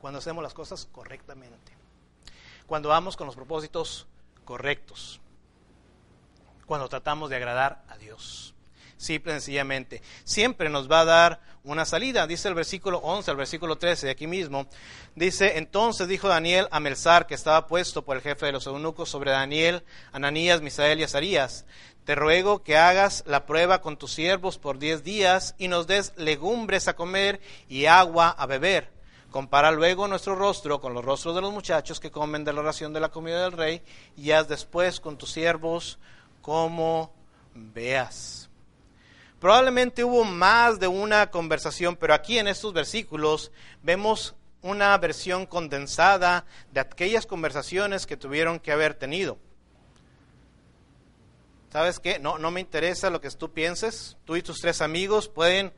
cuando 0.00 0.18
hacemos 0.18 0.42
las 0.42 0.54
cosas 0.54 0.86
correctamente. 0.92 1.72
cuando 2.66 2.88
vamos 2.88 3.16
con 3.16 3.26
los 3.26 3.34
propósitos 3.34 4.06
correctos, 4.44 5.20
cuando 6.66 6.88
tratamos 6.88 7.28
de 7.28 7.34
agradar 7.34 7.82
a 7.88 7.96
Dios. 7.96 8.54
Simple 9.00 9.32
y 9.32 9.34
sencillamente. 9.36 10.02
Siempre 10.24 10.68
nos 10.68 10.90
va 10.90 11.00
a 11.00 11.04
dar 11.06 11.40
una 11.64 11.86
salida. 11.86 12.26
Dice 12.26 12.48
el 12.48 12.54
versículo 12.54 12.98
11, 12.98 13.30
el 13.30 13.36
versículo 13.38 13.78
13 13.78 14.04
de 14.04 14.12
aquí 14.12 14.26
mismo. 14.26 14.66
Dice, 15.14 15.56
entonces 15.56 16.06
dijo 16.06 16.28
Daniel 16.28 16.68
a 16.70 16.80
Melzar, 16.80 17.26
que 17.26 17.34
estaba 17.34 17.66
puesto 17.66 18.04
por 18.04 18.18
el 18.18 18.22
jefe 18.22 18.44
de 18.44 18.52
los 18.52 18.66
eunucos 18.66 19.08
sobre 19.08 19.30
Daniel, 19.30 19.84
Ananías, 20.12 20.60
Misael 20.60 21.00
y 21.00 21.04
Azarías. 21.04 21.64
Te 22.04 22.14
ruego 22.14 22.62
que 22.62 22.76
hagas 22.76 23.24
la 23.26 23.46
prueba 23.46 23.80
con 23.80 23.96
tus 23.96 24.12
siervos 24.12 24.58
por 24.58 24.78
diez 24.78 25.02
días 25.02 25.54
y 25.56 25.68
nos 25.68 25.86
des 25.86 26.12
legumbres 26.18 26.86
a 26.86 26.94
comer 26.94 27.40
y 27.70 27.86
agua 27.86 28.28
a 28.28 28.44
beber. 28.44 28.90
Compara 29.30 29.70
luego 29.70 30.08
nuestro 30.08 30.34
rostro 30.34 30.78
con 30.78 30.92
los 30.92 31.02
rostros 31.02 31.34
de 31.34 31.40
los 31.40 31.54
muchachos 31.54 32.00
que 32.00 32.10
comen 32.10 32.44
de 32.44 32.52
la 32.52 32.60
ración 32.60 32.92
de 32.92 33.00
la 33.00 33.08
comida 33.08 33.44
del 33.44 33.52
rey 33.52 33.80
y 34.14 34.32
haz 34.32 34.46
después 34.46 35.00
con 35.00 35.16
tus 35.16 35.30
siervos 35.30 35.98
como 36.42 37.14
veas. 37.54 38.39
Probablemente 39.40 40.04
hubo 40.04 40.24
más 40.24 40.78
de 40.78 40.86
una 40.86 41.30
conversación, 41.30 41.96
pero 41.96 42.12
aquí 42.12 42.38
en 42.38 42.46
estos 42.46 42.74
versículos 42.74 43.50
vemos 43.82 44.34
una 44.60 44.96
versión 44.98 45.46
condensada 45.46 46.44
de 46.72 46.80
aquellas 46.80 47.24
conversaciones 47.24 48.06
que 48.06 48.18
tuvieron 48.18 48.60
que 48.60 48.70
haber 48.70 48.94
tenido. 48.94 49.38
¿Sabes 51.72 52.00
qué? 52.00 52.18
No, 52.18 52.36
no 52.36 52.50
me 52.50 52.60
interesa 52.60 53.08
lo 53.08 53.22
que 53.22 53.30
tú 53.30 53.50
pienses. 53.50 54.18
Tú 54.26 54.36
y 54.36 54.42
tus 54.42 54.60
tres 54.60 54.82
amigos 54.82 55.28
pueden 55.28 55.72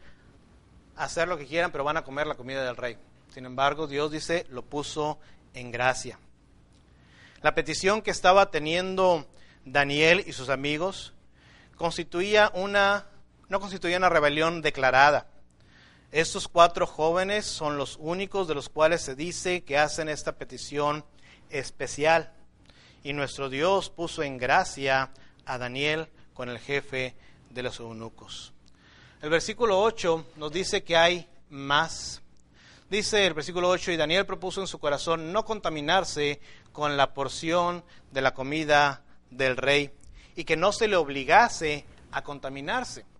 hacer 0.96 1.28
lo 1.28 1.38
que 1.38 1.46
quieran, 1.46 1.70
pero 1.70 1.84
van 1.84 1.98
a 1.98 2.04
comer 2.04 2.26
la 2.26 2.34
comida 2.34 2.64
del 2.64 2.76
rey. 2.76 2.98
Sin 3.32 3.46
embargo, 3.46 3.86
Dios 3.86 4.10
dice, 4.10 4.44
lo 4.48 4.62
puso 4.62 5.20
en 5.54 5.70
gracia. 5.70 6.18
La 7.42 7.54
petición 7.54 8.02
que 8.02 8.10
estaba 8.10 8.50
teniendo 8.50 9.26
Daniel 9.64 10.24
y 10.26 10.32
sus 10.32 10.48
amigos 10.48 11.12
constituía 11.76 12.50
una 12.54 13.06
no 13.52 13.60
constituía 13.60 13.98
una 13.98 14.08
rebelión 14.08 14.62
declarada. 14.62 15.26
Estos 16.10 16.48
cuatro 16.48 16.86
jóvenes 16.86 17.44
son 17.44 17.76
los 17.76 17.98
únicos 18.00 18.48
de 18.48 18.54
los 18.54 18.70
cuales 18.70 19.02
se 19.02 19.14
dice 19.14 19.62
que 19.62 19.76
hacen 19.76 20.08
esta 20.08 20.32
petición 20.32 21.04
especial. 21.50 22.32
Y 23.04 23.12
nuestro 23.12 23.50
Dios 23.50 23.90
puso 23.90 24.22
en 24.22 24.38
gracia 24.38 25.12
a 25.44 25.58
Daniel 25.58 26.08
con 26.32 26.48
el 26.48 26.60
jefe 26.60 27.14
de 27.50 27.62
los 27.62 27.78
eunucos. 27.78 28.54
El 29.20 29.28
versículo 29.28 29.82
8 29.82 30.28
nos 30.36 30.50
dice 30.50 30.82
que 30.82 30.96
hay 30.96 31.28
más. 31.50 32.22
Dice 32.88 33.26
el 33.26 33.34
versículo 33.34 33.68
8, 33.68 33.92
y 33.92 33.96
Daniel 33.98 34.24
propuso 34.24 34.62
en 34.62 34.66
su 34.66 34.78
corazón 34.78 35.30
no 35.30 35.44
contaminarse 35.44 36.40
con 36.72 36.96
la 36.96 37.12
porción 37.12 37.84
de 38.12 38.22
la 38.22 38.32
comida 38.32 39.02
del 39.30 39.58
rey 39.58 39.90
y 40.36 40.44
que 40.44 40.56
no 40.56 40.72
se 40.72 40.88
le 40.88 40.96
obligase 40.96 41.84
a 42.12 42.22
contaminarse. 42.22 43.11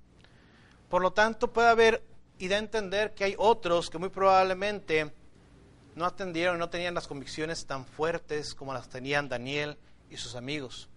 Por 0.92 1.00
lo 1.00 1.14
tanto, 1.14 1.50
puede 1.50 1.70
haber 1.70 2.02
y 2.38 2.48
de 2.48 2.56
entender 2.56 3.14
que 3.14 3.24
hay 3.24 3.34
otros 3.38 3.88
que 3.88 3.96
muy 3.96 4.10
probablemente 4.10 5.10
no 5.94 6.04
atendieron, 6.04 6.58
no 6.58 6.68
tenían 6.68 6.92
las 6.92 7.08
convicciones 7.08 7.64
tan 7.64 7.86
fuertes 7.86 8.54
como 8.54 8.74
las 8.74 8.90
tenían 8.90 9.30
Daniel 9.30 9.78
y 10.10 10.18
sus 10.18 10.34
amigos. 10.34 10.90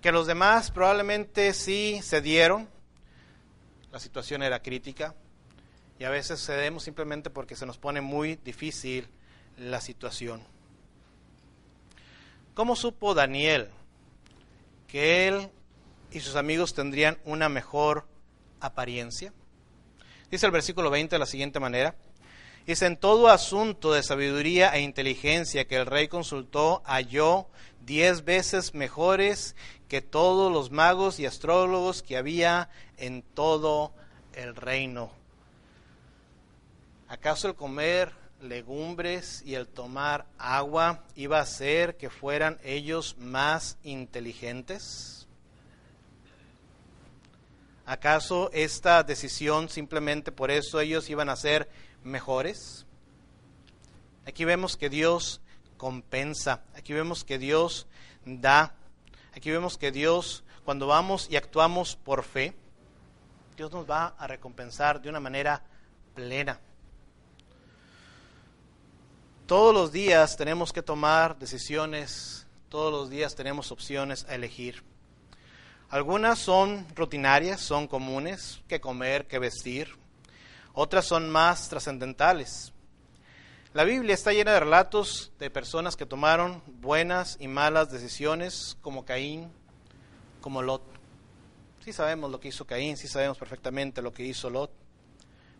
Que 0.00 0.10
los 0.10 0.26
demás 0.26 0.70
probablemente 0.70 1.52
sí 1.52 2.00
cedieron, 2.02 2.66
la 3.92 4.00
situación 4.00 4.42
era 4.42 4.62
crítica, 4.62 5.14
y 5.98 6.04
a 6.04 6.08
veces 6.08 6.42
cedemos 6.42 6.82
simplemente 6.82 7.28
porque 7.28 7.56
se 7.56 7.66
nos 7.66 7.76
pone 7.76 8.00
muy 8.00 8.36
difícil 8.36 9.06
la 9.58 9.82
situación. 9.82 10.42
¿Cómo 12.54 12.74
supo 12.74 13.12
Daniel 13.12 13.68
que 14.88 15.28
él 15.28 15.50
y 16.10 16.20
sus 16.20 16.36
amigos 16.36 16.72
tendrían 16.72 17.18
una 17.26 17.50
mejor 17.50 18.06
apariencia. 18.64 19.32
Dice 20.30 20.46
el 20.46 20.52
versículo 20.52 20.90
20 20.90 21.14
de 21.14 21.18
la 21.18 21.26
siguiente 21.26 21.60
manera. 21.60 21.94
Dice, 22.66 22.86
en 22.86 22.96
todo 22.96 23.28
asunto 23.28 23.92
de 23.92 24.02
sabiduría 24.02 24.74
e 24.74 24.80
inteligencia 24.80 25.66
que 25.66 25.76
el 25.76 25.84
rey 25.84 26.08
consultó, 26.08 26.82
halló 26.86 27.46
diez 27.84 28.24
veces 28.24 28.72
mejores 28.72 29.54
que 29.88 30.00
todos 30.00 30.50
los 30.50 30.70
magos 30.70 31.20
y 31.20 31.26
astrólogos 31.26 32.02
que 32.02 32.16
había 32.16 32.70
en 32.96 33.22
todo 33.22 33.92
el 34.32 34.56
reino. 34.56 35.10
¿Acaso 37.08 37.48
el 37.48 37.54
comer 37.54 38.12
legumbres 38.40 39.42
y 39.44 39.54
el 39.54 39.68
tomar 39.68 40.26
agua 40.38 41.04
iba 41.14 41.38
a 41.38 41.42
hacer 41.42 41.96
que 41.96 42.08
fueran 42.08 42.58
ellos 42.64 43.16
más 43.18 43.76
inteligentes? 43.84 45.23
¿Acaso 47.86 48.50
esta 48.52 49.02
decisión 49.02 49.68
simplemente 49.68 50.32
por 50.32 50.50
eso 50.50 50.80
ellos 50.80 51.10
iban 51.10 51.28
a 51.28 51.36
ser 51.36 51.68
mejores? 52.02 52.86
Aquí 54.26 54.46
vemos 54.46 54.76
que 54.76 54.88
Dios 54.88 55.42
compensa, 55.76 56.62
aquí 56.74 56.94
vemos 56.94 57.24
que 57.24 57.38
Dios 57.38 57.86
da, 58.24 58.74
aquí 59.36 59.50
vemos 59.50 59.76
que 59.76 59.92
Dios, 59.92 60.44
cuando 60.64 60.86
vamos 60.86 61.28
y 61.30 61.36
actuamos 61.36 61.96
por 61.96 62.24
fe, 62.24 62.54
Dios 63.56 63.70
nos 63.70 63.88
va 63.88 64.14
a 64.18 64.26
recompensar 64.26 65.02
de 65.02 65.10
una 65.10 65.20
manera 65.20 65.62
plena. 66.14 66.58
Todos 69.46 69.74
los 69.74 69.92
días 69.92 70.38
tenemos 70.38 70.72
que 70.72 70.82
tomar 70.82 71.38
decisiones, 71.38 72.46
todos 72.70 72.90
los 72.90 73.10
días 73.10 73.34
tenemos 73.34 73.70
opciones 73.70 74.24
a 74.26 74.34
elegir. 74.34 74.82
Algunas 75.90 76.38
son 76.38 76.86
rutinarias, 76.94 77.60
son 77.60 77.86
comunes, 77.86 78.60
que 78.68 78.80
comer, 78.80 79.26
que 79.26 79.38
vestir. 79.38 79.88
Otras 80.72 81.04
son 81.04 81.30
más 81.30 81.68
trascendentales. 81.68 82.72
La 83.74 83.84
Biblia 83.84 84.14
está 84.14 84.32
llena 84.32 84.52
de 84.52 84.60
relatos 84.60 85.32
de 85.38 85.50
personas 85.50 85.96
que 85.96 86.06
tomaron 86.06 86.62
buenas 86.80 87.36
y 87.40 87.48
malas 87.48 87.90
decisiones, 87.90 88.76
como 88.82 89.04
Caín, 89.04 89.50
como 90.40 90.62
Lot. 90.62 90.82
Sí 91.84 91.92
sabemos 91.92 92.30
lo 92.30 92.38
que 92.38 92.48
hizo 92.48 92.66
Caín, 92.66 92.96
sí 92.96 93.08
sabemos 93.08 93.36
perfectamente 93.36 94.00
lo 94.00 94.12
que 94.12 94.24
hizo 94.24 94.48
Lot. 94.48 94.70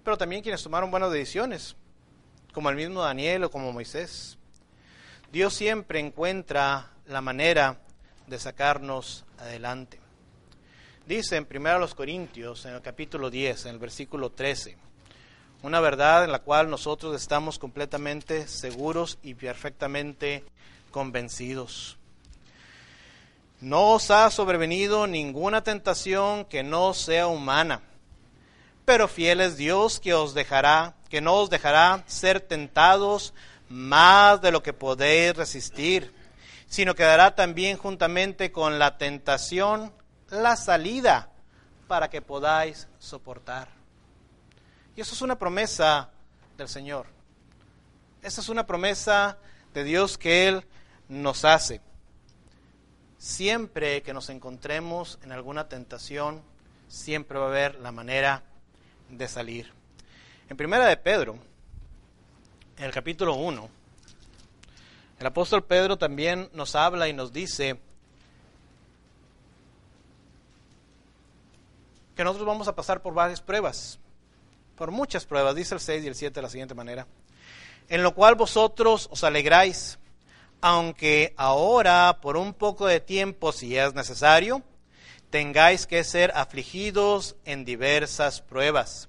Pero 0.04 0.16
también 0.16 0.42
quienes 0.42 0.62
tomaron 0.62 0.90
buenas 0.90 1.10
decisiones, 1.10 1.74
como 2.52 2.70
el 2.70 2.76
mismo 2.76 3.02
Daniel 3.02 3.44
o 3.44 3.50
como 3.50 3.72
Moisés. 3.72 4.38
Dios 5.32 5.52
siempre 5.52 5.98
encuentra 5.98 6.92
la 7.06 7.20
manera 7.20 7.80
de 8.28 8.38
sacarnos 8.38 9.24
adelante. 9.38 10.03
Dice 11.06 11.36
en 11.36 11.46
1 11.54 11.88
Corintios, 11.94 12.64
en 12.64 12.72
el 12.72 12.80
capítulo 12.80 13.28
10, 13.28 13.66
en 13.66 13.72
el 13.72 13.78
versículo 13.78 14.30
13, 14.30 14.74
una 15.62 15.78
verdad 15.78 16.24
en 16.24 16.32
la 16.32 16.38
cual 16.38 16.70
nosotros 16.70 17.14
estamos 17.20 17.58
completamente 17.58 18.48
seguros 18.48 19.18
y 19.22 19.34
perfectamente 19.34 20.44
convencidos. 20.90 21.98
No 23.60 23.90
os 23.90 24.10
ha 24.10 24.30
sobrevenido 24.30 25.06
ninguna 25.06 25.62
tentación 25.62 26.46
que 26.46 26.62
no 26.62 26.94
sea 26.94 27.26
humana, 27.26 27.82
pero 28.86 29.06
fiel 29.06 29.42
es 29.42 29.58
Dios 29.58 30.00
que 30.00 30.14
os 30.14 30.32
dejará, 30.32 30.94
que 31.10 31.20
no 31.20 31.34
os 31.34 31.50
dejará 31.50 32.02
ser 32.06 32.40
tentados 32.40 33.34
más 33.68 34.40
de 34.40 34.52
lo 34.52 34.62
que 34.62 34.72
podéis 34.72 35.36
resistir, 35.36 36.14
sino 36.66 36.94
que 36.94 37.02
dará 37.02 37.34
también 37.34 37.76
juntamente 37.76 38.52
con 38.52 38.78
la 38.78 38.96
tentación 38.96 39.92
la 40.34 40.56
salida 40.56 41.30
para 41.86 42.10
que 42.10 42.20
podáis 42.20 42.88
soportar. 42.98 43.68
Y 44.96 45.00
eso 45.00 45.14
es 45.14 45.22
una 45.22 45.38
promesa 45.38 46.10
del 46.56 46.68
Señor. 46.68 47.06
Esa 48.22 48.40
es 48.40 48.48
una 48.48 48.66
promesa 48.66 49.38
de 49.72 49.84
Dios 49.84 50.18
que 50.18 50.48
Él 50.48 50.64
nos 51.08 51.44
hace. 51.44 51.80
Siempre 53.18 54.02
que 54.02 54.12
nos 54.12 54.28
encontremos 54.28 55.18
en 55.22 55.32
alguna 55.32 55.68
tentación, 55.68 56.42
siempre 56.88 57.38
va 57.38 57.46
a 57.46 57.48
haber 57.48 57.76
la 57.76 57.92
manera 57.92 58.42
de 59.10 59.28
salir. 59.28 59.72
En 60.48 60.56
primera 60.56 60.86
de 60.86 60.96
Pedro, 60.96 61.38
en 62.76 62.84
el 62.84 62.92
capítulo 62.92 63.34
1, 63.34 63.68
el 65.20 65.26
apóstol 65.26 65.64
Pedro 65.64 65.96
también 65.96 66.50
nos 66.52 66.74
habla 66.74 67.08
y 67.08 67.12
nos 67.12 67.32
dice 67.32 67.80
que 72.14 72.24
nosotros 72.24 72.46
vamos 72.46 72.68
a 72.68 72.74
pasar 72.74 73.02
por 73.02 73.14
varias 73.14 73.40
pruebas, 73.40 73.98
por 74.76 74.90
muchas 74.90 75.26
pruebas, 75.26 75.54
dice 75.54 75.74
el 75.74 75.80
6 75.80 76.04
y 76.04 76.08
el 76.08 76.14
7 76.14 76.34
de 76.34 76.42
la 76.42 76.50
siguiente 76.50 76.74
manera, 76.74 77.06
en 77.88 78.02
lo 78.02 78.14
cual 78.14 78.34
vosotros 78.34 79.08
os 79.10 79.24
alegráis, 79.24 79.98
aunque 80.60 81.34
ahora 81.36 82.18
por 82.22 82.36
un 82.36 82.54
poco 82.54 82.86
de 82.86 83.00
tiempo, 83.00 83.52
si 83.52 83.76
es 83.76 83.94
necesario, 83.94 84.62
tengáis 85.30 85.86
que 85.86 86.04
ser 86.04 86.32
afligidos 86.34 87.36
en 87.44 87.64
diversas 87.64 88.40
pruebas, 88.40 89.08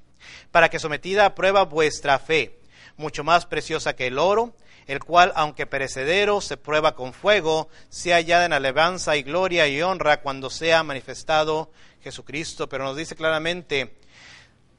para 0.52 0.70
que 0.70 0.80
sometida 0.80 1.26
a 1.26 1.36
prueba 1.36 1.66
vuestra 1.66 2.18
fe, 2.20 2.60
mucho 2.98 3.24
más 3.24 3.46
preciosa 3.46 3.96
que 3.96 4.08
el 4.08 4.18
oro, 4.18 4.56
el 4.88 5.04
cual, 5.04 5.32
aunque 5.36 5.66
perecedero, 5.66 6.42
se 6.42 6.58
prueba 6.58 6.96
con 6.96 7.14
fuego, 7.14 7.70
sea 7.90 8.18
hallada 8.18 8.46
en 8.46 8.54
alabanza 8.54 9.18
y 9.18 9.24
gloria 9.24 9.68
y 9.68 9.82
honra 9.82 10.22
cuando 10.22 10.50
sea 10.50 10.84
manifestado 10.84 11.72
Jesucristo. 12.02 12.70
Pero 12.70 12.84
nos 12.84 12.96
dice 12.96 13.16
claramente, 13.16 13.96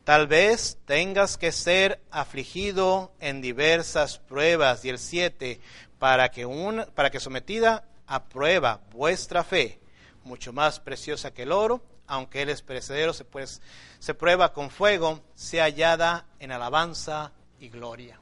tal 0.04 0.28
vez 0.28 0.78
tengas 0.84 1.36
que 1.36 1.50
ser 1.50 2.00
afligido 2.10 3.12
en 3.18 3.40
diversas 3.40 4.18
pruebas. 4.18 4.84
Y 4.84 4.90
el 4.90 4.98
7, 4.98 5.60
para 5.98 6.30
que, 6.30 6.46
para 6.94 7.10
que 7.10 7.18
sometida 7.18 7.84
a 8.06 8.24
prueba 8.28 8.82
vuestra 8.92 9.42
fe, 9.42 9.80
mucho 10.22 10.52
más 10.52 10.78
preciosa 10.78 11.32
que 11.32 11.42
el 11.42 11.52
oro, 11.52 11.82
aunque 12.06 12.42
él 12.42 12.50
es 12.50 12.62
perecedero, 12.62 13.12
se, 13.12 13.24
pues, 13.24 13.60
se 13.98 14.14
prueba 14.14 14.52
con 14.52 14.70
fuego, 14.70 15.20
sea 15.34 15.64
hallada 15.64 16.26
en 16.38 16.52
alabanza 16.52 17.32
y 17.58 17.68
gloria. 17.68 18.20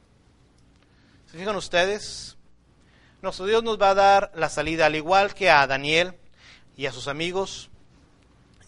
¿Se 1.35 1.39
fijan 1.39 1.57
ustedes? 1.57 2.37
Nuestro 3.21 3.45
Dios 3.45 3.61
nos 3.61 3.77
va 3.77 3.89
a 3.89 3.93
dar 3.93 4.31
la 4.35 4.47
salida, 4.47 4.85
al 4.85 4.95
igual 4.95 5.33
que 5.33 5.49
a 5.49 5.67
Daniel 5.67 6.13
y 6.77 6.85
a 6.85 6.93
sus 6.93 7.09
amigos. 7.09 7.69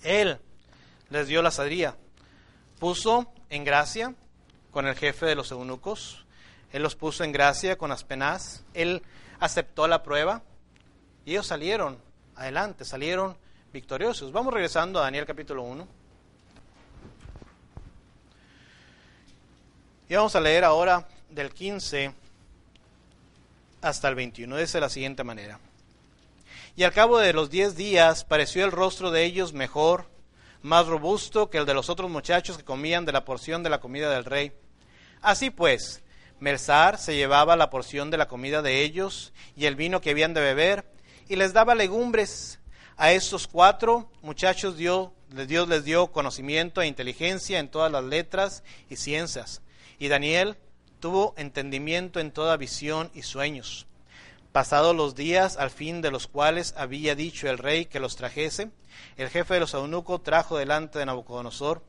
Él 0.04 0.38
les 1.10 1.30
dio 1.30 1.42
la 1.42 1.52
salida. 1.52 1.96
Puso 2.78 3.32
en 3.50 3.64
gracia 3.64 4.16
con 4.72 4.86
el 4.86 4.96
jefe 4.96 5.28
de 5.28 5.36
los 5.36 5.50
eunucos. 5.52 6.26
Él 6.74 6.84
los 6.84 6.98
puso 6.98 7.24
en 7.24 7.32
gracia 7.32 7.78
con 7.78 7.94
Aspenaz. 7.94 8.66
Él 8.74 9.02
aceptó 9.40 9.88
la 9.88 10.04
prueba. 10.04 10.42
Y 11.24 11.32
ellos 11.32 11.48
salieron 11.48 11.98
adelante, 12.36 12.84
salieron 12.84 13.38
victoriosos. 13.72 14.34
Vamos 14.34 14.54
regresando 14.54 15.00
a 15.00 15.04
Daniel 15.04 15.26
capítulo 15.26 15.64
1. 15.64 15.88
Y 20.10 20.16
vamos 20.16 20.36
a 20.36 20.42
leer 20.42 20.66
ahora 20.66 21.08
del 21.30 21.54
15 21.54 22.27
hasta 23.82 24.08
el 24.08 24.16
21. 24.16 24.58
Dice 24.58 24.78
de 24.78 24.82
la 24.82 24.90
siguiente 24.90 25.24
manera. 25.24 25.60
Y 26.76 26.84
al 26.84 26.94
cabo 26.94 27.18
de 27.18 27.34
los 27.34 27.50
diez 27.50 27.76
días 27.76 28.24
pareció 28.24 28.64
el 28.64 28.72
rostro 28.72 29.10
de 29.12 29.24
ellos 29.24 29.54
mejor, 29.54 30.08
más 30.62 30.86
robusto 30.88 31.50
que 31.50 31.58
el 31.58 31.66
de 31.66 31.74
los 31.74 31.90
otros 31.90 32.10
muchachos 32.12 32.58
que 32.58 32.64
comían 32.64 33.06
de 33.06 33.12
la 33.12 33.26
porción 33.26 33.64
de 33.64 33.70
la 33.70 33.80
comida 33.80 34.12
del 34.12 34.26
rey. 34.26 34.52
Así 35.22 35.50
pues, 35.50 36.04
Mersar 36.40 37.00
se 37.00 37.16
llevaba 37.16 37.56
la 37.56 37.72
porción 37.72 38.12
de 38.12 38.18
la 38.18 38.28
comida 38.28 38.62
de 38.62 38.84
ellos 38.84 39.34
y 39.56 39.66
el 39.66 39.76
vino 39.76 40.02
que 40.02 40.12
habían 40.12 40.34
de 40.36 40.42
beber, 40.42 40.86
y 41.28 41.36
les 41.36 41.54
daba 41.54 41.76
legumbres. 41.76 42.60
A 42.96 43.12
estos 43.12 43.48
cuatro 43.48 44.12
muchachos 44.22 44.78
Dios, 44.78 45.10
Dios 45.48 45.68
les 45.68 45.84
dio 45.84 46.08
conocimiento 46.08 46.82
e 46.82 46.88
inteligencia 46.88 47.60
en 47.60 47.70
todas 47.70 47.92
las 47.92 48.04
letras 48.04 48.64
y 48.90 48.96
ciencias. 48.96 49.62
Y 50.00 50.08
Daniel 50.08 50.58
tuvo 51.00 51.34
entendimiento 51.38 52.20
en 52.20 52.32
toda 52.32 52.58
visión 52.58 53.12
y 53.14 53.22
sueños. 53.22 53.88
Pasados 54.52 54.96
los 54.96 55.16
días, 55.16 55.58
al 55.58 55.70
fin 55.70 56.02
de 56.02 56.12
los 56.12 56.28
cuales 56.28 56.74
había 56.78 57.16
dicho 57.16 57.50
el 57.50 57.58
rey 57.58 57.86
que 57.86 58.00
los 58.00 58.16
trajese, 58.16 58.72
el 59.16 59.30
jefe 59.30 59.54
de 59.56 59.60
los 59.60 59.74
eunucos 59.74 60.24
trajo 60.24 60.58
delante 60.58 61.00
de 61.00 61.06
Nabucodonosor, 61.06 61.84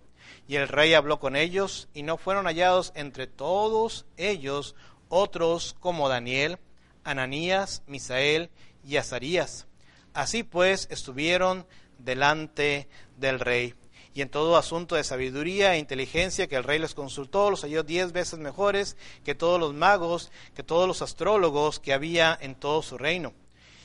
y 0.46 0.56
el 0.56 0.68
rey 0.68 0.94
habló 0.94 1.18
con 1.18 1.36
ellos, 1.36 1.88
y 1.94 2.02
no 2.02 2.18
fueron 2.18 2.46
hallados 2.46 2.92
entre 2.94 3.26
todos 3.26 4.06
ellos 4.16 4.74
otros 5.08 5.76
como 5.80 6.08
Daniel, 6.08 6.58
Ananías, 7.04 7.82
Misael 7.86 8.50
y 8.84 8.96
Azarías. 8.96 9.66
Así 10.12 10.42
pues 10.42 10.88
estuvieron 10.90 11.66
delante 11.98 12.88
del 13.16 13.40
rey 13.40 13.74
y 14.18 14.22
en 14.22 14.30
todo 14.30 14.56
asunto 14.56 14.96
de 14.96 15.04
sabiduría 15.04 15.74
e 15.74 15.78
inteligencia 15.78 16.48
que 16.48 16.56
el 16.56 16.64
rey 16.64 16.80
les 16.80 16.92
consultó, 16.92 17.50
los 17.52 17.62
halló 17.62 17.84
diez 17.84 18.10
veces 18.10 18.40
mejores 18.40 18.96
que 19.24 19.36
todos 19.36 19.60
los 19.60 19.74
magos, 19.74 20.32
que 20.56 20.64
todos 20.64 20.88
los 20.88 21.02
astrólogos 21.02 21.78
que 21.78 21.92
había 21.92 22.36
en 22.40 22.56
todo 22.56 22.82
su 22.82 22.98
reino. 22.98 23.32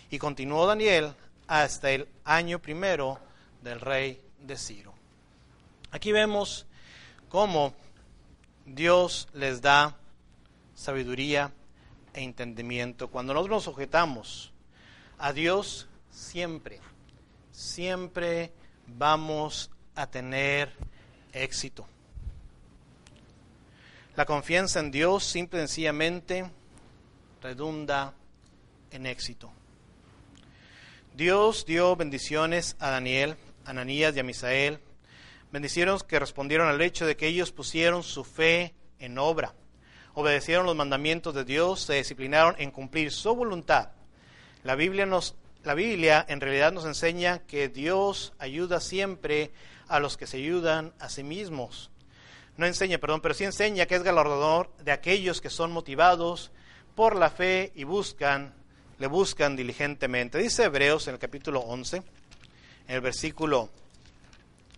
Y 0.10 0.18
continuó 0.18 0.66
Daniel 0.66 1.14
hasta 1.46 1.92
el 1.92 2.08
año 2.24 2.58
primero 2.58 3.20
del 3.62 3.80
rey 3.80 4.24
de 4.40 4.58
Ciro. 4.58 4.96
Aquí 5.92 6.12
vemos 6.12 6.66
cómo 7.30 7.76
Dios 8.66 9.28
les 9.36 9.62
da 9.62 9.96
sabiduría 10.74 11.52
e 12.12 12.24
entendimiento. 12.24 13.08
Cuando 13.10 13.36
nosotros 13.36 13.58
nos 13.58 13.64
sujetamos 13.66 14.52
a 15.20 15.32
Dios, 15.32 15.88
siempre, 16.10 16.80
siempre 17.52 18.52
vamos 18.88 19.70
a 19.96 20.08
tener 20.08 20.72
éxito. 21.34 21.88
La 24.16 24.26
confianza 24.26 24.80
en 24.80 24.92
Dios 24.92 25.24
simple 25.24 25.60
y 25.60 25.62
sencillamente 25.62 26.46
redunda 27.42 28.14
en 28.92 29.06
éxito. 29.06 29.52
Dios 31.16 31.66
dio 31.66 31.96
bendiciones 31.96 32.76
a 32.80 32.90
Daniel, 32.90 33.36
a 33.66 33.72
Ananías 33.72 34.16
y 34.16 34.20
a 34.20 34.24
Misael, 34.24 34.80
bendiciones 35.52 36.04
que 36.04 36.20
respondieron 36.20 36.68
al 36.68 36.82
hecho 36.82 37.06
de 37.06 37.16
que 37.16 37.28
ellos 37.28 37.52
pusieron 37.52 38.04
su 38.04 38.24
fe 38.24 38.74
en 39.00 39.18
obra, 39.18 39.54
obedecieron 40.14 40.66
los 40.66 40.76
mandamientos 40.76 41.34
de 41.34 41.44
Dios, 41.44 41.82
se 41.82 41.94
disciplinaron 41.94 42.56
en 42.58 42.72
cumplir 42.72 43.12
su 43.12 43.36
voluntad. 43.36 43.90
La 44.64 44.76
Biblia 44.76 45.06
nos 45.06 45.36
la 45.64 45.76
Biblia 45.76 46.26
en 46.28 46.42
realidad 46.42 46.74
nos 46.74 46.86
enseña 46.86 47.40
que 47.40 47.70
Dios 47.70 48.34
ayuda 48.38 48.82
siempre 48.82 49.52
a 49.94 50.00
los 50.00 50.18
que 50.18 50.26
se 50.26 50.38
ayudan 50.38 50.92
a 51.00 51.08
sí 51.08 51.24
mismos. 51.24 51.92
No 52.58 52.66
enseña, 52.66 52.98
perdón, 52.98 53.22
pero 53.22 53.36
sí 53.36 53.44
enseña 53.44 53.86
que 53.86 53.94
es 53.94 54.02
galardonador 54.02 54.76
de 54.78 54.92
aquellos 54.92 55.40
que 55.40 55.52
son 55.52 55.72
motivados 55.72 56.50
por 56.96 57.16
la 57.16 57.30
fe 57.30 57.72
y 57.76 57.84
buscan, 57.84 58.56
le 58.98 59.06
buscan 59.06 59.56
diligentemente. 59.56 60.40
Dice 60.40 60.64
Hebreos 60.64 61.08
en 61.08 61.14
el 61.14 61.20
capítulo 61.20 61.60
11, 61.60 61.98
en 61.98 62.04
el 62.88 63.02
versículo 63.02 63.70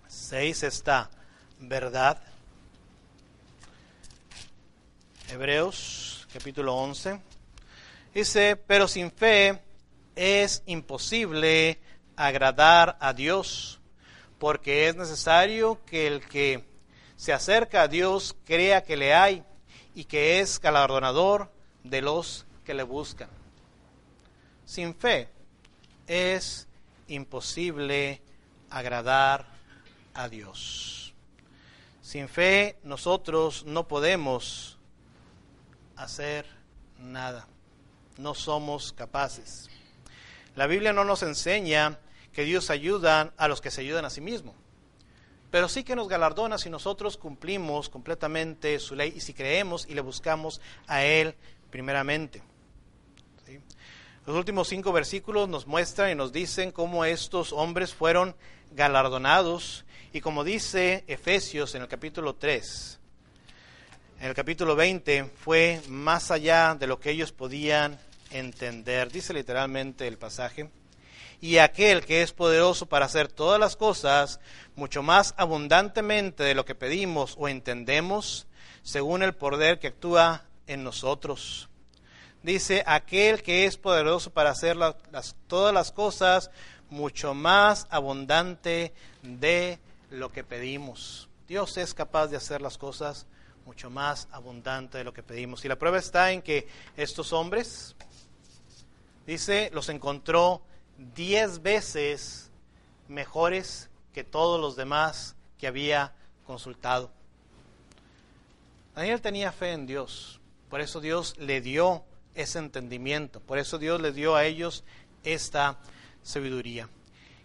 6 0.09 0.63
está 0.63 1.09
verdad. 1.59 2.21
Hebreos 5.29 6.27
capítulo 6.33 6.75
11. 6.75 7.21
Dice, 8.13 8.57
pero 8.57 8.89
sin 8.89 9.11
fe 9.11 9.61
es 10.13 10.61
imposible 10.65 11.79
agradar 12.17 12.97
a 12.99 13.13
Dios 13.13 13.79
porque 14.39 14.87
es 14.87 14.95
necesario 14.95 15.79
que 15.85 16.07
el 16.07 16.25
que 16.25 16.63
se 17.15 17.33
acerca 17.33 17.83
a 17.83 17.87
Dios 17.87 18.35
crea 18.45 18.83
que 18.83 18.97
le 18.97 19.13
hay 19.13 19.43
y 19.93 20.05
que 20.05 20.39
es 20.39 20.59
galardonador 20.59 21.49
de 21.83 22.01
los 22.01 22.45
que 22.65 22.73
le 22.73 22.83
buscan. 22.83 23.29
Sin 24.65 24.95
fe 24.95 25.29
es 26.07 26.67
imposible 27.07 28.21
agradar 28.69 29.45
a 30.13 30.27
Dios. 30.27 31.13
Sin 32.01 32.27
fe 32.27 32.77
nosotros 32.83 33.65
no 33.65 33.87
podemos 33.87 34.77
hacer 35.95 36.45
nada. 36.99 37.47
No 38.17 38.33
somos 38.33 38.93
capaces. 38.93 39.69
La 40.55 40.67
Biblia 40.67 40.93
no 40.93 41.03
nos 41.03 41.23
enseña 41.23 41.99
que 42.35 42.43
Dios 42.43 42.69
ayuda 42.69 43.33
a 43.37 43.47
los 43.47 43.61
que 43.61 43.71
se 43.71 43.79
ayudan 43.79 44.03
a 44.03 44.09
sí 44.09 44.19
mismos. 44.19 44.55
Pero 45.51 45.69
sí 45.69 45.85
que 45.85 45.95
nos 45.95 46.09
galardona 46.09 46.57
si 46.57 46.69
nosotros 46.69 47.15
cumplimos 47.15 47.87
completamente 47.87 48.77
su 48.79 48.93
ley 48.93 49.13
y 49.15 49.21
si 49.21 49.33
creemos 49.33 49.87
y 49.87 49.93
le 49.93 50.01
buscamos 50.01 50.59
a 50.85 51.05
Él 51.05 51.33
primeramente. 51.71 52.43
Los 54.25 54.35
últimos 54.35 54.67
cinco 54.67 54.91
versículos 54.91 55.47
nos 55.47 55.65
muestran 55.65 56.11
y 56.11 56.15
nos 56.15 56.33
dicen 56.33 56.71
cómo 56.71 57.05
estos 57.05 57.53
hombres 57.53 57.93
fueron 57.93 58.35
galardonados 58.71 59.85
y 60.11 60.19
como 60.19 60.43
dice 60.43 61.05
Efesios 61.07 61.73
en 61.75 61.83
el 61.83 61.87
capítulo 61.87 62.35
3, 62.35 62.99
en 64.19 64.27
el 64.27 64.33
capítulo 64.33 64.75
20 64.75 65.31
fue 65.37 65.81
más 65.87 66.31
allá 66.31 66.75
de 66.75 66.87
lo 66.87 66.99
que 66.99 67.11
ellos 67.11 67.31
podían 67.31 67.97
entender. 68.31 69.09
Dice 69.09 69.33
literalmente 69.33 70.07
el 70.07 70.17
pasaje 70.17 70.69
y 71.45 71.59
aquel 71.59 72.03
que 72.03 72.23
es 72.23 72.33
poderoso 72.33 72.87
para 72.87 73.05
hacer 73.05 73.27
todas 73.27 73.59
las 73.59 73.75
cosas 73.75 74.39
mucho 74.75 75.03
más 75.03 75.35
abundantemente 75.37 76.41
de 76.41 76.55
lo 76.55 76.65
que 76.65 76.73
pedimos 76.73 77.35
o 77.37 77.47
entendemos, 77.47 78.47
según 78.81 79.21
el 79.21 79.35
poder 79.35 79.77
que 79.77 79.89
actúa 79.89 80.45
en 80.65 80.83
nosotros. 80.83 81.69
Dice, 82.41 82.83
aquel 82.87 83.43
que 83.43 83.65
es 83.65 83.77
poderoso 83.77 84.31
para 84.31 84.49
hacer 84.49 84.75
las, 84.75 84.95
todas 85.45 85.71
las 85.71 85.91
cosas 85.91 86.49
mucho 86.89 87.35
más 87.35 87.85
abundante 87.91 88.91
de 89.21 89.77
lo 90.09 90.31
que 90.31 90.43
pedimos. 90.43 91.29
Dios 91.47 91.77
es 91.77 91.93
capaz 91.93 92.25
de 92.25 92.37
hacer 92.37 92.59
las 92.59 92.79
cosas 92.79 93.27
mucho 93.67 93.91
más 93.91 94.27
abundante 94.31 94.97
de 94.97 95.03
lo 95.03 95.13
que 95.13 95.21
pedimos. 95.21 95.63
Y 95.63 95.67
la 95.67 95.77
prueba 95.77 95.99
está 95.99 96.31
en 96.31 96.41
que 96.41 96.67
estos 96.97 97.33
hombres, 97.33 97.95
dice, 99.27 99.69
los 99.75 99.89
encontró 99.89 100.63
diez 100.97 101.61
veces 101.61 102.51
mejores 103.07 103.89
que 104.13 104.23
todos 104.23 104.59
los 104.59 104.75
demás 104.75 105.35
que 105.57 105.67
había 105.67 106.13
consultado. 106.45 107.11
Daniel 108.95 109.21
tenía 109.21 109.51
fe 109.51 109.73
en 109.73 109.85
Dios, 109.85 110.39
por 110.69 110.81
eso 110.81 111.01
Dios 111.01 111.37
le 111.37 111.61
dio 111.61 112.03
ese 112.35 112.59
entendimiento. 112.59 113.39
Por 113.39 113.57
eso 113.57 113.77
Dios 113.79 113.99
les 114.01 114.13
dio 114.13 114.35
a 114.35 114.45
ellos 114.45 114.83
esta 115.23 115.79
sabiduría. 116.21 116.89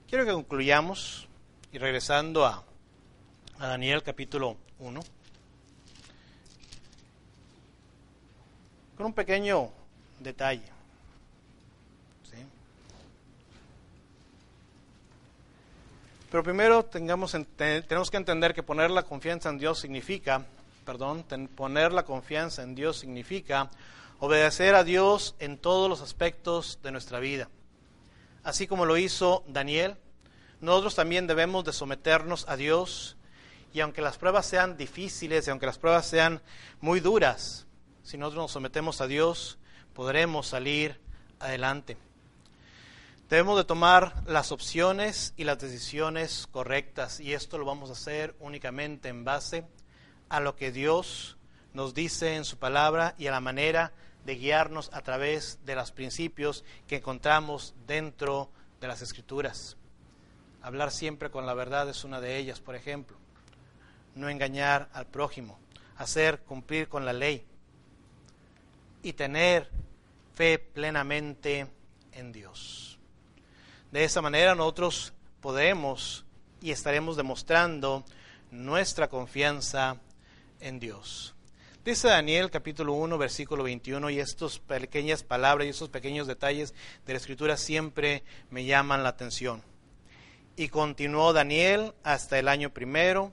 Quiero 0.09 0.26
que 0.26 0.32
concluyamos 0.32 1.28
y 1.72 1.78
regresando 1.78 2.44
a, 2.44 2.64
a 3.59 3.66
Daniel 3.68 4.03
capítulo 4.03 4.57
1, 4.80 5.01
con 8.96 9.07
un 9.07 9.12
pequeño 9.12 9.70
detalle. 10.18 10.79
Pero 16.30 16.44
primero 16.44 16.84
tengamos, 16.84 17.36
tenemos 17.56 18.10
que 18.10 18.16
entender 18.16 18.54
que 18.54 18.62
poner 18.62 18.90
la 18.92 19.02
confianza 19.02 19.48
en 19.48 19.58
Dios 19.58 19.80
significa, 19.80 20.46
perdón, 20.84 21.24
poner 21.56 21.92
la 21.92 22.04
confianza 22.04 22.62
en 22.62 22.76
Dios 22.76 22.98
significa 22.98 23.68
obedecer 24.20 24.76
a 24.76 24.84
Dios 24.84 25.34
en 25.40 25.58
todos 25.58 25.88
los 25.88 26.00
aspectos 26.02 26.78
de 26.84 26.92
nuestra 26.92 27.18
vida. 27.18 27.48
Así 28.44 28.68
como 28.68 28.86
lo 28.86 28.96
hizo 28.96 29.42
Daniel, 29.48 29.96
nosotros 30.60 30.94
también 30.94 31.26
debemos 31.26 31.64
de 31.64 31.72
someternos 31.72 32.48
a 32.48 32.56
Dios 32.56 33.16
y 33.72 33.80
aunque 33.80 34.00
las 34.00 34.16
pruebas 34.16 34.46
sean 34.46 34.76
difíciles 34.76 35.46
y 35.46 35.50
aunque 35.50 35.66
las 35.66 35.78
pruebas 35.78 36.06
sean 36.06 36.40
muy 36.80 37.00
duras, 37.00 37.66
si 38.04 38.18
nosotros 38.18 38.44
nos 38.44 38.52
sometemos 38.52 39.00
a 39.00 39.08
Dios, 39.08 39.58
podremos 39.94 40.46
salir 40.46 41.00
adelante. 41.40 41.96
Debemos 43.30 43.56
de 43.56 43.62
tomar 43.62 44.24
las 44.26 44.50
opciones 44.50 45.34
y 45.36 45.44
las 45.44 45.60
decisiones 45.60 46.48
correctas 46.50 47.20
y 47.20 47.32
esto 47.32 47.58
lo 47.58 47.64
vamos 47.64 47.88
a 47.88 47.92
hacer 47.92 48.34
únicamente 48.40 49.08
en 49.08 49.22
base 49.22 49.64
a 50.28 50.40
lo 50.40 50.56
que 50.56 50.72
Dios 50.72 51.36
nos 51.72 51.94
dice 51.94 52.34
en 52.34 52.44
su 52.44 52.58
palabra 52.58 53.14
y 53.18 53.28
a 53.28 53.30
la 53.30 53.38
manera 53.38 53.92
de 54.24 54.34
guiarnos 54.34 54.90
a 54.92 55.02
través 55.02 55.64
de 55.64 55.76
los 55.76 55.92
principios 55.92 56.64
que 56.88 56.96
encontramos 56.96 57.72
dentro 57.86 58.50
de 58.80 58.88
las 58.88 59.00
escrituras. 59.00 59.76
Hablar 60.60 60.90
siempre 60.90 61.30
con 61.30 61.46
la 61.46 61.54
verdad 61.54 61.88
es 61.88 62.02
una 62.02 62.20
de 62.20 62.36
ellas, 62.36 62.58
por 62.58 62.74
ejemplo. 62.74 63.16
No 64.16 64.28
engañar 64.28 64.88
al 64.92 65.06
prójimo, 65.06 65.56
hacer 65.98 66.40
cumplir 66.40 66.88
con 66.88 67.04
la 67.04 67.12
ley 67.12 67.46
y 69.04 69.12
tener 69.12 69.70
fe 70.34 70.58
plenamente 70.58 71.68
en 72.10 72.32
Dios. 72.32 72.89
De 73.93 74.05
esa 74.05 74.22
manera 74.22 74.55
nosotros 74.55 75.12
podemos 75.41 76.24
y 76.61 76.70
estaremos 76.70 77.16
demostrando 77.16 78.05
nuestra 78.53 79.09
confianza 79.09 79.97
en 80.61 80.78
Dios. 80.78 81.34
Dice 81.84 82.07
Daniel 82.07 82.51
capítulo 82.51 82.93
1 82.93 83.18
versículo 83.18 83.64
21 83.64 84.11
y 84.11 84.20
estas 84.20 84.61
pequeñas 84.61 85.24
palabras 85.24 85.66
y 85.66 85.70
estos 85.70 85.88
pequeños 85.88 86.28
detalles 86.28 86.72
de 87.05 87.14
la 87.14 87.18
escritura 87.18 87.57
siempre 87.57 88.22
me 88.51 88.64
llaman 88.64 89.03
la 89.03 89.09
atención. 89.09 89.62
Y 90.55 90.68
continuó 90.68 91.32
Daniel 91.32 91.93
hasta 92.05 92.38
el 92.38 92.47
año 92.47 92.70
primero 92.70 93.32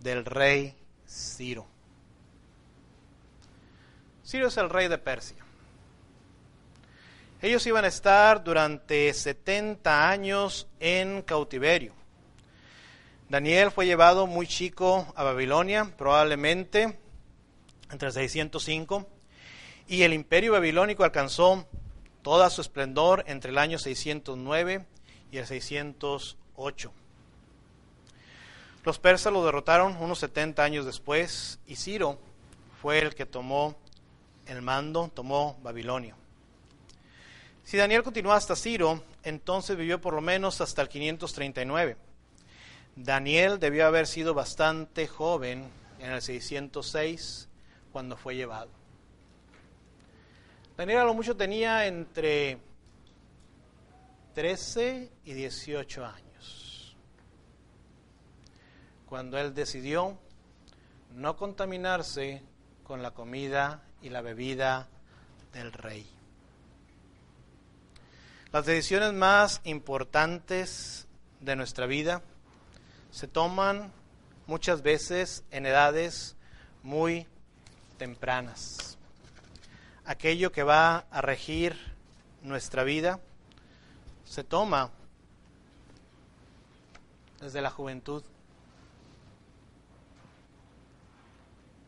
del 0.00 0.24
rey 0.24 0.74
Ciro. 1.06 1.66
Ciro 4.26 4.48
es 4.48 4.56
el 4.56 4.70
rey 4.70 4.88
de 4.88 4.98
Persia. 4.98 5.36
Ellos 7.42 7.66
iban 7.66 7.84
a 7.84 7.88
estar 7.88 8.42
durante 8.42 9.12
70 9.12 10.08
años 10.08 10.66
en 10.80 11.22
cautiverio. 11.22 11.92
Daniel 13.28 13.70
fue 13.70 13.86
llevado 13.86 14.26
muy 14.26 14.46
chico 14.46 15.12
a 15.16 15.24
Babilonia, 15.24 15.92
probablemente 15.96 16.98
entre 17.90 18.10
605, 18.10 19.06
y 19.88 20.02
el 20.02 20.12
imperio 20.12 20.52
babilónico 20.52 21.04
alcanzó 21.04 21.66
toda 22.22 22.48
su 22.50 22.60
esplendor 22.60 23.24
entre 23.26 23.50
el 23.50 23.58
año 23.58 23.78
609 23.78 24.86
y 25.30 25.38
el 25.38 25.46
608. 25.46 26.92
Los 28.84 28.98
persas 28.98 29.32
lo 29.32 29.44
derrotaron 29.44 29.96
unos 29.96 30.18
70 30.18 30.62
años 30.62 30.86
después 30.86 31.58
y 31.66 31.76
Ciro 31.76 32.18
fue 32.80 32.98
el 32.98 33.14
que 33.14 33.26
tomó 33.26 33.76
el 34.46 34.60
mando, 34.62 35.10
tomó 35.14 35.58
Babilonia. 35.62 36.16
Si 37.64 37.78
Daniel 37.78 38.02
continuó 38.02 38.32
hasta 38.32 38.54
Ciro, 38.54 39.02
entonces 39.22 39.76
vivió 39.76 39.98
por 39.98 40.12
lo 40.12 40.20
menos 40.20 40.60
hasta 40.60 40.82
el 40.82 40.88
539. 40.90 41.96
Daniel 42.94 43.58
debió 43.58 43.86
haber 43.86 44.06
sido 44.06 44.34
bastante 44.34 45.08
joven 45.08 45.70
en 45.98 46.10
el 46.10 46.20
606 46.20 47.48
cuando 47.90 48.18
fue 48.18 48.36
llevado. 48.36 48.70
Daniel 50.76 50.98
a 50.98 51.04
lo 51.04 51.14
mucho 51.14 51.36
tenía 51.36 51.86
entre 51.86 52.58
13 54.34 55.10
y 55.24 55.32
18 55.32 56.04
años. 56.04 56.96
Cuando 59.06 59.38
él 59.38 59.54
decidió 59.54 60.18
no 61.14 61.36
contaminarse 61.36 62.42
con 62.82 63.00
la 63.00 63.12
comida 63.12 63.82
y 64.02 64.10
la 64.10 64.20
bebida 64.20 64.88
del 65.52 65.72
rey. 65.72 66.13
Las 68.54 68.66
decisiones 68.66 69.12
más 69.12 69.60
importantes 69.64 71.08
de 71.40 71.56
nuestra 71.56 71.86
vida 71.86 72.22
se 73.10 73.26
toman 73.26 73.90
muchas 74.46 74.80
veces 74.80 75.42
en 75.50 75.66
edades 75.66 76.36
muy 76.84 77.26
tempranas. 77.98 78.96
Aquello 80.04 80.52
que 80.52 80.62
va 80.62 80.98
a 81.10 81.20
regir 81.20 81.76
nuestra 82.42 82.84
vida 82.84 83.18
se 84.24 84.44
toma 84.44 84.90
desde 87.40 87.60
la 87.60 87.70
juventud. 87.70 88.22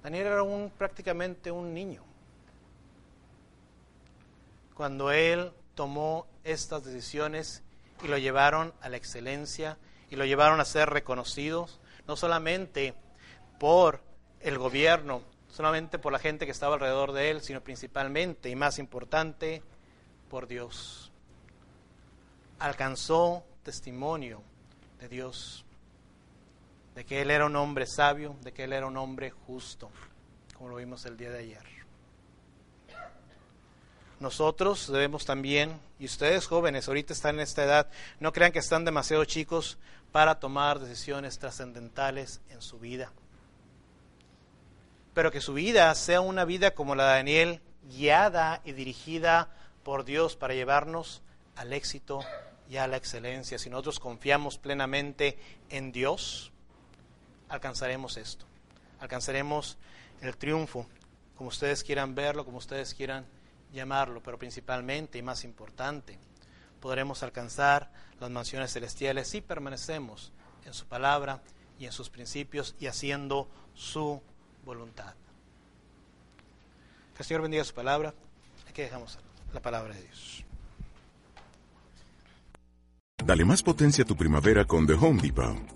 Daniel 0.03 0.27
era 0.27 0.43
un, 0.43 0.73
prácticamente 0.77 1.53
un 1.53 1.73
niño 1.73 2.03
cuando 4.75 5.12
él 5.12 5.53
tomó 5.77 6.27
estas 6.47 6.84
decisiones 6.84 7.62
y 8.03 8.09
lo 8.09 8.18
llevaron 8.18 8.72
a 8.80 8.88
la 8.88 8.97
excelencia 8.97 9.78
y 10.11 10.16
lo 10.16 10.24
llevaron 10.24 10.61
a 10.61 10.64
ser 10.64 10.90
reconocidos, 10.90 11.80
no 12.07 12.16
solamente 12.16 12.94
por 13.59 14.01
el 14.40 14.59
gobierno, 14.59 15.22
solamente 15.49 15.99
por 15.99 16.12
la 16.12 16.18
gente 16.18 16.47
que 16.47 16.53
estaba 16.53 16.74
alrededor 16.74 17.12
de 17.12 17.30
él, 17.30 17.40
sino 17.40 17.62
principalmente 17.62 18.49
y 18.49 18.57
más 18.57 18.78
importante, 18.78 19.62
por 20.30 20.47
Dios. 20.47 21.12
Alcanzó 22.59 23.44
testimonio 23.62 24.42
de 25.01 25.09
Dios, 25.09 25.64
de 26.94 27.05
que 27.05 27.22
él 27.22 27.30
era 27.30 27.47
un 27.47 27.57
hombre 27.57 27.86
sabio, 27.86 28.36
de 28.42 28.53
que 28.53 28.64
él 28.64 28.72
era 28.72 28.86
un 28.86 28.97
hombre 28.97 29.30
justo, 29.30 29.90
como 30.55 30.70
lo 30.70 30.76
vimos 30.76 31.05
el 31.07 31.16
día 31.16 31.30
de 31.30 31.38
ayer 31.38 31.76
nosotros 34.19 34.91
debemos 34.91 35.25
también, 35.27 35.79
y 35.99 36.07
ustedes 36.07 36.47
jóvenes, 36.47 36.89
ahorita 36.89 37.12
están 37.12 37.37
en 37.37 37.43
esta 37.43 37.64
edad, 37.64 37.91
no 38.19 38.33
crean 38.33 38.53
que 38.53 38.59
están 38.59 38.85
demasiado 38.85 39.25
chicos 39.25 39.79
para 40.11 40.41
tomar 40.41 40.79
decisiones 40.79 41.39
trascendentales 41.39 42.41
en 42.51 42.62
su 42.62 42.79
vida. 42.79 43.12
Pero 45.12 45.31
que 45.31 45.41
su 45.41 45.55
vida 45.55 45.95
sea 45.95 46.21
una 46.21 46.45
vida 46.45 46.73
como 46.73 46.95
la 46.95 47.09
de 47.09 47.12
Daniel, 47.17 47.61
guiada 47.91 48.62
y 48.64 48.73
dirigida 48.73 49.51
por 49.83 50.05
Dios 50.05 50.37
para 50.37 50.55
llevarnos 50.55 51.23
al 51.55 51.73
éxito 51.73 52.21
y 52.69 52.79
a 52.79 52.87
la 52.87 52.97
excelencia. 52.97 53.59
Si 53.59 53.71
nosotros 53.71 54.01
confiamos 54.01 54.59
plenamente 54.59 55.39
en 55.71 55.93
Dios, 55.93 56.53
alcanzaremos 57.49 58.17
esto. 58.17 58.47
Alcanzaremos 59.01 59.77
el 60.23 60.37
triunfo, 60.37 60.87
como 61.37 61.49
ustedes 61.49 61.85
quieran 61.85 62.14
verlo, 62.14 62.45
como 62.45 62.59
ustedes 62.59 62.95
quieran 62.95 63.27
llamarlo, 63.73 64.23
pero 64.23 64.39
principalmente 64.39 65.19
y 65.19 65.23
más 65.23 65.45
importante, 65.45 66.19
podremos 66.81 67.23
alcanzar 67.23 67.91
las 68.21 68.31
mansiones 68.31 68.73
celestiales 68.73 69.29
si 69.29 69.41
permanecemos 69.41 70.33
en 70.64 70.75
su 70.75 70.87
palabra 70.87 71.43
y 71.79 71.87
en 71.87 71.93
sus 71.93 72.11
principios 72.11 72.75
y 72.81 72.87
haciendo 72.87 73.49
su 73.75 74.21
voluntad. 74.64 75.14
Que 77.14 77.23
el 77.23 77.27
Señor 77.27 77.43
bendiga 77.43 77.64
su 77.64 77.75
palabra. 77.75 78.14
Aquí 78.69 78.83
dejamos 78.83 79.19
la 79.53 79.61
palabra 79.61 79.95
de 79.95 80.03
Dios. 80.03 80.45
Dale 83.25 83.45
más 83.45 83.62
potencia 83.62 84.05
a 84.05 84.07
tu 84.07 84.17
primavera 84.17 84.64
con 84.64 84.87
The 84.87 84.95
Home 84.95 85.21
Depot. 85.21 85.76